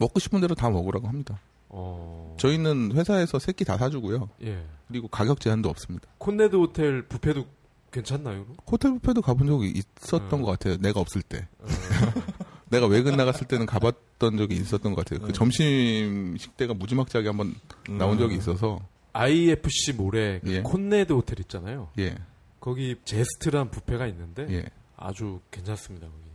먹고 0.00 0.20
싶은 0.20 0.40
대로 0.40 0.54
다 0.54 0.70
먹으라고 0.70 1.08
합니다. 1.08 1.40
어. 1.68 2.36
저희는 2.38 2.92
회사에서 2.94 3.38
새끼 3.38 3.64
다 3.64 3.76
사주고요. 3.76 4.28
예. 4.42 4.64
그리고 4.88 5.08
가격 5.08 5.40
제한도 5.40 5.68
없습니다. 5.68 6.08
콘네드 6.18 6.56
호텔 6.56 7.06
뷔페도 7.06 7.44
괜찮나요? 7.90 8.46
호텔 8.70 8.92
뷔페도 8.92 9.22
가본 9.22 9.46
적이 9.46 9.72
있었던 9.76 10.32
음. 10.32 10.42
것 10.42 10.50
같아요. 10.52 10.76
내가 10.78 11.00
없을 11.00 11.22
때. 11.22 11.46
어. 11.58 11.66
내가 12.70 12.86
외근 12.86 13.16
나갔을 13.16 13.46
때는 13.46 13.66
가봤던 13.66 14.36
적이 14.36 14.56
있었던 14.56 14.94
것 14.94 15.04
같아요. 15.04 15.20
그 15.20 15.28
음. 15.28 15.32
점심 15.32 16.36
식대가 16.38 16.74
무지막지하게 16.74 17.28
한번 17.28 17.54
나온 17.88 18.18
적이 18.18 18.36
있어서 18.36 18.78
IFC 19.12 19.94
몰에 19.94 20.40
그 20.44 20.52
예. 20.52 20.60
콘네드 20.62 21.12
호텔 21.12 21.40
있잖아요. 21.40 21.88
예, 21.98 22.14
거기 22.60 22.96
제스트란 23.04 23.70
뷔페가 23.70 24.06
있는데 24.08 24.46
예. 24.50 24.64
아주 24.96 25.40
괜찮습니다. 25.50 26.08
거기. 26.08 26.27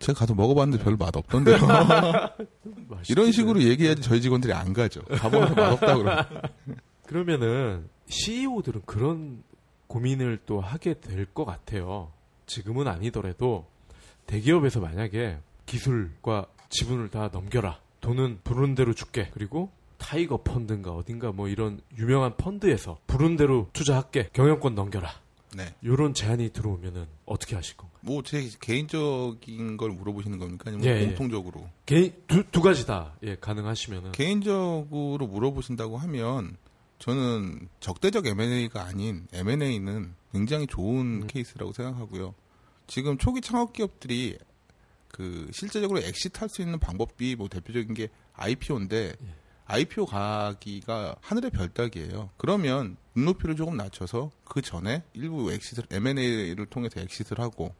제가 0.00 0.18
가서 0.20 0.34
먹어봤는데 0.34 0.82
별로 0.82 0.96
맛 0.96 1.14
없던데요. 1.16 1.56
이런 3.08 3.30
식으로 3.32 3.62
얘기해야지 3.62 4.02
저희 4.02 4.20
직원들이 4.20 4.52
안 4.52 4.72
가죠. 4.72 5.02
가보면서 5.04 5.54
맛없다 5.56 5.96
그러. 5.96 6.26
그러면은 7.06 7.88
CEO들은 8.08 8.82
그런 8.86 9.42
고민을 9.86 10.40
또 10.46 10.60
하게 10.60 11.00
될 11.00 11.26
것 11.32 11.44
같아요. 11.44 12.10
지금은 12.46 12.88
아니더라도 12.88 13.66
대기업에서 14.26 14.80
만약에 14.80 15.38
기술과 15.66 16.46
지분을 16.68 17.10
다 17.10 17.28
넘겨라. 17.32 17.78
돈은 18.00 18.40
부른 18.44 18.74
대로 18.74 18.92
줄게. 18.94 19.28
그리고 19.32 19.70
타이거 19.98 20.38
펀드인가 20.42 20.92
어딘가 20.92 21.30
뭐 21.32 21.48
이런 21.48 21.80
유명한 21.98 22.36
펀드에서 22.36 22.98
부른 23.06 23.36
대로 23.36 23.68
투자할게. 23.72 24.30
경영권 24.32 24.74
넘겨라. 24.74 25.10
네. 25.56 25.74
이런 25.82 26.14
제안이 26.14 26.50
들어오면은 26.50 27.06
어떻게 27.26 27.56
하실 27.56 27.76
건가요? 27.76 27.98
뭐 28.02 28.22
제 28.22 28.48
개인적인 28.60 29.76
걸 29.76 29.90
물어보시는 29.90 30.38
겁니까? 30.38 30.64
아니면 30.68 30.86
예, 30.86 31.00
예. 31.00 31.06
공통적으로? 31.06 31.68
개인 31.86 32.12
두, 32.26 32.44
두 32.50 32.62
가지 32.62 32.86
다 32.86 33.14
예, 33.22 33.36
가능하시면은 33.36 34.12
개인적으로 34.12 35.26
물어보신다고 35.26 35.98
하면 35.98 36.56
저는 36.98 37.68
적대적 37.80 38.26
M&A가 38.26 38.84
아닌 38.84 39.26
M&A는 39.32 40.14
굉장히 40.32 40.66
좋은 40.66 41.22
음. 41.22 41.26
케이스라고 41.26 41.72
생각하고요. 41.72 42.34
지금 42.86 43.18
초기 43.18 43.40
창업 43.40 43.72
기업들이 43.72 44.38
그 45.08 45.48
실제적으로 45.52 45.98
exit 46.00 46.38
할 46.38 46.48
수 46.48 46.62
있는 46.62 46.78
방법이 46.78 47.34
뭐 47.36 47.48
대표적인 47.48 47.94
게 47.94 48.08
IPO인데 48.34 49.14
예. 49.20 49.34
IPO 49.66 50.06
가기가 50.06 51.16
하늘의 51.20 51.50
별 51.50 51.68
따기예요. 51.68 52.30
그러면 52.36 52.96
눈높이를 53.14 53.56
조금 53.56 53.76
낮춰서 53.76 54.30
그 54.44 54.62
전에 54.62 55.02
일부 55.14 55.52
exit 55.52 55.82
M&A를 55.90 56.66
통해서 56.66 57.00
exit를 57.00 57.42
하고 57.42 57.74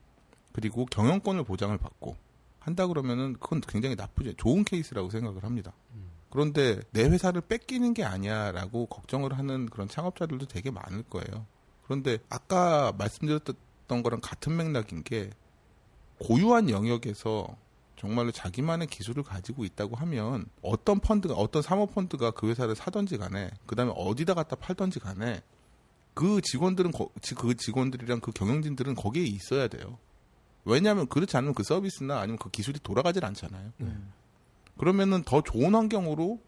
그리고 0.53 0.87
경영권을 0.87 1.45
보장을 1.45 1.77
받고 1.79 2.17
한다 2.59 2.87
그러면은 2.87 3.35
그건 3.35 3.61
굉장히 3.61 3.95
나쁘지 3.97 4.35
좋은 4.37 4.65
케이스라고 4.65 5.11
생각을 5.11 5.45
합니다. 5.45 5.73
그런데 6.31 6.81
내 6.93 7.05
회사를 7.05 7.41
뺏기는 7.41 7.93
게 7.95 8.05
아니야라고 8.05 8.87
걱정을 8.87 9.37
하는 9.37 9.67
그런 9.67 9.89
창업자들도 9.89 10.47
되게 10.47 10.71
많을 10.71 11.03
거예요. 11.05 11.47
그런데 11.85 12.19
아까 12.29 12.93
말씀드렸던 12.99 14.03
거랑 14.03 14.21
같은 14.23 14.57
맥락인 14.57 15.03
게 15.03 15.31
고유한 16.19 16.71
영역에서 16.71 17.57
정말로 18.01 18.31
자기만의 18.33 18.87
기술을 18.87 19.23
가지고 19.23 19.67
있다고 19.67 19.95
하면 19.95 20.47
어떤 20.63 21.01
펀드가 21.01 21.35
어떤 21.35 21.61
사모 21.61 21.85
펀드가 21.89 22.31
그 22.31 22.49
회사를 22.49 22.75
사든지 22.75 23.19
간에 23.19 23.51
그다음에 23.67 23.93
어디다 23.95 24.33
갖다 24.33 24.57
팔든지 24.57 25.01
간에 25.01 25.43
그 26.15 26.41
직원들은 26.41 26.93
거- 26.93 27.11
그 27.37 27.55
직원들이랑 27.55 28.21
그 28.21 28.33
경영진들은 28.33 28.95
거기에 28.95 29.25
있어야 29.25 29.69
돼요. 29.69 29.99
왜냐하면 30.65 31.09
그렇지 31.09 31.37
않으면 31.37 31.53
그 31.53 31.63
서비스나 31.63 32.21
아니면 32.21 32.39
그 32.39 32.49
기술이 32.51 32.79
돌아가질 32.83 33.23
않잖아요. 33.27 33.71
그러면은 34.79 35.23
더 35.23 35.43
좋은 35.43 35.75
환경으로 35.75 36.41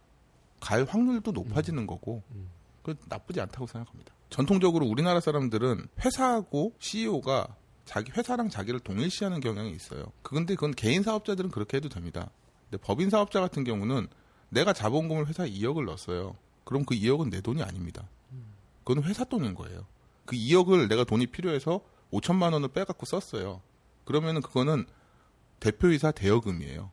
갈 0.59 0.85
확률도 0.85 1.33
높아지는 1.33 1.87
거고 1.87 2.23
음. 2.31 2.49
그 2.83 2.97
나쁘지 3.11 3.43
않다고 3.43 3.67
생각합니다. 3.67 4.15
전통적으로 4.31 4.87
우리나라 4.87 5.21
사람들은 5.21 5.89
회사하고 6.03 6.73
CEO가 6.79 7.57
자기 7.85 8.13
회사랑 8.13 8.49
자기를 8.49 8.81
동일시하는 8.81 9.41
경향이 9.41 9.73
있어요. 9.73 10.05
근데 10.23 10.55
그건 10.55 10.73
개인 10.73 11.03
사업자들은 11.03 11.51
그렇게 11.51 11.79
해도 11.79 11.89
됩니다. 11.89 12.31
근데 12.71 12.83
법인 12.83 13.11
사업자 13.11 13.41
같은 13.41 13.65
경우는 13.65 14.07
내가 14.49 14.73
자본금을 14.73 15.27
회사에 15.29 15.51
2억을 15.51 15.85
넣었어요. 15.87 16.37
그럼 16.65 16.85
그 16.85 16.95
2억은 16.95 17.31
내 17.31 17.41
돈이 17.41 17.63
아닙니다. 17.63 18.09
그건 18.85 19.05
회사 19.05 19.25
돈인 19.25 19.55
거예요. 19.55 19.87
그 20.25 20.37
2억을 20.37 20.89
내가 20.89 21.05
돈이 21.05 21.27
필요해서 21.27 21.81
5천만 22.13 22.53
원을 22.53 22.69
빼갖고 22.69 23.07
썼어요. 23.07 23.61
그러면은 24.05 24.41
그거는 24.43 24.87
대표이사 25.61 26.11
대여금이에요. 26.13 26.91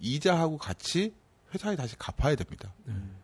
이자하고 0.00 0.58
같이 0.58 1.14
회사에 1.54 1.76
다시 1.76 1.96
갚아야 1.96 2.34
됩니다. 2.34 2.74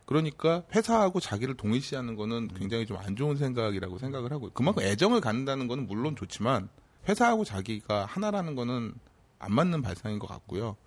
그러니까 0.05 0.63
회사하고 0.73 1.19
자기를 1.19 1.55
동일시하는 1.55 2.15
거는 2.15 2.49
굉장히 2.49 2.85
좀 2.85 2.97
안 2.97 3.15
좋은 3.15 3.37
생각이라고 3.37 3.97
생각을 3.97 4.31
하고 4.31 4.49
그만큼 4.53 4.83
애정을 4.83 5.21
갖는다는 5.21 5.67
거는 5.67 5.87
물론 5.87 6.15
좋지만 6.15 6.69
회사하고 7.07 7.43
자기가 7.43 8.05
하나라는 8.05 8.55
거는 8.55 8.93
안 9.39 9.53
맞는 9.53 9.81
발상인 9.81 10.19
것 10.19 10.27
같고요. 10.27 10.77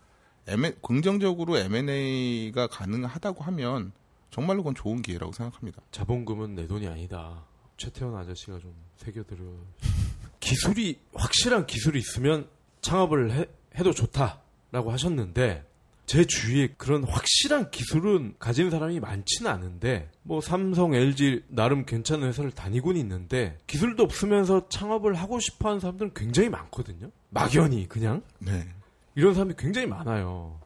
M- 0.49 0.75
긍정적으로 0.83 1.59
M&A가 1.59 2.69
가능하다고 2.69 3.43
하면 3.45 3.93
정말로 4.31 4.63
그건 4.63 4.75
좋은 4.75 5.03
기회라고 5.03 5.33
생각합니다. 5.33 5.83
자본금은 5.91 6.55
내 6.55 6.67
돈이 6.67 6.87
아니다. 6.87 7.45
최태원 7.77 8.17
아저씨가 8.17 8.59
좀 8.59 8.75
새겨들어. 8.97 9.43
기술이 10.41 10.99
확실한 11.15 11.67
기술이 11.67 11.99
있으면 11.99 12.49
창업을 12.81 13.33
해, 13.33 13.47
해도 13.77 13.93
좋다라고 13.93 14.93
하셨는데 14.93 15.65
제 16.07 16.25
주위에 16.25 16.69
그런 16.77 17.03
확실한 17.03 17.71
기술은 17.71 18.37
가진 18.39 18.71
사람이 18.71 19.01
많지는 19.01 19.51
않은데 19.51 20.09
뭐 20.23 20.41
삼성, 20.41 20.95
LG 20.95 21.45
나름 21.49 21.85
괜찮은 21.85 22.29
회사를 22.29 22.53
다니곤 22.53 22.97
있는데 22.97 23.59
기술도 23.67 24.05
없으면서 24.05 24.69
창업을 24.69 25.15
하고 25.15 25.41
싶어 25.41 25.69
하는 25.69 25.81
사람들은 25.81 26.13
굉장히 26.15 26.49
많거든요. 26.49 27.11
막연히 27.31 27.89
그냥 27.89 28.23
네. 28.39 28.69
이런 29.17 29.35
사람이 29.35 29.55
굉장히 29.59 29.89
많아요. 29.89 30.61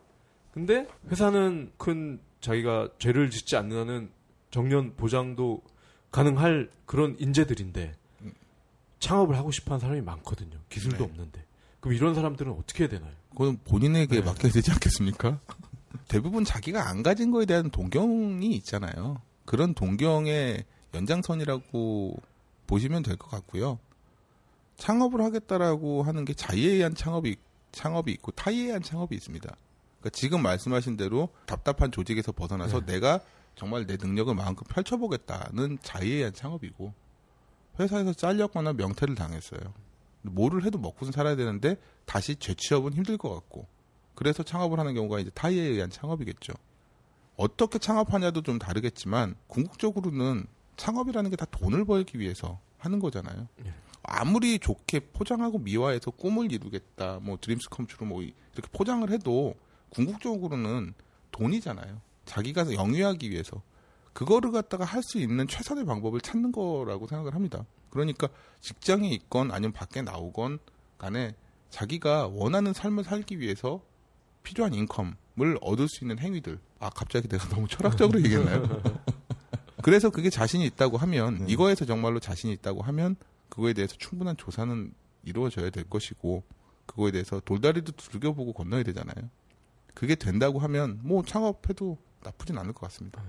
근데 0.53 0.87
회사는 1.11 1.73
큰 1.79 2.21
자기가 2.41 2.91
죄를 2.99 3.31
짓지 3.31 3.57
않는 3.57 3.79
한은 3.79 4.11
정년 4.51 4.95
보장도 4.95 5.63
가능할 6.11 6.71
그런 6.85 7.17
인재들인데 7.19 7.95
창업을 8.99 9.37
하고 9.39 9.51
싶어 9.51 9.73
하는 9.73 9.81
사람이 9.81 10.03
많거든요. 10.03 10.59
기술도 10.69 10.99
네. 10.99 11.05
없는데. 11.05 11.45
그럼 11.81 11.95
이런 11.95 12.15
사람들은 12.15 12.53
어떻게 12.53 12.85
해야 12.85 12.89
되나요? 12.91 13.13
그건 13.31 13.59
본인에게 13.65 14.21
네. 14.21 14.23
맡겨야 14.23 14.53
되지 14.53 14.71
않겠습니까? 14.73 15.41
대부분 16.09 16.45
자기가 16.45 16.89
안 16.89 17.03
가진 17.03 17.31
거에 17.31 17.47
대한 17.47 17.71
동경이 17.71 18.47
있잖아요. 18.57 19.21
그런 19.45 19.75
동경의 19.75 20.65
연장선이라고 20.95 22.17
보시면 22.67 23.03
될 23.03 23.17
것 23.17 23.31
같고요. 23.31 23.79
창업을 24.77 25.21
하겠다라고 25.23 26.03
하는 26.03 26.25
게 26.25 26.35
자의에 26.35 26.73
의한 26.73 26.95
창업이 26.95 27.37
창업이 27.73 28.11
있고 28.13 28.33
타의에 28.33 28.67
의한 28.67 28.83
창업이 28.83 29.15
있습니다. 29.15 29.47
그러니까 30.01 30.11
지금 30.11 30.43
말씀하신 30.43 30.97
대로 30.97 31.29
답답한 31.47 31.93
조직에서 31.93 32.33
벗어나서 32.33 32.81
네. 32.81 32.95
내가 32.95 33.21
정말 33.55 33.87
내 33.87 33.97
능력을 33.97 34.35
마음껏 34.35 34.65
펼쳐보겠다는 34.65 35.79
자의에 35.83 36.17
의한 36.17 36.33
창업이고 36.33 36.93
회사에서 37.79 38.13
잘렸거나 38.13 38.73
명퇴를 38.73 39.15
당했어요. 39.15 39.61
뭐를 40.23 40.65
해도 40.65 40.79
먹고는 40.79 41.13
살아야 41.13 41.37
되는데 41.37 41.77
다시 42.05 42.37
재취업은 42.37 42.93
힘들 42.95 43.17
것 43.19 43.33
같고 43.35 43.67
그래서 44.15 44.43
창업을 44.43 44.79
하는 44.79 44.95
경우가 44.95 45.19
이제 45.21 45.31
타이에 45.35 45.63
의한 45.63 45.91
창업이겠죠. 45.91 46.53
어떻게 47.37 47.79
창업하냐도 47.79 48.43
좀 48.43 48.59
다르겠지만 48.59 49.35
궁극적으로는 49.47 50.47
창업이라는 50.77 51.31
게 51.31 51.37
다 51.37 51.47
돈을 51.47 51.85
벌기 51.85 52.19
위해서 52.19 52.59
하는 52.79 52.99
거잖아요. 52.99 53.49
예. 53.65 53.73
아무리 54.03 54.59
좋게 54.59 55.01
포장하고 55.13 55.59
미화해서 55.59 56.11
꿈을 56.11 56.53
이루겠다, 56.53 57.19
뭐 57.23 57.39
드림스 57.41 57.69
컴퓨로 57.71 58.07
뭐 58.07 58.23
이렇게 58.23 58.69
포장을 58.73 59.09
해도 59.11 59.55
궁극적으로는 59.91 60.95
돈이잖아요. 61.33 62.01
자기가 62.25 62.73
영위하기 62.73 63.31
위해서 63.31 63.63
그거를 64.13 64.53
갖다가 64.53 64.85
할 64.85 65.03
수 65.03 65.19
있는 65.19 65.47
최선의 65.47 65.85
방법을 65.85 66.21
찾는 66.21 66.53
거라고 66.53 67.07
생각을 67.07 67.35
합니다. 67.35 67.65
그러니까 67.91 68.29
직장에 68.61 69.09
있건 69.09 69.51
아니면 69.51 69.73
밖에 69.73 70.03
나오건 70.03 70.59
간에 70.99 71.35
자기가 71.71 72.29
원하는 72.29 72.73
삶을 72.73 73.05
살기 73.05 73.41
위해서 73.41 73.83
필요한 74.43 74.75
인컴을 74.75 75.59
얻을 75.61 75.89
수 75.89 76.05
있는 76.05 76.19
행위들. 76.19 76.59
아 76.79 76.91
갑자기 76.91 77.29
내가 77.29 77.49
너무 77.49 77.69
철학적으로 77.69 78.19
얘기했나요? 78.25 78.65
그래서 79.83 80.11
그게 80.11 80.31
자신이 80.31 80.65
있다고 80.67 80.97
하면 80.99 81.39
네. 81.39 81.45
이거에서 81.49 81.85
정말로 81.85 82.21
자신이 82.21 82.53
있다고 82.55 82.83
하면 82.83 83.17
그거에 83.49 83.73
대해서 83.73 83.95
충분한 83.97 84.37
조사는 84.37 84.93
이루어져야 85.25 85.71
될 85.71 85.85
것이고 85.85 86.43
그거에 86.87 87.11
대해서 87.11 87.41
돌다리도 87.41 87.93
두들겨보고 87.93 88.53
건너야 88.53 88.83
되잖아요. 88.83 89.31
그게 89.95 90.15
된다고 90.15 90.59
하면 90.61 91.01
뭐 91.03 91.23
창업해도 91.25 91.99
나쁘진 92.23 92.59
않을 92.59 92.73
것 92.73 92.81
같습니다. 92.89 93.23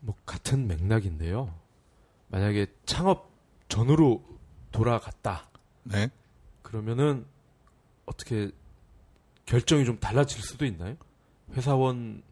뭐 0.00 0.14
같은 0.26 0.66
맥락인데요. 0.66 1.54
만약에 2.28 2.66
창업 2.86 3.29
전으로 3.70 4.22
돌아갔다. 4.72 5.48
네. 5.84 6.10
그러면은 6.62 7.24
어떻게 8.04 8.50
결정이 9.46 9.84
좀 9.84 9.98
달라질 9.98 10.42
수도 10.42 10.66
있나요? 10.66 10.96
회사원 11.54 12.22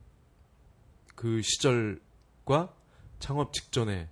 그 1.14 1.41
시절과 1.43 2.74
창업 3.18 3.53
직전에 3.53 4.09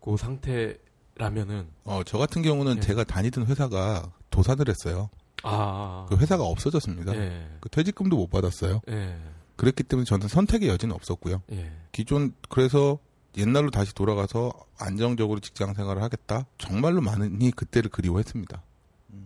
그 0.00 0.16
상태라면은 0.16 1.68
어, 1.84 2.02
저 2.04 2.18
같은 2.18 2.42
경우는 2.42 2.78
예. 2.78 2.80
제가 2.80 3.04
다니던 3.04 3.46
회사가 3.46 4.12
도산을 4.30 4.68
했어요. 4.68 5.10
아, 5.44 6.06
그 6.08 6.16
회사가 6.16 6.42
없어졌습니다. 6.42 7.14
예, 7.14 7.48
그 7.60 7.68
퇴직금도 7.68 8.16
못 8.16 8.28
받았어요. 8.28 8.80
예, 8.88 9.16
그랬기 9.56 9.84
때문에 9.84 10.04
저는 10.04 10.26
선택의 10.26 10.68
여지는 10.68 10.94
없었고요. 10.94 11.42
예, 11.52 11.72
기존 11.92 12.34
그래서 12.48 12.98
옛날로 13.38 13.70
다시 13.70 13.94
돌아가서 13.94 14.52
안정적으로 14.78 15.40
직장 15.40 15.72
생활을 15.74 16.02
하겠다. 16.02 16.46
정말로 16.58 17.00
많으니 17.00 17.50
그때를 17.52 17.90
그리워했습니다. 17.90 18.62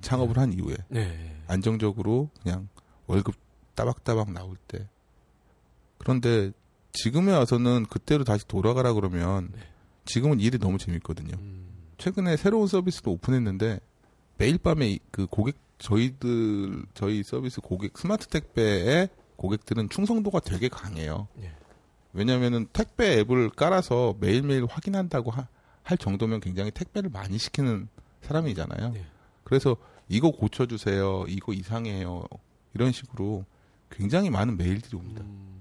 창업을 0.03 0.39
한 0.39 0.53
이후에 0.53 0.77
예, 0.95 1.37
안정적으로 1.49 2.31
그냥 2.43 2.69
월급 3.07 3.35
따박따박 3.75 4.31
나올 4.33 4.57
때. 4.69 4.89
그런데 5.99 6.53
지금에 6.93 7.33
와서는 7.33 7.87
그때로 7.87 8.23
다시 8.25 8.47
돌아가라 8.47 8.93
그러면 8.93 9.51
네. 9.53 9.61
지금은 10.05 10.41
일이 10.41 10.59
너무 10.59 10.79
재밌거든요. 10.79 11.35
음, 11.39 11.67
최근에 11.99 12.37
새로운 12.37 12.67
서비스도 12.67 13.13
오픈했는데 13.13 13.81
매일 14.37 14.59
밤에 14.59 14.89
이- 14.91 14.99
그 15.11 15.27
고객 15.27 15.57
저희들 15.79 16.85
저희 16.95 17.23
서비스 17.23 17.61
고객 17.61 17.97
스마트 17.99 18.27
택배의 18.29 19.09
고객들은 19.37 19.89
충성도가 19.89 20.41
되게 20.41 20.69
강해요. 20.69 21.29
예. 21.41 21.53
왜냐하면은 22.13 22.67
택배 22.73 23.19
앱을 23.21 23.51
깔아서 23.51 24.17
매일매일 24.21 24.67
확인한다고 24.67 25.31
하- 25.31 25.49
할 25.83 25.99
정도면 25.99 26.41
굉장히 26.41 26.71
택배를 26.71 27.11
많이 27.11 27.39
시키는 27.39 27.89
사람이잖아요. 28.23 28.91
네. 28.93 29.05
그래서 29.45 29.77
이거 30.09 30.31
고쳐주세요, 30.31 31.25
이거 31.29 31.53
이상해요 31.53 32.25
이런 32.75 32.93
식으로 32.93 33.45
굉장히 33.91 34.31
많은 34.31 34.57
메일들이 34.57 34.97
옵니다. 34.97 35.23
음, 35.23 35.61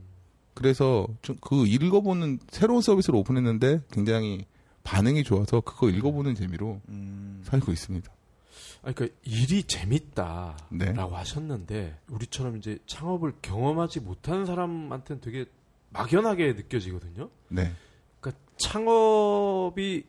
그래서 0.54 1.08
좀 1.22 1.38
그 1.42 1.66
읽어보는 1.66 2.40
새로운 2.50 2.82
서비스를 2.82 3.18
오픈했는데 3.20 3.82
굉장히 3.92 4.46
반응이 4.84 5.24
좋아서 5.24 5.62
그거 5.62 5.90
읽어보는 5.90 6.36
재미로 6.36 6.82
음. 6.90 7.42
네. 7.44 7.50
살고 7.50 7.72
있습니다. 7.72 8.12
아니, 8.84 8.96
그러니까 8.96 9.18
일이 9.24 9.64
재밌다라고 9.64 10.58
네. 10.70 10.94
하셨는데 10.96 12.00
우리처럼 12.10 12.58
이제 12.58 12.78
창업을 12.88 13.34
경험하지 13.42 14.00
못하는 14.02 14.46
사람한테는 14.46 15.22
되게 15.22 15.46
막연하게 15.92 16.54
느껴지거든요. 16.54 17.30
네. 17.50 17.72
그러니까 18.20 18.42
창업이 18.58 20.06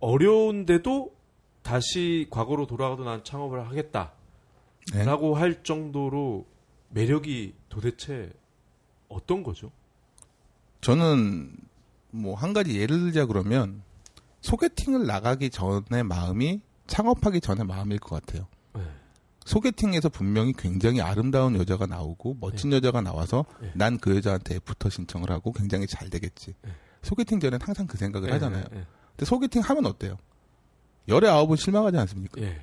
어려운데도 0.00 1.14
다시 1.62 2.26
과거로 2.30 2.66
돌아가도 2.66 3.04
난 3.04 3.24
창업을 3.24 3.66
하겠다라고 3.68 4.12
네. 4.92 5.40
할 5.40 5.62
정도로 5.62 6.46
매력이 6.90 7.54
도대체 7.68 8.30
어떤 9.08 9.42
거죠? 9.42 9.70
저는 10.80 11.56
뭐 12.10 12.34
한 12.36 12.52
가지 12.52 12.78
예를 12.78 12.98
들자 13.00 13.26
그러면 13.26 13.82
소개팅을 14.42 15.06
나가기 15.06 15.50
전의 15.50 16.04
마음이 16.04 16.60
창업하기 16.86 17.40
전의 17.40 17.64
마음일 17.66 17.98
것 17.98 18.20
같아요. 18.24 18.46
네. 19.44 19.50
소개팅에서 19.50 20.08
분명히 20.08 20.52
굉장히 20.52 21.00
아름다운 21.00 21.56
여자가 21.56 21.86
나오고 21.86 22.38
멋진 22.40 22.72
여자가 22.72 23.00
나와서 23.00 23.44
네. 23.60 23.70
난 23.74 23.95
그 23.95 24.16
여자한테 24.16 24.56
애프터 24.56 24.88
신청을 24.88 25.30
하고 25.30 25.52
굉장히 25.52 25.86
잘 25.86 26.08
되겠지. 26.08 26.54
네. 26.62 26.70
소개팅 27.02 27.38
전엔 27.38 27.60
항상 27.60 27.86
그 27.86 27.98
생각을 27.98 28.32
하잖아요. 28.32 28.64
예, 28.72 28.86
근데 29.10 29.24
소개팅 29.26 29.60
하면 29.62 29.86
어때요? 29.86 30.16
열에 31.06 31.28
아홉은 31.28 31.56
실망하지 31.56 31.98
않습니까? 31.98 32.40
예. 32.40 32.58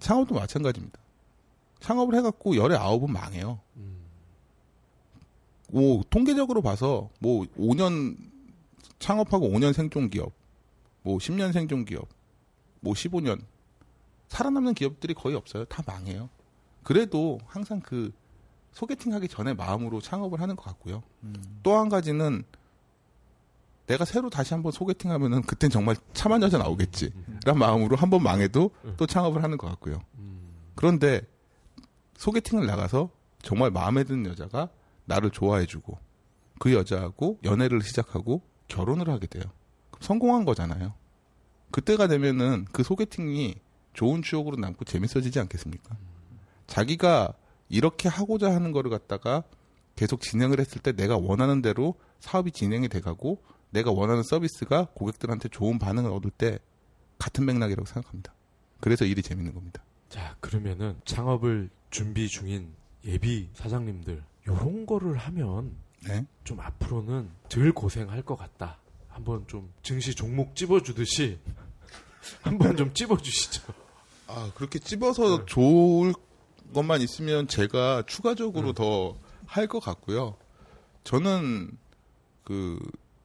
창업도 0.00 0.34
마찬가지입니다. 0.34 0.98
창업을 1.78 2.16
해갖고 2.16 2.56
열에 2.56 2.74
아홉은 2.74 3.12
망해요. 3.12 3.60
음, 3.76 4.04
뭐 5.70 6.02
통계적으로 6.10 6.60
봐서 6.60 7.08
뭐 7.20 7.46
5년 7.56 8.16
창업하고 8.98 9.48
5년 9.48 9.72
생존 9.72 10.10
기업, 10.10 10.32
뭐 11.02 11.18
10년 11.18 11.52
생존 11.52 11.84
기업, 11.84 12.08
뭐 12.80 12.94
15년 12.94 13.40
살아남는 14.28 14.74
기업들이 14.74 15.14
거의 15.14 15.36
없어요. 15.36 15.64
다 15.66 15.82
망해요. 15.86 16.28
그래도 16.82 17.38
항상 17.46 17.80
그 17.80 18.12
소개팅 18.72 19.12
하기 19.14 19.28
전에 19.28 19.54
마음으로 19.54 20.00
창업을 20.00 20.40
하는 20.40 20.54
것 20.56 20.64
같고요. 20.64 21.02
또한 21.62 21.88
가지는 21.88 22.44
내가 23.86 24.04
새로 24.04 24.28
다시 24.30 24.52
한번 24.52 24.72
소개팅 24.72 25.10
하면은 25.12 25.42
그땐 25.42 25.70
정말 25.70 25.96
참한 26.12 26.42
여자 26.42 26.58
나오겠지. 26.58 27.12
라는 27.44 27.58
마음으로 27.60 27.96
한번 27.96 28.22
망해도 28.22 28.70
또 28.96 29.06
창업을 29.06 29.42
하는 29.42 29.56
것 29.58 29.68
같고요. 29.68 30.00
음, 30.18 30.52
그런데 30.74 31.22
소개팅을 32.16 32.66
나가서 32.66 33.10
정말 33.42 33.70
마음에 33.70 34.02
드는 34.04 34.26
여자가 34.30 34.68
나를 35.04 35.30
좋아해주고 35.30 35.98
그 36.58 36.72
여자하고 36.72 37.38
연애를 37.44 37.80
시작하고 37.82 38.42
결혼을 38.68 39.08
하게 39.08 39.26
돼요. 39.28 39.44
성공한 40.00 40.44
거잖아요. 40.44 40.92
그때가 41.70 42.08
되면은 42.08 42.66
그 42.72 42.82
소개팅이 42.82 43.54
좋은 43.96 44.22
추억으로 44.22 44.56
남고 44.56 44.84
재밌어지지 44.84 45.40
않겠습니까? 45.40 45.96
자기가 46.66 47.32
이렇게 47.68 48.08
하고자 48.08 48.54
하는 48.54 48.70
거를 48.70 48.90
갖다가 48.90 49.42
계속 49.96 50.20
진행을 50.20 50.60
했을 50.60 50.80
때 50.80 50.92
내가 50.92 51.16
원하는 51.16 51.62
대로 51.62 51.94
사업이 52.20 52.52
진행이 52.52 52.88
돼가고 52.88 53.42
내가 53.70 53.90
원하는 53.90 54.22
서비스가 54.22 54.88
고객들한테 54.94 55.48
좋은 55.48 55.78
반응을 55.78 56.12
얻을 56.12 56.30
때 56.30 56.58
같은 57.18 57.46
맥락이라고 57.46 57.86
생각합니다. 57.86 58.32
그래서 58.80 59.04
일이 59.06 59.22
재밌는 59.22 59.54
겁니다. 59.54 59.82
자 60.10 60.36
그러면은 60.40 61.00
창업을 61.04 61.70
준비 61.90 62.28
중인 62.28 62.74
예비 63.04 63.48
사장님들 63.54 64.22
요런 64.46 64.86
거를 64.86 65.16
하면 65.16 65.72
네. 66.06 66.26
좀 66.44 66.60
앞으로는 66.60 67.30
덜 67.48 67.72
고생할 67.72 68.22
것 68.22 68.36
같다. 68.36 68.78
한번 69.08 69.46
좀 69.48 69.72
증시 69.82 70.14
종목 70.14 70.54
찝어주듯이 70.54 71.38
한번 72.42 72.76
좀 72.76 72.92
찝어주시죠. 72.92 73.85
아, 74.26 74.50
그렇게 74.54 74.78
찝어서 74.78 75.44
좋을 75.44 76.14
것만 76.74 77.00
있으면 77.00 77.46
제가 77.46 78.02
추가적으로 78.06 78.68
음. 78.70 78.74
더할 79.46 79.66
것 79.68 79.80
같고요. 79.80 80.36
저는 81.04 81.76
그 82.44 82.78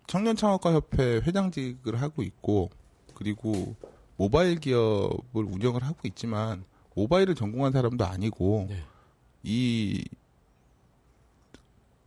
청년 0.07 0.35
창업가 0.35 0.73
협회 0.73 1.15
회장직을 1.17 2.01
하고 2.01 2.21
있고 2.21 2.69
그리고 3.15 3.75
모바일 4.17 4.59
기업을 4.59 5.43
운영을 5.43 5.83
하고 5.83 5.99
있지만 6.05 6.63
모바일을 6.95 7.33
전공한 7.33 7.71
사람도 7.71 8.05
아니고 8.05 8.67
네. 8.69 8.83
이 9.43 10.03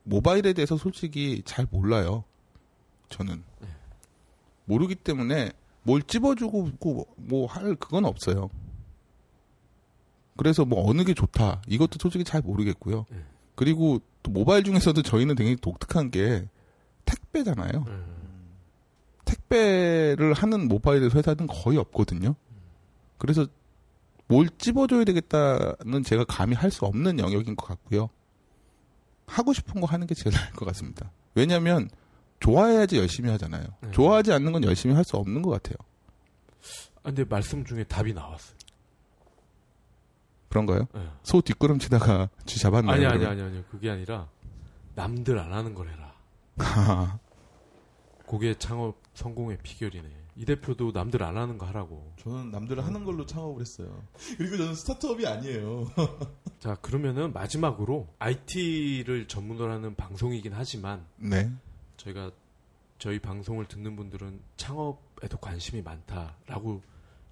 모바일에 0.05 0.53
대해서 0.53 0.77
솔직히 0.77 1.43
잘 1.45 1.67
몰라요. 1.71 2.25
저는 3.09 3.43
네. 3.61 3.69
모르기 4.67 4.95
때문에 4.95 5.51
뭘 5.83 6.03
찝어주고 6.03 6.71
뭐 7.17 7.47
할 7.47 7.75
그건 7.77 8.05
없어요. 8.05 8.51
그래서 10.37 10.65
뭐 10.65 10.89
어느 10.91 11.05
게 11.05 11.15
좋다 11.15 11.63
이것도 11.69 11.99
솔직히 12.01 12.25
잘 12.25 12.41
모르겠고요. 12.43 13.07
네. 13.11 13.19
그리고 13.55 14.01
또 14.23 14.31
모바일 14.33 14.65
중에서도 14.65 15.01
저희는 15.03 15.35
되게 15.37 15.55
독특한 15.57 16.11
게 16.11 16.49
택배잖아요. 17.05 17.85
음, 17.87 18.15
택배를 19.25 20.33
하는 20.35 20.69
모바일 20.69 21.03
회사는 21.11 21.47
거의 21.47 21.79
없거든요. 21.79 22.35
그래서 23.19 23.47
뭘 24.27 24.49
찝어줘야 24.59 25.05
되겠다는 25.05 26.03
제가 26.05 26.25
감히 26.25 26.55
할 26.57 26.71
수 26.71 26.85
없는 26.87 27.19
영역인 27.19 27.55
것 27.57 27.67
같고요. 27.67 28.09
하고 29.27 29.53
싶은 29.53 29.81
거 29.81 29.87
하는 29.87 30.07
게 30.07 30.15
제일 30.15 30.35
나을 30.35 30.51
것 30.53 30.65
같습니다. 30.67 31.11
왜냐하면 31.35 31.89
좋아해야지 32.41 32.99
열심히 32.99 33.31
하잖아요. 33.31 33.65
네. 33.83 33.91
좋아하지 33.93 34.33
않는 34.33 34.53
건 34.53 34.65
열심히 34.65 34.95
할 34.95 35.05
수 35.05 35.17
없는 35.17 35.43
것 35.43 35.51
같아요. 35.51 35.77
아, 37.03 37.05
근데 37.05 37.25
말씀 37.25 37.65
중에 37.65 37.85
답이 37.85 38.13
나왔어요. 38.15 38.57
그런가요? 40.55 40.87
네. 40.95 41.09
소 41.25 41.41
뒷걸음 41.41 41.81
치다가 41.81 42.29
쥐 42.47 42.61
잡았나요? 42.61 42.95
아니 42.95 43.05
아니 43.05 43.19
그러면? 43.19 43.33
아니 43.33 43.57
아니 43.57 43.69
그게 43.69 43.91
아니라 43.91 44.29
남들 44.95 45.37
안 45.37 45.53
하는 45.53 45.75
걸 45.75 45.89
해라. 45.89 46.15
아, 46.59 47.19
그게 48.29 48.55
창업 48.57 49.03
성공의 49.15 49.59
비결이네. 49.63 50.09
이 50.37 50.45
대표도 50.45 50.93
남들 50.93 51.25
안 51.25 51.37
하는 51.37 51.59
거 51.59 51.67
하라고. 51.67 52.13
저는 52.21 52.53
남들 52.53 52.85
하는 52.85 53.05
걸로 53.05 53.27
창업을 53.27 53.61
했어요. 53.61 54.05
그리고 54.39 54.57
저는 54.57 54.75
스타트업이 54.75 55.27
아니에요. 55.27 55.87
자, 56.61 56.77
그러면은 56.77 57.33
마지막으로 57.33 58.09
IT를 58.21 59.27
전문으로 59.27 59.73
하는 59.73 59.95
방송이긴 59.97 60.53
하지만 60.55 61.05
네. 61.17 61.51
저희가 61.97 62.31
저희 62.99 63.19
방송을 63.19 63.67
듣는 63.67 63.97
분들은 63.97 64.41
창업에도 64.57 65.39
관심이 65.39 65.83
많다라고 65.83 66.83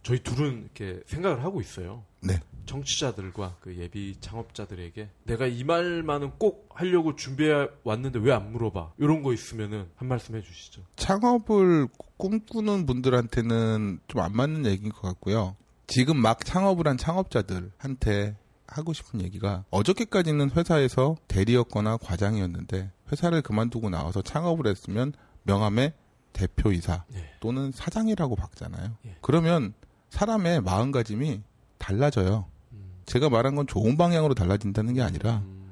저희 0.02 0.22
둘은 0.22 0.62
이렇게 0.62 1.00
생각을 1.06 1.44
하고 1.44 1.60
있어요. 1.60 2.04
네. 2.20 2.40
청취자들과 2.66 3.56
그 3.60 3.76
예비 3.76 4.16
창업자들에게 4.20 5.08
내가 5.24 5.46
이 5.46 5.64
말만은 5.64 6.32
꼭 6.38 6.68
하려고 6.74 7.16
준비해 7.16 7.66
왔는데 7.84 8.20
왜 8.20 8.32
안 8.32 8.52
물어봐? 8.52 8.92
이런 8.98 9.22
거 9.22 9.32
있으면은 9.32 9.88
한 9.96 10.08
말씀 10.08 10.34
해주시죠. 10.36 10.82
창업을 10.96 11.88
꿈꾸는 12.16 12.86
분들한테는 12.86 14.00
좀 14.08 14.20
안 14.22 14.32
맞는 14.36 14.66
얘기인 14.66 14.92
것 14.92 15.02
같고요. 15.02 15.56
지금 15.88 16.16
막 16.16 16.44
창업을 16.44 16.86
한 16.86 16.96
창업자들한테 16.96 18.36
하고 18.66 18.92
싶은 18.92 19.20
얘기가 19.20 19.64
어저께까지는 19.70 20.52
회사에서 20.52 21.16
대리였거나 21.28 21.98
과장이었는데 21.98 22.90
회사를 23.10 23.42
그만두고 23.42 23.90
나와서 23.90 24.22
창업을 24.22 24.66
했으면 24.66 25.12
명함에 25.42 25.92
대표이사 26.32 27.04
예. 27.14 27.30
또는 27.40 27.72
사장이라고 27.72 28.36
박잖아요. 28.36 28.96
예. 29.06 29.16
그러면 29.20 29.74
사람의 30.12 30.60
마음가짐이 30.60 31.40
달라져요. 31.78 32.44
음, 32.72 33.00
제가 33.06 33.30
말한 33.30 33.56
건 33.56 33.66
좋은 33.66 33.96
방향으로 33.96 34.34
달라진다는 34.34 34.92
게 34.94 35.02
아니라 35.02 35.38
음, 35.38 35.64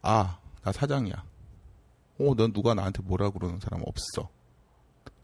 아, 0.00 0.38
나 0.62 0.72
사장이야. 0.72 1.14
어, 2.18 2.34
넌 2.36 2.52
누가 2.54 2.72
나한테 2.72 3.02
뭐라 3.02 3.30
그러는 3.30 3.60
사람 3.60 3.82
없어. 3.84 4.30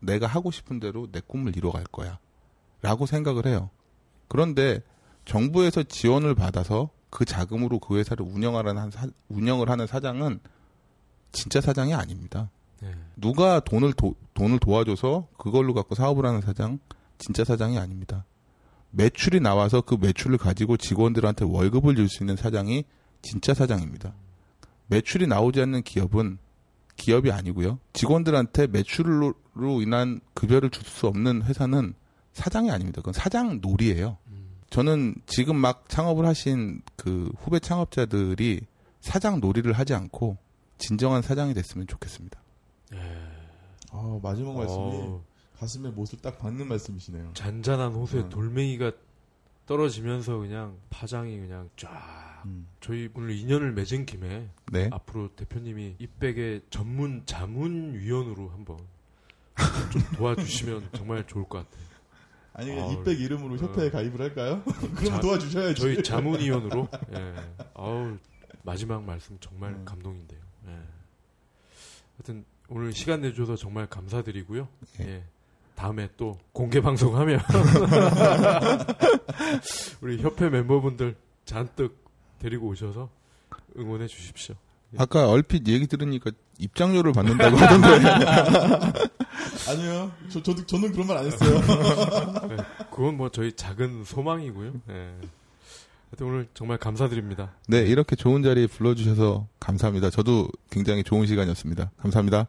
내가 0.00 0.26
하고 0.26 0.50
싶은 0.50 0.80
대로 0.80 1.10
내 1.10 1.20
꿈을 1.26 1.56
이뤄갈 1.56 1.84
거야. 1.84 2.18
라고 2.82 3.06
생각을 3.06 3.46
해요. 3.46 3.70
그런데 4.28 4.82
정부에서 5.24 5.84
지원을 5.84 6.34
받아서 6.34 6.90
그 7.08 7.24
자금으로 7.24 7.78
그 7.78 7.96
회사를 7.96 8.26
운영하는 8.26 8.90
사, 8.90 9.06
운영을 9.28 9.70
하는 9.70 9.86
사장은 9.86 10.40
진짜 11.30 11.60
사장이 11.62 11.94
아닙니다. 11.94 12.50
네. 12.80 12.94
누가 13.16 13.60
돈을 13.60 13.94
도, 13.94 14.14
돈을 14.34 14.58
도와줘서 14.58 15.28
그걸로 15.38 15.72
갖고 15.72 15.94
사업을 15.94 16.26
하는 16.26 16.42
사장 16.42 16.78
진짜 17.16 17.44
사장이 17.44 17.78
아닙니다. 17.78 18.26
매출이 18.92 19.40
나와서 19.40 19.80
그 19.80 19.96
매출을 20.00 20.38
가지고 20.38 20.76
직원들한테 20.76 21.44
월급을 21.46 21.96
줄 21.96 22.08
수 22.08 22.22
있는 22.22 22.36
사장이 22.36 22.84
진짜 23.22 23.54
사장입니다. 23.54 24.14
매출이 24.88 25.26
나오지 25.26 25.60
않는 25.62 25.82
기업은 25.82 26.38
기업이 26.96 27.32
아니고요. 27.32 27.78
직원들한테 27.94 28.66
매출로 28.68 29.34
인한 29.82 30.20
급여를 30.34 30.70
줄 30.70 30.84
수 30.84 31.06
없는 31.06 31.42
회사는 31.42 31.94
사장이 32.34 32.70
아닙니다. 32.70 33.00
그건 33.00 33.12
사장 33.14 33.60
놀이예요. 33.62 34.18
음, 34.28 34.48
저는 34.70 35.14
지금 35.26 35.56
막 35.56 35.88
창업을 35.88 36.26
하신 36.26 36.82
그 36.96 37.30
후배 37.38 37.58
창업자들이 37.58 38.60
사장 39.00 39.40
놀이를 39.40 39.72
하지 39.72 39.94
않고 39.94 40.36
진정한 40.78 41.22
사장이 41.22 41.54
됐으면 41.54 41.86
좋겠습니다. 41.86 42.40
예. 42.94 42.98
아, 43.90 44.18
마지막 44.22 44.54
말씀이 44.56 44.78
어, 44.80 45.22
가슴에 45.62 45.90
못을 45.90 46.18
딱 46.20 46.40
박는 46.40 46.66
말씀이시네요. 46.66 47.34
잔잔한 47.34 47.92
호수에 47.92 48.22
음. 48.22 48.28
돌멩이가 48.30 48.90
떨어지면서 49.64 50.38
그냥 50.38 50.76
파장이 50.90 51.38
그냥 51.38 51.70
쫙. 51.76 52.42
음. 52.46 52.66
저희 52.80 53.08
오늘 53.14 53.30
인연을 53.30 53.70
맺은 53.72 54.04
김에 54.04 54.50
네. 54.72 54.90
앞으로 54.90 55.28
대표님이 55.36 55.94
이백의 56.00 56.62
전문 56.68 57.22
자문 57.26 57.94
위원으로 57.94 58.48
한번 58.48 58.76
좀 59.92 60.02
도와주시면 60.16 60.88
정말 60.98 61.24
좋을 61.28 61.44
것 61.48 61.58
같아요. 61.58 61.86
아니 62.54 62.66
그냥 62.70 62.82
아우, 62.82 63.00
이백 63.00 63.20
이름으로 63.20 63.56
협회에 63.58 63.86
어. 63.86 63.90
가입을 63.92 64.20
할까요? 64.20 64.64
그럼 64.96 65.04
자, 65.04 65.20
도와주셔야지. 65.20 65.80
저희 65.80 66.02
자문위원으로. 66.02 66.88
예. 67.14 67.34
아우 67.74 68.18
마지막 68.64 69.04
말씀 69.04 69.38
정말 69.38 69.74
음. 69.74 69.84
감동인데요. 69.84 70.40
예. 70.66 70.78
하여튼 72.16 72.44
오늘 72.68 72.92
시간 72.92 73.20
내줘서 73.20 73.54
정말 73.54 73.86
감사드리고요. 73.86 74.66
예. 75.02 75.04
예. 75.06 75.24
다음에 75.74 76.08
또 76.16 76.38
공개 76.52 76.80
방송하면 76.80 77.40
우리 80.00 80.20
협회 80.22 80.48
멤버분들 80.48 81.16
잔뜩 81.44 82.02
데리고 82.38 82.68
오셔서 82.68 83.08
응원해 83.76 84.06
주십시오. 84.06 84.54
아까 84.98 85.28
얼핏 85.30 85.66
얘기 85.68 85.86
들으니까 85.86 86.30
입장료를 86.58 87.12
받는다고 87.12 87.56
하던데. 87.56 87.88
아니요. 89.70 90.12
저, 90.28 90.42
저도, 90.42 90.66
저는 90.66 90.92
그런 90.92 91.06
말 91.06 91.16
안 91.18 91.26
했어요. 91.26 91.60
네, 92.48 92.56
그건 92.90 93.16
뭐 93.16 93.30
저희 93.30 93.52
작은 93.52 94.04
소망이고요. 94.04 94.72
예. 94.90 95.14
하여튼 96.10 96.26
오늘 96.26 96.46
정말 96.52 96.76
감사드립니다. 96.76 97.52
네, 97.68 97.78
이렇게 97.80 98.16
좋은 98.16 98.42
자리에 98.42 98.66
불러주셔서 98.66 99.46
감사합니다. 99.60 100.10
저도 100.10 100.48
굉장히 100.70 101.02
좋은 101.02 101.26
시간이었습니다. 101.26 101.90
감사합니다. 101.96 102.46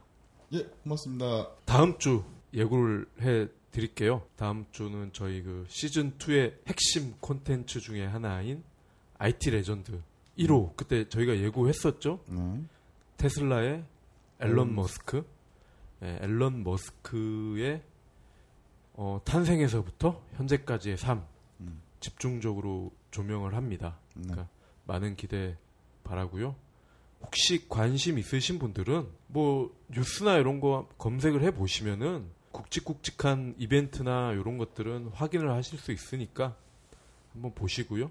예, 0.54 0.68
고맙습니다. 0.84 1.48
다음 1.66 1.98
주 1.98 2.24
예고를 2.54 3.08
해 3.22 3.48
드릴게요. 3.72 4.26
다음 4.36 4.66
주는 4.72 5.12
저희 5.14 5.42
그 5.42 5.66
시즌 5.68 6.18
2의 6.18 6.54
핵심 6.68 7.14
콘텐츠 7.20 7.80
중에 7.80 8.06
하나인 8.06 8.64
IT 9.18 9.50
legend 9.50 10.00
1호 10.38 10.76
그때 10.76 11.10
저희가 11.10 11.38
예고했었죠. 11.38 12.20
네. 12.28 12.64
테슬라의 13.18 13.84
앨런 14.40 14.70
음. 14.70 14.76
머스크, 14.76 15.26
예, 16.04 16.20
앨런 16.22 16.64
머스크의 16.64 17.82
어, 18.94 19.20
탄생에서부터 19.26 20.24
현재까지의 20.34 20.98
삶 20.98 21.26
음. 21.62 21.82
집중적으로 22.00 22.92
조명을 23.12 23.56
합니다. 23.56 23.98
네. 24.16 24.24
그러니까 24.24 24.50
많은 24.86 25.16
기대 25.16 25.58
바라고요. 26.04 26.56
혹시 27.22 27.68
관심 27.70 28.20
있으신 28.20 28.60
분들은 28.60 29.08
뭐 29.28 29.74
뉴스나 29.90 30.38
이런 30.38 30.60
거 30.60 30.90
검색을 30.98 31.42
해 31.44 31.52
보시면은 31.52 32.28
굵직굵직한 32.54 33.56
이벤트나 33.58 34.32
이런 34.32 34.58
것들은 34.58 35.10
확인을 35.10 35.52
하실 35.52 35.78
수 35.78 35.92
있으니까 35.92 36.56
한번 37.34 37.54
보시고요. 37.54 38.10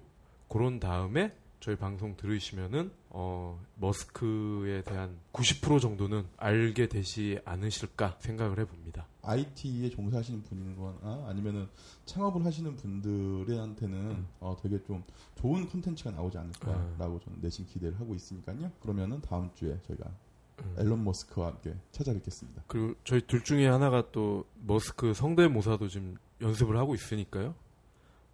그런 0.48 0.78
다음에 0.78 1.34
저희 1.60 1.76
방송 1.76 2.16
들으시면은 2.16 2.90
어 3.10 3.64
머스크에 3.76 4.82
대한 4.82 5.16
90% 5.32 5.80
정도는 5.80 6.26
알게 6.36 6.88
되지 6.88 7.38
않으실까 7.44 8.16
생각을 8.18 8.58
해봅니다. 8.58 9.06
IT에 9.22 9.88
종사하시는 9.90 10.42
분이거나 10.42 11.28
아니면은 11.28 11.68
창업을 12.04 12.44
하시는 12.44 12.74
분들한테는 12.74 13.96
음. 13.96 14.26
어, 14.40 14.56
되게 14.60 14.82
좀 14.82 15.04
좋은 15.36 15.68
콘텐츠가 15.68 16.10
나오지 16.10 16.36
않을까라고 16.36 17.20
저는 17.20 17.40
내심 17.40 17.66
기대를 17.66 18.00
하고 18.00 18.16
있으니까요. 18.16 18.72
그러면은 18.80 19.20
다음 19.20 19.48
주에 19.54 19.78
저희가 19.86 20.08
음. 20.08 20.31
앨런 20.78 21.04
머스크와 21.04 21.48
함께 21.48 21.74
찾아뵙겠습니다. 21.90 22.64
그리고 22.66 22.94
저희 23.04 23.20
둘 23.26 23.42
중에 23.44 23.66
하나가 23.66 24.10
또 24.12 24.44
머스크 24.64 25.14
성대모사도 25.14 25.88
지금 25.88 26.16
연습을 26.40 26.76
하고 26.76 26.94
있으니까요. 26.94 27.54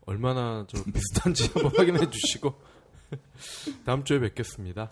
얼마나 0.06 0.64
저 0.68 0.82
비슷한지 0.90 1.50
한번 1.52 1.72
확인해 1.76 2.08
주시고 2.10 2.54
다음 3.84 4.04
주에 4.04 4.18
뵙겠습니다. 4.18 4.90